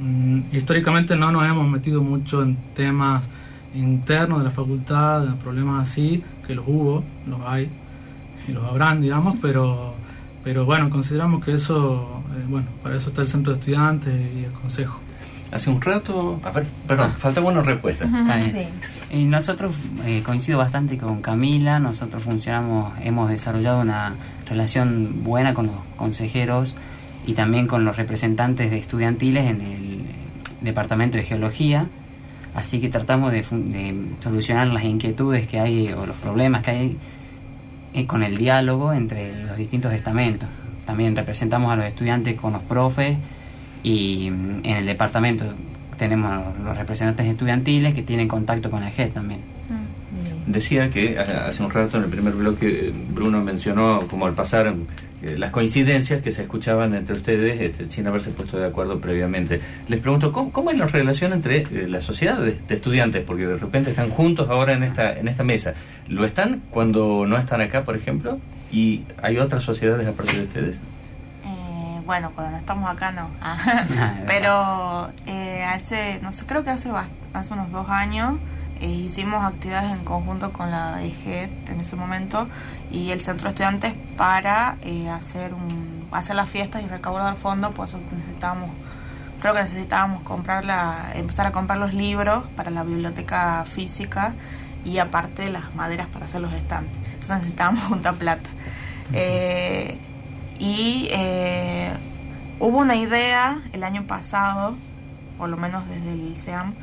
mm, 0.00 0.44
históricamente 0.52 1.16
no 1.16 1.32
nos 1.32 1.42
hemos 1.46 1.66
metido 1.70 2.02
mucho 2.02 2.42
en 2.42 2.58
temas 2.74 3.26
internos 3.74 4.40
de 4.40 4.44
la 4.44 4.50
facultad, 4.50 5.26
en 5.26 5.38
problemas 5.38 5.88
así, 5.88 6.22
que 6.46 6.54
los 6.54 6.66
hubo, 6.68 7.02
los 7.26 7.40
hay 7.46 7.70
y 8.48 8.52
los 8.52 8.64
habrán, 8.64 9.00
digamos, 9.00 9.36
pero, 9.40 9.94
pero 10.44 10.64
bueno, 10.64 10.90
consideramos 10.90 11.44
que 11.44 11.52
eso, 11.52 12.22
eh, 12.34 12.44
bueno, 12.48 12.66
para 12.82 12.96
eso 12.96 13.08
está 13.08 13.22
el 13.22 13.28
centro 13.28 13.52
de 13.52 13.58
estudiantes 13.58 14.14
y 14.34 14.44
el 14.44 14.52
consejo. 14.52 15.00
Hace 15.52 15.70
un 15.70 15.80
rato, 15.80 16.40
a 16.42 16.50
ver, 16.50 16.66
perdón, 16.88 17.10
falta 17.12 17.40
buena 17.40 17.62
respuesta. 17.62 18.04
Está 18.04 18.36
bien. 18.36 18.68
Y 19.10 19.24
nosotros 19.24 19.74
eh, 20.04 20.22
coincido 20.24 20.58
bastante 20.58 20.98
con 20.98 21.22
Camila, 21.22 21.78
nosotros 21.78 22.22
funcionamos, 22.22 22.92
hemos 23.00 23.30
desarrollado 23.30 23.80
una 23.80 24.14
relación 24.48 25.22
buena 25.22 25.54
con 25.54 25.66
los 25.66 25.76
consejeros 25.96 26.76
y 27.26 27.34
también 27.34 27.68
con 27.68 27.84
los 27.84 27.96
representantes 27.96 28.70
de 28.70 28.78
estudiantiles 28.78 29.48
en 29.48 29.60
el 29.60 30.04
departamento 30.62 31.16
de 31.16 31.24
geología. 31.24 31.86
Así 32.54 32.80
que 32.80 32.88
tratamos 32.88 33.30
de, 33.30 33.42
de 33.42 34.06
solucionar 34.20 34.66
las 34.68 34.82
inquietudes 34.82 35.46
que 35.46 35.60
hay 35.60 35.92
o 35.92 36.06
los 36.06 36.16
problemas 36.16 36.62
que 36.62 36.70
hay 36.70 36.98
con 38.06 38.22
el 38.22 38.36
diálogo 38.36 38.92
entre 38.92 39.44
los 39.44 39.56
distintos 39.56 39.92
estamentos. 39.92 40.48
También 40.84 41.16
representamos 41.16 41.72
a 41.72 41.76
los 41.76 41.86
estudiantes 41.86 42.36
con 42.36 42.52
los 42.52 42.62
profes 42.62 43.18
y 43.82 44.30
mm, 44.30 44.60
en 44.64 44.76
el 44.76 44.86
departamento 44.86 45.44
tenemos 45.96 46.58
los 46.58 46.76
representantes 46.76 47.26
estudiantiles 47.26 47.94
que 47.94 48.02
tienen 48.02 48.28
contacto 48.28 48.70
con 48.70 48.80
la 48.80 48.90
JET 48.90 49.12
también. 49.12 49.40
Decía 50.46 50.90
que 50.90 51.14
eh, 51.14 51.18
hace 51.18 51.62
un 51.62 51.70
rato 51.70 51.96
en 51.96 52.04
el 52.04 52.10
primer 52.10 52.34
bloque 52.34 52.88
eh, 52.88 52.92
Bruno 53.10 53.42
mencionó 53.42 54.00
como 54.08 54.26
al 54.26 54.34
pasar 54.34 54.72
las 55.36 55.50
coincidencias 55.50 56.22
que 56.22 56.32
se 56.32 56.42
escuchaban 56.42 56.94
entre 56.94 57.16
ustedes 57.16 57.60
este, 57.60 57.88
sin 57.88 58.06
haberse 58.06 58.30
puesto 58.30 58.58
de 58.58 58.66
acuerdo 58.66 59.00
previamente. 59.00 59.60
Les 59.88 60.00
pregunto, 60.00 60.32
¿cómo, 60.32 60.52
cómo 60.52 60.70
es 60.70 60.78
la 60.78 60.86
relación 60.86 61.32
entre 61.32 61.62
eh, 61.62 61.88
la 61.88 62.00
sociedad 62.00 62.38
de, 62.38 62.52
de 62.52 62.74
estudiantes? 62.74 63.24
Porque 63.24 63.46
de 63.46 63.58
repente 63.58 63.90
están 63.90 64.10
juntos 64.10 64.48
ahora 64.48 64.74
en 64.74 64.82
esta, 64.82 65.12
en 65.12 65.28
esta 65.28 65.44
mesa. 65.44 65.74
¿Lo 66.08 66.24
están 66.24 66.62
cuando 66.70 67.26
no 67.26 67.36
están 67.36 67.60
acá, 67.60 67.84
por 67.84 67.96
ejemplo? 67.96 68.38
¿Y 68.70 69.04
hay 69.22 69.38
otras 69.38 69.62
sociedades 69.64 70.06
aparte 70.06 70.36
de 70.36 70.42
ustedes? 70.42 70.76
Eh, 70.76 72.00
bueno, 72.04 72.32
cuando 72.34 72.52
no 72.52 72.58
estamos 72.58 72.90
acá 72.90 73.12
no. 73.12 73.30
Ah, 73.40 74.14
Pero 74.26 75.12
eh, 75.26 75.64
hace, 75.64 76.20
no 76.22 76.32
sé, 76.32 76.44
creo 76.46 76.64
que 76.64 76.70
hace, 76.70 76.90
hace 77.32 77.52
unos 77.52 77.70
dos 77.70 77.88
años 77.88 78.38
eh, 78.80 78.88
hicimos 78.88 79.44
actividades 79.44 79.92
en 79.92 80.04
conjunto 80.04 80.52
con 80.52 80.70
la 80.70 81.02
EGET 81.02 81.70
en 81.70 81.80
ese 81.80 81.96
momento 81.96 82.48
y 82.90 83.10
el 83.10 83.20
centro 83.20 83.44
de 83.44 83.50
estudiantes 83.50 83.94
para 84.16 84.76
eh, 84.82 85.08
hacer 85.08 85.54
un, 85.54 86.06
hacer 86.12 86.36
las 86.36 86.48
fiestas 86.48 86.82
y 86.82 86.86
recaudar 86.86 87.36
fondos, 87.36 87.72
por 87.72 87.88
eso 87.88 87.98
necesitábamos, 88.12 88.70
creo 89.40 89.54
que 89.54 89.60
necesitábamos 89.60 90.22
comprar 90.22 90.64
la, 90.64 91.12
empezar 91.14 91.46
a 91.46 91.52
comprar 91.52 91.78
los 91.78 91.94
libros 91.94 92.44
para 92.56 92.70
la 92.70 92.84
biblioteca 92.84 93.64
física 93.64 94.34
y 94.84 94.98
aparte 94.98 95.50
las 95.50 95.74
maderas 95.74 96.06
para 96.08 96.26
hacer 96.26 96.40
los 96.40 96.52
estantes. 96.52 96.96
Entonces 97.06 97.38
necesitábamos 97.38 97.82
juntar 97.88 98.14
plata. 98.14 98.50
Eh, 99.12 99.98
y 100.58 101.08
eh, 101.10 101.92
hubo 102.60 102.78
una 102.78 102.96
idea 102.96 103.60
el 103.72 103.84
año 103.84 104.06
pasado, 104.06 104.74
por 105.38 105.48
lo 105.48 105.56
menos 105.56 105.86
desde 105.88 106.12
el 106.12 106.36
SEAM, 106.36 106.74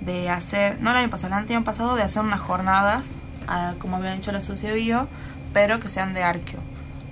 de 0.00 0.30
hacer, 0.30 0.80
no 0.80 0.90
el 0.90 0.96
año 0.96 1.10
pasado, 1.10 1.36
el 1.36 1.46
año 1.50 1.64
pasado, 1.64 1.94
de 1.96 2.02
hacer 2.02 2.22
unas 2.22 2.40
jornadas, 2.40 3.14
ah, 3.46 3.74
como 3.78 3.96
había 3.96 4.12
dicho 4.12 4.32
la 4.32 4.40
Socio 4.40 4.74
Bio, 4.74 5.08
pero 5.52 5.80
que 5.80 5.88
sean 5.88 6.14
de 6.14 6.22
arqueo. 6.22 6.60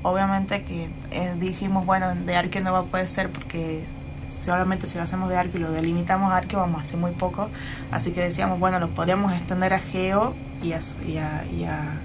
Obviamente 0.03 0.63
que 0.63 0.91
eh, 1.11 1.35
dijimos, 1.39 1.85
bueno, 1.85 2.15
de 2.15 2.37
arqueo 2.37 2.63
no 2.63 2.73
va 2.73 2.81
a 2.81 2.85
poder 2.85 3.09
ser 3.09 3.31
porque 3.31 3.85
solamente 4.31 4.87
si 4.87 4.97
lo 4.97 5.05
hacemos 5.05 5.29
de 5.29 5.37
arqueo 5.37 5.61
y 5.61 5.63
lo 5.65 5.73
delimitamos 5.73 6.33
a 6.33 6.37
arqueo 6.37 6.61
vamos 6.61 6.81
a 6.81 6.85
hacer 6.85 6.99
muy 6.99 7.13
poco. 7.13 7.51
Así 7.91 8.13
que 8.13 8.21
decíamos, 8.21 8.59
bueno, 8.59 8.79
lo 8.79 8.89
podríamos 8.91 9.33
extender 9.33 9.75
a 9.75 9.81
geo 9.81 10.35
y 10.63 10.73
a, 10.73 10.81
y 11.07 11.19
a, 11.19 11.45
y 11.47 11.65
a, 11.65 12.01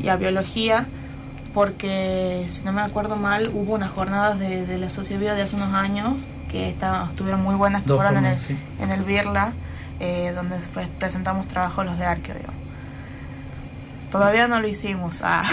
y 0.00 0.08
a 0.08 0.16
biología 0.16 0.86
porque 1.54 2.46
si 2.48 2.62
no 2.62 2.72
me 2.72 2.82
acuerdo 2.82 3.16
mal 3.16 3.50
hubo 3.52 3.74
unas 3.74 3.90
jornadas 3.90 4.38
de, 4.38 4.66
de 4.66 4.78
la 4.78 4.90
Sociedad 4.90 5.34
de 5.34 5.42
hace 5.42 5.56
unos 5.56 5.74
años 5.74 6.22
que 6.48 6.68
estaban, 6.68 7.08
estuvieron 7.08 7.42
muy 7.42 7.54
buenas 7.54 7.82
que 7.82 7.88
Dos 7.88 7.96
fueron 7.96 8.18
en 8.18 8.26
el, 8.26 8.38
sí. 8.38 8.56
en 8.80 8.90
el 8.90 9.02
Birla 9.02 9.52
eh, 10.00 10.32
donde 10.34 10.60
fue- 10.60 10.88
presentamos 10.98 11.46
trabajos 11.48 11.84
los 11.86 11.98
de 11.98 12.04
arqueo 12.04 12.34
digamos. 12.36 12.56
todavía 14.10 14.48
no 14.48 14.60
lo 14.60 14.68
hicimos 14.68 15.20
ah. 15.22 15.44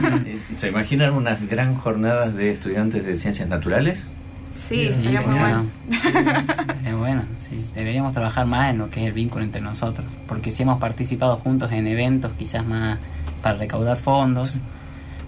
¿Se 0.56 0.68
imaginan 0.68 1.12
unas 1.14 1.46
gran 1.48 1.74
jornadas 1.74 2.34
de 2.34 2.50
estudiantes 2.52 3.04
de 3.04 3.16
ciencias 3.18 3.48
naturales? 3.48 4.06
sí, 4.52 4.86
Sí, 4.88 4.94
estaría 4.94 5.20
muy 5.22 5.38
bueno. 5.38 5.64
bueno 6.12 6.44
Es 6.84 6.96
bueno, 6.96 7.22
sí. 7.40 7.64
Deberíamos 7.74 8.12
trabajar 8.14 8.46
más 8.46 8.70
en 8.70 8.78
lo 8.78 8.88
que 8.90 9.00
es 9.02 9.06
el 9.08 9.12
vínculo 9.12 9.44
entre 9.44 9.60
nosotros. 9.60 10.06
Porque 10.26 10.50
si 10.50 10.62
hemos 10.62 10.78
participado 10.78 11.36
juntos 11.36 11.72
en 11.72 11.86
eventos, 11.86 12.32
quizás 12.38 12.64
más 12.64 12.96
para 13.42 13.58
recaudar 13.58 13.96
fondos, 13.98 14.60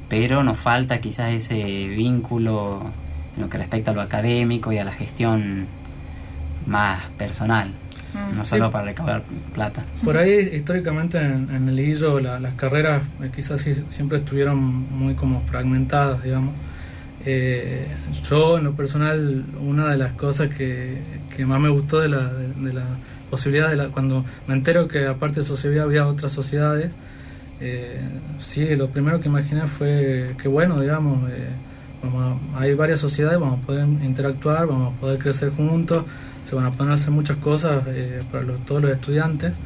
pero 0.08 0.42
nos 0.44 0.56
falta 0.58 1.00
quizás 1.00 1.30
ese 1.32 1.88
vínculo 1.88 2.82
en 3.36 3.42
lo 3.42 3.50
que 3.50 3.58
respecta 3.58 3.90
a 3.90 3.94
lo 3.94 4.00
académico 4.00 4.72
y 4.72 4.78
a 4.78 4.84
la 4.84 4.92
gestión 4.92 5.66
más 6.66 7.02
personal. 7.18 7.70
No 8.36 8.44
solo 8.44 8.66
Sí. 8.66 8.72
para 8.72 8.84
recaudar 8.86 9.22
plata. 9.54 9.84
Por 10.04 10.16
ahí, 10.16 10.50
históricamente, 10.54 11.18
en, 11.18 11.48
en 11.50 11.68
el 11.68 11.78
la- 12.20 12.38
las 12.40 12.54
carreras 12.54 13.02
eh, 13.22 13.30
quizás 13.34 13.60
sí- 13.60 13.84
siempre 13.88 14.18
estuvieron 14.18 14.58
muy 14.58 15.14
como 15.14 15.40
fragmentadas, 15.42 16.22
digamos. 16.22 16.54
Eh, 17.24 17.86
yo, 18.28 18.58
en 18.58 18.64
lo 18.64 18.72
personal, 18.74 19.44
una 19.60 19.88
de 19.88 19.98
las 19.98 20.12
cosas 20.12 20.48
que, 20.48 20.98
que 21.36 21.44
más 21.44 21.60
me 21.60 21.68
gustó 21.68 22.00
de 22.00 22.08
la, 22.08 22.32
de, 22.32 22.54
de 22.54 22.72
la 22.72 22.84
posibilidad 23.30 23.68
de 23.68 23.76
la, 23.76 23.88
cuando 23.88 24.24
me 24.46 24.54
entero 24.54 24.88
que 24.88 25.06
aparte 25.06 25.40
de 25.40 25.42
sociedad 25.42 25.84
había 25.84 26.06
otras 26.06 26.32
sociedades, 26.32 26.90
eh, 27.60 28.00
sí, 28.38 28.74
lo 28.76 28.88
primero 28.90 29.20
que 29.20 29.28
imaginé 29.28 29.66
fue 29.66 30.34
que 30.40 30.48
bueno, 30.48 30.80
digamos, 30.80 31.28
eh, 31.30 31.48
vamos 32.02 32.38
a- 32.54 32.60
hay 32.60 32.74
varias 32.74 33.00
sociedades, 33.00 33.38
vamos 33.40 33.62
a 33.62 33.66
poder 33.66 33.84
interactuar, 33.86 34.66
vamos 34.66 34.96
a 34.96 35.00
poder 35.00 35.18
crecer 35.18 35.50
juntos, 35.50 36.04
se 36.48 36.56
van 36.56 36.66
a 36.66 36.70
poder 36.70 36.92
hacer 36.92 37.10
muchas 37.10 37.36
cosas 37.36 37.82
eh, 37.88 38.22
para 38.32 38.44
todos 38.66 38.80
los 38.80 38.90
estudiantes. 38.90 39.56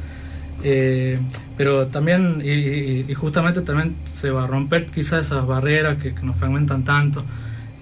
Eh, 0.63 1.17
pero 1.57 1.87
también, 1.87 2.41
y, 2.43 3.13
justamente 3.13 3.61
también 3.61 3.95
se 4.03 4.31
va 4.31 4.43
a 4.43 4.47
romper 4.47 4.85
quizás 4.87 5.27
esas 5.27 5.45
barreras 5.45 6.01
que, 6.01 6.13
que 6.13 6.23
nos 6.23 6.35
fragmentan 6.35 6.83
tanto 6.83 7.23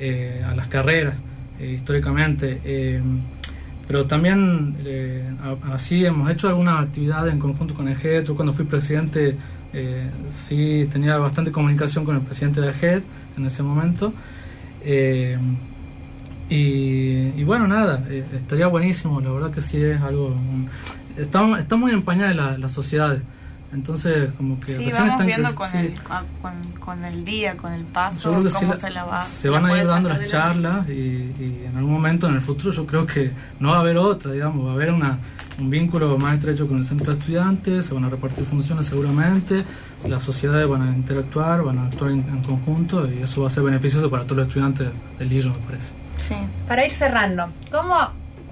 eh, 0.03 0.43
a 0.43 0.55
las 0.55 0.65
carreras 0.65 1.21
eh, 1.59 1.73
históricamente. 1.73 2.59
Eh, 2.63 3.01
pero 3.87 4.05
también 4.05 4.77
así 5.73 6.05
hemos 6.05 6.31
hecho 6.31 6.47
algunas 6.47 6.79
actividades 6.79 7.33
en 7.33 7.39
conjunto 7.39 7.73
con 7.73 7.87
el 7.87 7.97
GED. 7.97 8.23
Yo 8.23 8.35
cuando 8.35 8.53
fui 8.53 8.63
presidente 8.63 9.35
sí 10.29 10.87
tenía 10.89 11.17
bastante 11.17 11.51
comunicación 11.51 12.05
con 12.05 12.15
el 12.15 12.21
presidente 12.21 12.61
de 12.61 12.71
GED 12.71 13.03
en 13.35 13.45
ese 13.45 13.63
momento. 13.63 14.13
Y, 16.55 17.31
y 17.39 17.43
bueno, 17.45 17.67
nada, 17.67 18.03
eh, 18.09 18.25
estaría 18.35 18.67
buenísimo, 18.67 19.21
la 19.21 19.31
verdad 19.31 19.51
que 19.51 19.61
sí 19.61 19.77
es 19.77 20.01
algo... 20.01 20.27
un- 20.27 20.69
está, 21.17 21.57
está 21.59 21.75
muy 21.77 21.91
empañada 21.91 22.33
la, 22.33 22.57
las 22.57 22.71
sociedades, 22.73 23.21
entonces 23.73 24.29
como 24.37 24.59
que 24.59 24.73
sí, 24.73 24.85
vamos 24.91 25.11
están 25.11 25.27
viendo 25.27 25.55
con, 25.55 25.69
sí. 25.69 25.77
el, 25.77 25.93
con, 26.01 26.25
con- 26.79 27.05
el 27.05 27.23
día, 27.23 27.55
con 27.55 27.71
el 27.71 27.85
paso, 27.85 28.43
sí 28.49 28.53
cómo 28.59 28.71
la- 28.73 28.75
se 28.77 28.89
la 28.91 29.05
va 29.05 29.19
se 29.21 29.49
la 29.49 29.59
van 29.61 29.71
a 29.71 29.77
ir 29.77 29.87
dando 29.87 30.09
las 30.09 30.19
la- 30.19 30.27
charlas 30.27 30.89
y, 30.89 30.91
y 30.93 31.63
en 31.69 31.77
algún 31.77 31.93
momento 31.93 32.27
en 32.27 32.35
el 32.35 32.41
futuro 32.41 32.71
yo 32.73 32.85
creo 32.85 33.05
que 33.05 33.31
no 33.61 33.69
va 33.69 33.77
a 33.77 33.79
haber 33.79 33.97
otra, 33.97 34.33
digamos, 34.33 34.65
va 34.67 34.71
a 34.71 34.73
haber 34.73 34.91
una, 34.91 35.17
un 35.59 35.69
vínculo 35.69 36.17
más 36.17 36.33
estrecho 36.35 36.67
con 36.67 36.79
el 36.79 36.83
centro 36.85 37.13
de 37.13 37.19
estudiantes, 37.19 37.85
se 37.85 37.93
van 37.93 38.03
a 38.03 38.09
repartir 38.09 38.43
funciones 38.43 38.87
seguramente, 38.87 39.63
las 40.05 40.21
sociedades 40.21 40.67
van 40.67 40.81
a 40.81 40.91
interactuar, 40.91 41.63
van 41.63 41.77
a 41.79 41.85
actuar 41.85 42.11
en, 42.11 42.19
en 42.27 42.41
conjunto 42.43 43.09
y 43.09 43.19
eso 43.21 43.39
va 43.41 43.47
a 43.47 43.49
ser 43.49 43.63
beneficioso 43.63 44.09
para 44.09 44.23
todos 44.25 44.39
los 44.39 44.47
estudiantes 44.49 44.89
del 45.17 45.31
ILO, 45.31 45.51
me 45.51 45.57
parece. 45.59 45.93
Sí. 46.27 46.35
Para 46.67 46.85
ir 46.85 46.91
cerrando, 46.91 47.51
¿cómo 47.71 47.95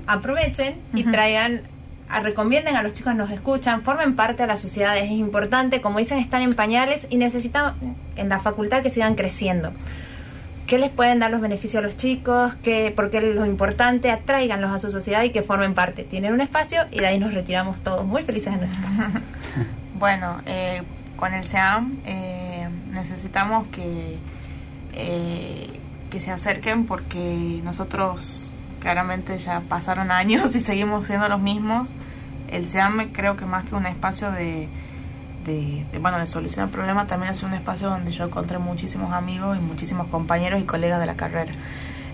aprovechen 0.07 0.75
y 0.93 1.03
traigan, 1.03 1.61
a- 2.09 2.19
recomienden 2.21 2.75
a 2.75 2.83
los 2.83 2.93
chicos 2.93 3.13
que 3.13 3.17
nos 3.17 3.29
escuchan, 3.31 3.81
formen 3.83 4.15
parte 4.15 4.43
de 4.43 4.47
la 4.47 4.57
sociedad? 4.57 4.97
Es 4.97 5.11
importante, 5.11 5.81
como 5.81 5.99
dicen, 5.99 6.17
están 6.17 6.41
en 6.41 6.53
pañales 6.53 7.07
y 7.09 7.17
necesitan 7.17 7.75
en 8.15 8.29
la 8.29 8.39
facultad 8.39 8.81
que 8.81 8.89
sigan 8.89 9.15
creciendo. 9.15 9.71
¿Qué 10.67 10.77
les 10.77 10.89
pueden 10.91 11.17
dar 11.17 11.31
los 11.31 11.41
beneficios 11.41 11.81
a 11.81 11.85
los 11.85 11.97
chicos? 11.97 12.53
¿Qué, 12.61 12.93
¿Por 12.95 13.09
qué 13.09 13.21
lo 13.21 13.45
importante? 13.47 14.11
Atráiganlos 14.11 14.71
a 14.71 14.77
su 14.77 14.91
sociedad 14.91 15.23
y 15.23 15.31
que 15.31 15.41
formen 15.41 15.73
parte. 15.73 16.03
Tienen 16.03 16.31
un 16.31 16.41
espacio 16.41 16.85
y 16.91 16.99
de 16.99 17.07
ahí 17.07 17.17
nos 17.17 17.33
retiramos 17.33 17.77
todos 17.83 18.05
muy 18.05 18.21
felices 18.21 18.53
en 18.53 18.59
nuestra 18.61 18.81
casa. 18.81 19.11
Bueno, 19.99 20.37
eh, 20.45 20.81
con 21.17 21.33
el 21.33 21.43
SEAM 21.43 21.91
eh, 22.05 22.69
necesitamos 22.91 23.67
que, 23.67 24.17
eh, 24.93 25.78
que 26.09 26.19
se 26.19 26.31
acerquen 26.31 26.85
porque 26.85 27.61
nosotros 27.63 28.51
claramente 28.79 29.37
ya 29.37 29.61
pasaron 29.61 30.11
años 30.11 30.55
y 30.55 30.59
seguimos 30.59 31.07
siendo 31.07 31.29
los 31.29 31.39
mismos. 31.39 31.91
El 32.49 32.65
SEAM 32.65 33.11
creo 33.11 33.35
que 33.35 33.45
más 33.45 33.65
que 33.65 33.75
un 33.75 33.85
espacio 33.85 34.31
de, 34.31 34.67
de, 35.45 35.85
de, 35.91 35.99
bueno, 35.99 36.17
de 36.17 36.25
solucionar 36.25 36.69
problemas, 36.69 37.07
también 37.07 37.31
es 37.31 37.43
un 37.43 37.53
espacio 37.53 37.89
donde 37.89 38.11
yo 38.11 38.25
encontré 38.25 38.57
muchísimos 38.57 39.13
amigos 39.13 39.57
y 39.57 39.61
muchísimos 39.61 40.07
compañeros 40.07 40.59
y 40.59 40.63
colegas 40.63 40.99
de 40.99 41.05
la 41.05 41.15
carrera. 41.15 41.51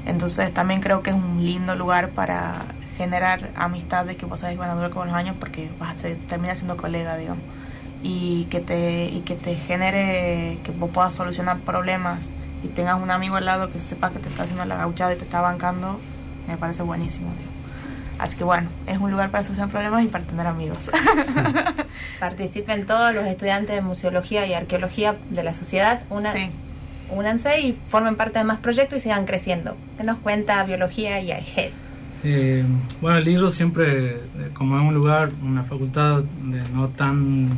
Entonces 0.05 0.53
también 0.53 0.81
creo 0.81 1.01
que 1.01 1.11
es 1.11 1.15
un 1.15 1.43
lindo 1.45 1.75
lugar 1.75 2.09
para 2.09 2.65
generar 2.97 3.49
amistades 3.55 4.15
que 4.17 4.25
vos 4.25 4.39
sabés 4.39 4.55
que 4.55 4.59
van 4.59 4.69
a 4.69 4.75
durar 4.75 4.91
con 4.91 5.07
los 5.07 5.15
años 5.15 5.35
porque 5.39 5.69
vas 5.79 6.03
a 6.03 6.07
terminar 6.27 6.55
siendo 6.55 6.77
colega, 6.77 7.17
digamos. 7.17 7.43
Y 8.03 8.45
que 8.45 8.59
te, 8.59 9.05
y 9.05 9.21
que 9.21 9.35
te 9.35 9.55
genere 9.55 10.59
que 10.63 10.71
vos 10.71 10.91
puedas 10.91 11.13
solucionar 11.13 11.59
problemas 11.59 12.29
y 12.63 12.67
tengas 12.69 13.01
un 13.01 13.11
amigo 13.11 13.35
al 13.35 13.45
lado 13.45 13.69
que 13.69 13.79
sepa 13.79 14.09
que 14.11 14.19
te 14.19 14.29
está 14.29 14.43
haciendo 14.43 14.65
la 14.65 14.75
gauchada 14.75 15.13
y 15.13 15.17
te 15.17 15.23
está 15.23 15.41
bancando, 15.41 15.99
me 16.47 16.57
parece 16.57 16.83
buenísimo. 16.83 17.29
Así 18.17 18.37
que 18.37 18.43
bueno, 18.45 18.69
es 18.87 18.97
un 18.97 19.11
lugar 19.11 19.29
para 19.29 19.43
solucionar 19.43 19.69
problemas 19.71 20.03
y 20.03 20.07
para 20.07 20.23
tener 20.23 20.47
amigos. 20.47 20.89
Participen 22.19 22.85
todos 22.85 23.13
los 23.13 23.25
estudiantes 23.25 23.75
de 23.75 23.81
museología 23.81 24.45
y 24.45 24.53
arqueología 24.53 25.15
de 25.29 25.43
la 25.43 25.53
sociedad. 25.53 26.03
Una, 26.09 26.31
Sí. 26.31 26.49
únanse 27.11 27.59
y 27.59 27.73
formen 27.87 28.15
parte 28.15 28.39
de 28.39 28.45
más 28.45 28.59
proyectos 28.59 28.99
y 28.99 29.01
sigan 29.03 29.25
creciendo. 29.25 29.75
¿Qué 29.97 30.03
nos 30.03 30.17
cuenta 30.19 30.63
biología 30.63 31.19
y 31.19 31.31
AIGED? 31.31 31.69
Eh, 32.23 32.63
bueno, 33.01 33.17
el 33.17 33.27
IRO 33.27 33.49
siempre, 33.49 34.15
eh, 34.15 34.19
como 34.53 34.77
es 34.79 34.83
un 34.83 34.93
lugar, 34.93 35.29
una 35.43 35.63
facultad 35.63 36.23
de 36.23 36.61
no 36.73 36.87
tan, 36.87 37.49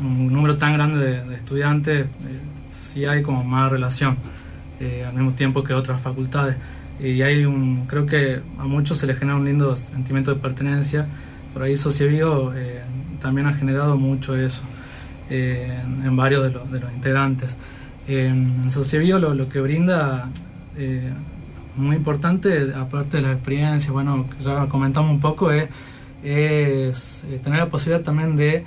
un 0.00 0.32
número 0.32 0.56
tan 0.56 0.74
grande 0.74 0.98
de, 0.98 1.24
de 1.24 1.36
estudiantes, 1.36 2.04
eh, 2.06 2.08
sí 2.66 3.04
hay 3.04 3.22
como 3.22 3.44
más 3.44 3.70
relación, 3.70 4.16
eh, 4.80 5.04
al 5.06 5.14
mismo 5.14 5.32
tiempo 5.32 5.62
que 5.64 5.74
otras 5.74 6.00
facultades. 6.00 6.56
Y 7.00 7.22
hay 7.22 7.44
un, 7.44 7.86
creo 7.86 8.06
que 8.06 8.40
a 8.58 8.64
muchos 8.64 8.98
se 8.98 9.06
les 9.06 9.18
genera 9.18 9.36
un 9.36 9.44
lindo 9.44 9.74
sentimiento 9.76 10.32
de 10.34 10.40
pertenencia. 10.40 11.06
Por 11.52 11.62
ahí 11.62 11.76
Sociebio 11.76 12.52
eh, 12.54 12.82
también 13.20 13.46
ha 13.46 13.52
generado 13.54 13.96
mucho 13.96 14.36
eso 14.36 14.62
eh, 15.30 15.76
en, 16.04 16.16
varios 16.16 16.44
de, 16.44 16.50
los- 16.50 16.70
de 16.70 16.80
los 16.80 16.92
integrantes. 16.92 17.56
En, 18.06 18.70
Sociebio 18.70 19.18
lo, 19.18 19.34
lo 19.34 19.48
que 19.48 19.60
brinda 19.60 20.28
muy 21.76 21.96
importante, 21.96 22.72
aparte 22.74 23.16
de 23.18 23.22
las 23.24 23.32
experiencias, 23.32 23.92
bueno, 23.92 24.26
ya 24.40 24.66
comentamos 24.66 25.10
un 25.10 25.20
poco, 25.20 25.50
es, 25.50 25.68
tener 27.42 27.58
la 27.58 27.68
posibilidad 27.68 28.02
también 28.04 28.36
de 28.36 28.64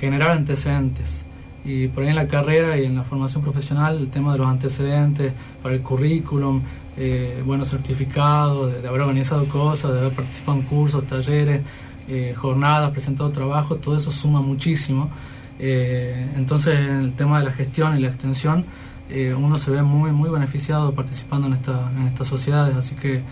generar 0.00 0.30
antecedentes. 0.32 1.26
Y 1.64 1.88
por 1.88 2.04
ahí 2.04 2.10
en 2.10 2.16
la 2.16 2.28
carrera 2.28 2.78
y 2.78 2.84
en 2.84 2.96
la 2.96 3.04
formación 3.04 3.42
profesional, 3.42 3.96
el 3.96 4.10
tema 4.10 4.32
de 4.32 4.38
los 4.38 4.46
antecedentes 4.46 5.32
para 5.62 5.74
el 5.74 5.80
currículum, 5.80 6.62
eh, 6.96 7.42
buenos 7.44 7.68
certificados, 7.68 8.82
de, 8.82 8.86
haber 8.86 9.00
organizado 9.00 9.46
cosas, 9.46 9.92
de 9.92 9.98
haber 10.00 10.12
participado 10.12 10.58
en 10.58 10.64
cursos, 10.64 11.06
talleres, 11.06 11.62
eh, 12.06 12.34
jornadas, 12.36 12.90
presentado 12.90 13.30
trabajo, 13.30 13.76
todo 13.76 13.96
eso 13.96 14.10
suma 14.10 14.42
muchísimo. 14.42 15.10
Eh, 15.58 16.32
entonces, 16.36 16.78
en 16.78 17.00
el 17.00 17.14
tema 17.14 17.38
de 17.38 17.46
la 17.46 17.52
gestión 17.52 17.96
y 17.96 18.00
la 18.00 18.08
extensión, 18.08 18.66
eh, 19.10 19.34
uno 19.34 19.58
se 19.58 19.70
ve 19.70 19.82
muy, 19.82 20.12
muy 20.12 20.30
beneficiado 20.30 20.94
participando 20.94 21.46
en, 21.46 21.54
esta, 21.54 21.90
en 21.96 22.06
estas 22.08 22.26
sociedades, 22.26 22.74
así 22.74 22.94
que 22.94 23.22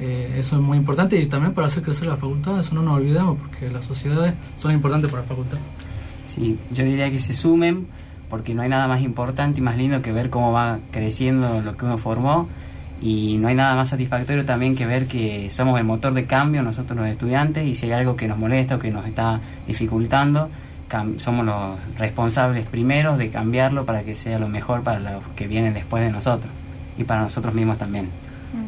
eh, 0.00 0.34
eso 0.38 0.56
es 0.56 0.62
muy 0.62 0.78
importante 0.78 1.20
y 1.20 1.26
también 1.26 1.54
para 1.54 1.66
hacer 1.66 1.82
crecer 1.82 2.08
la 2.08 2.16
facultad, 2.16 2.58
eso 2.58 2.74
no 2.74 2.82
nos 2.82 2.96
olvidemos, 2.96 3.38
porque 3.38 3.70
las 3.70 3.84
sociedades 3.84 4.34
son 4.56 4.72
importantes 4.72 5.10
para 5.10 5.22
la 5.22 5.28
facultad. 5.28 5.58
Sí, 6.30 6.56
yo 6.70 6.84
diría 6.84 7.10
que 7.10 7.18
se 7.18 7.34
sumen 7.34 7.88
porque 8.28 8.54
no 8.54 8.62
hay 8.62 8.68
nada 8.68 8.86
más 8.86 9.00
importante 9.00 9.58
y 9.58 9.62
más 9.62 9.76
lindo 9.76 10.00
que 10.00 10.12
ver 10.12 10.30
cómo 10.30 10.52
va 10.52 10.78
creciendo 10.92 11.60
lo 11.60 11.76
que 11.76 11.84
uno 11.84 11.98
formó 11.98 12.48
y 13.02 13.36
no 13.38 13.48
hay 13.48 13.56
nada 13.56 13.74
más 13.74 13.88
satisfactorio 13.88 14.44
también 14.44 14.76
que 14.76 14.86
ver 14.86 15.06
que 15.06 15.50
somos 15.50 15.76
el 15.80 15.84
motor 15.84 16.14
de 16.14 16.26
cambio 16.26 16.62
nosotros 16.62 16.96
los 16.96 17.08
estudiantes 17.08 17.66
y 17.66 17.74
si 17.74 17.86
hay 17.86 17.92
algo 17.92 18.14
que 18.14 18.28
nos 18.28 18.38
molesta 18.38 18.76
o 18.76 18.78
que 18.78 18.92
nos 18.92 19.06
está 19.06 19.40
dificultando, 19.66 20.50
somos 21.16 21.44
los 21.44 21.76
responsables 21.98 22.64
primeros 22.64 23.18
de 23.18 23.30
cambiarlo 23.30 23.84
para 23.84 24.04
que 24.04 24.14
sea 24.14 24.38
lo 24.38 24.46
mejor 24.46 24.82
para 24.82 25.00
los 25.00 25.26
que 25.34 25.48
vienen 25.48 25.74
después 25.74 26.04
de 26.04 26.12
nosotros 26.12 26.52
y 26.96 27.02
para 27.02 27.22
nosotros 27.22 27.54
mismos 27.54 27.76
también. 27.76 28.08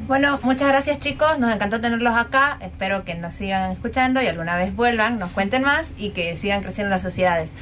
Bueno, 0.07 0.39
muchas 0.43 0.68
gracias 0.68 1.01
chicos, 1.01 1.39
nos 1.39 1.53
encantó 1.53 1.80
tenerlos 1.80 2.14
acá, 2.14 2.59
espero 2.61 3.05
que 3.05 3.14
nos 3.16 3.35
sigan 3.35 3.72
escuchando 3.72 4.22
y 4.22 4.26
alguna 4.26 4.57
vez 4.57 4.74
vuelvan, 4.76 5.18
nos 5.18 5.30
cuenten 5.30 5.62
más 5.62 5.93
y 5.99 6.11
que 6.11 6.37
sigan 6.37 6.62
creciendo 6.62 6.91
las 6.91 7.03
sociedades. 7.03 7.53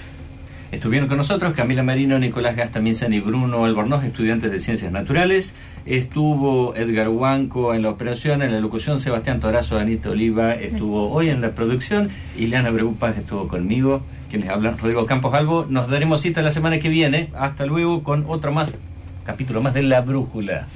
Estuvieron 0.70 1.08
con 1.08 1.16
nosotros 1.16 1.54
Camila 1.54 1.82
Marino, 1.82 2.18
Nicolás 2.18 2.54
Gastamizan 2.54 3.12
y 3.12 3.18
Bruno 3.18 3.64
Albornoz, 3.64 4.04
estudiantes 4.04 4.52
de 4.52 4.60
Ciencias 4.60 4.92
Naturales. 4.92 5.52
Estuvo 5.84 6.76
Edgar 6.76 7.08
Huanco 7.08 7.74
en 7.74 7.82
la 7.82 7.90
operación, 7.90 8.42
en 8.42 8.52
la 8.52 8.60
locución 8.60 9.00
Sebastián 9.00 9.40
Torazo, 9.40 9.78
Anita 9.78 10.10
Oliva 10.10 10.52
estuvo 10.54 11.10
hoy 11.10 11.30
en 11.30 11.40
la 11.40 11.56
producción 11.56 12.10
y 12.38 12.46
Leana 12.46 12.70
Breupas 12.70 13.16
estuvo 13.16 13.48
conmigo, 13.48 14.02
quien 14.28 14.42
les 14.42 14.50
habla 14.50 14.76
Rodrigo 14.78 15.06
Campos 15.06 15.34
Albo. 15.34 15.66
Nos 15.68 15.88
daremos 15.88 16.20
cita 16.20 16.40
la 16.40 16.52
semana 16.52 16.78
que 16.78 16.88
viene. 16.88 17.30
Hasta 17.34 17.66
luego 17.66 18.04
con 18.04 18.26
otro 18.28 18.52
más, 18.52 18.76
capítulo 19.24 19.62
más 19.62 19.74
de 19.74 19.82
La 19.82 20.02
Brújula. 20.02 20.68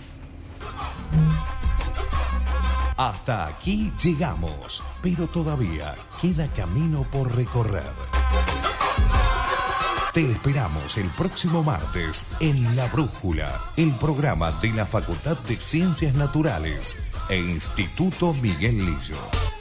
Hasta 2.97 3.47
aquí 3.47 3.93
llegamos, 4.01 4.83
pero 5.03 5.27
todavía 5.27 5.97
queda 6.21 6.47
camino 6.47 7.03
por 7.11 7.35
recorrer. 7.35 7.91
Te 10.13 10.31
esperamos 10.31 10.97
el 10.97 11.09
próximo 11.09 11.65
martes 11.65 12.29
en 12.39 12.77
La 12.77 12.87
Brújula, 12.87 13.73
el 13.77 13.93
programa 13.97 14.53
de 14.53 14.73
la 14.73 14.87
Facultad 14.87 15.37
de 15.39 15.57
Ciencias 15.57 16.15
Naturales 16.15 16.97
e 17.29 17.37
Instituto 17.37 18.33
Miguel 18.33 18.79
Lillo. 18.79 19.54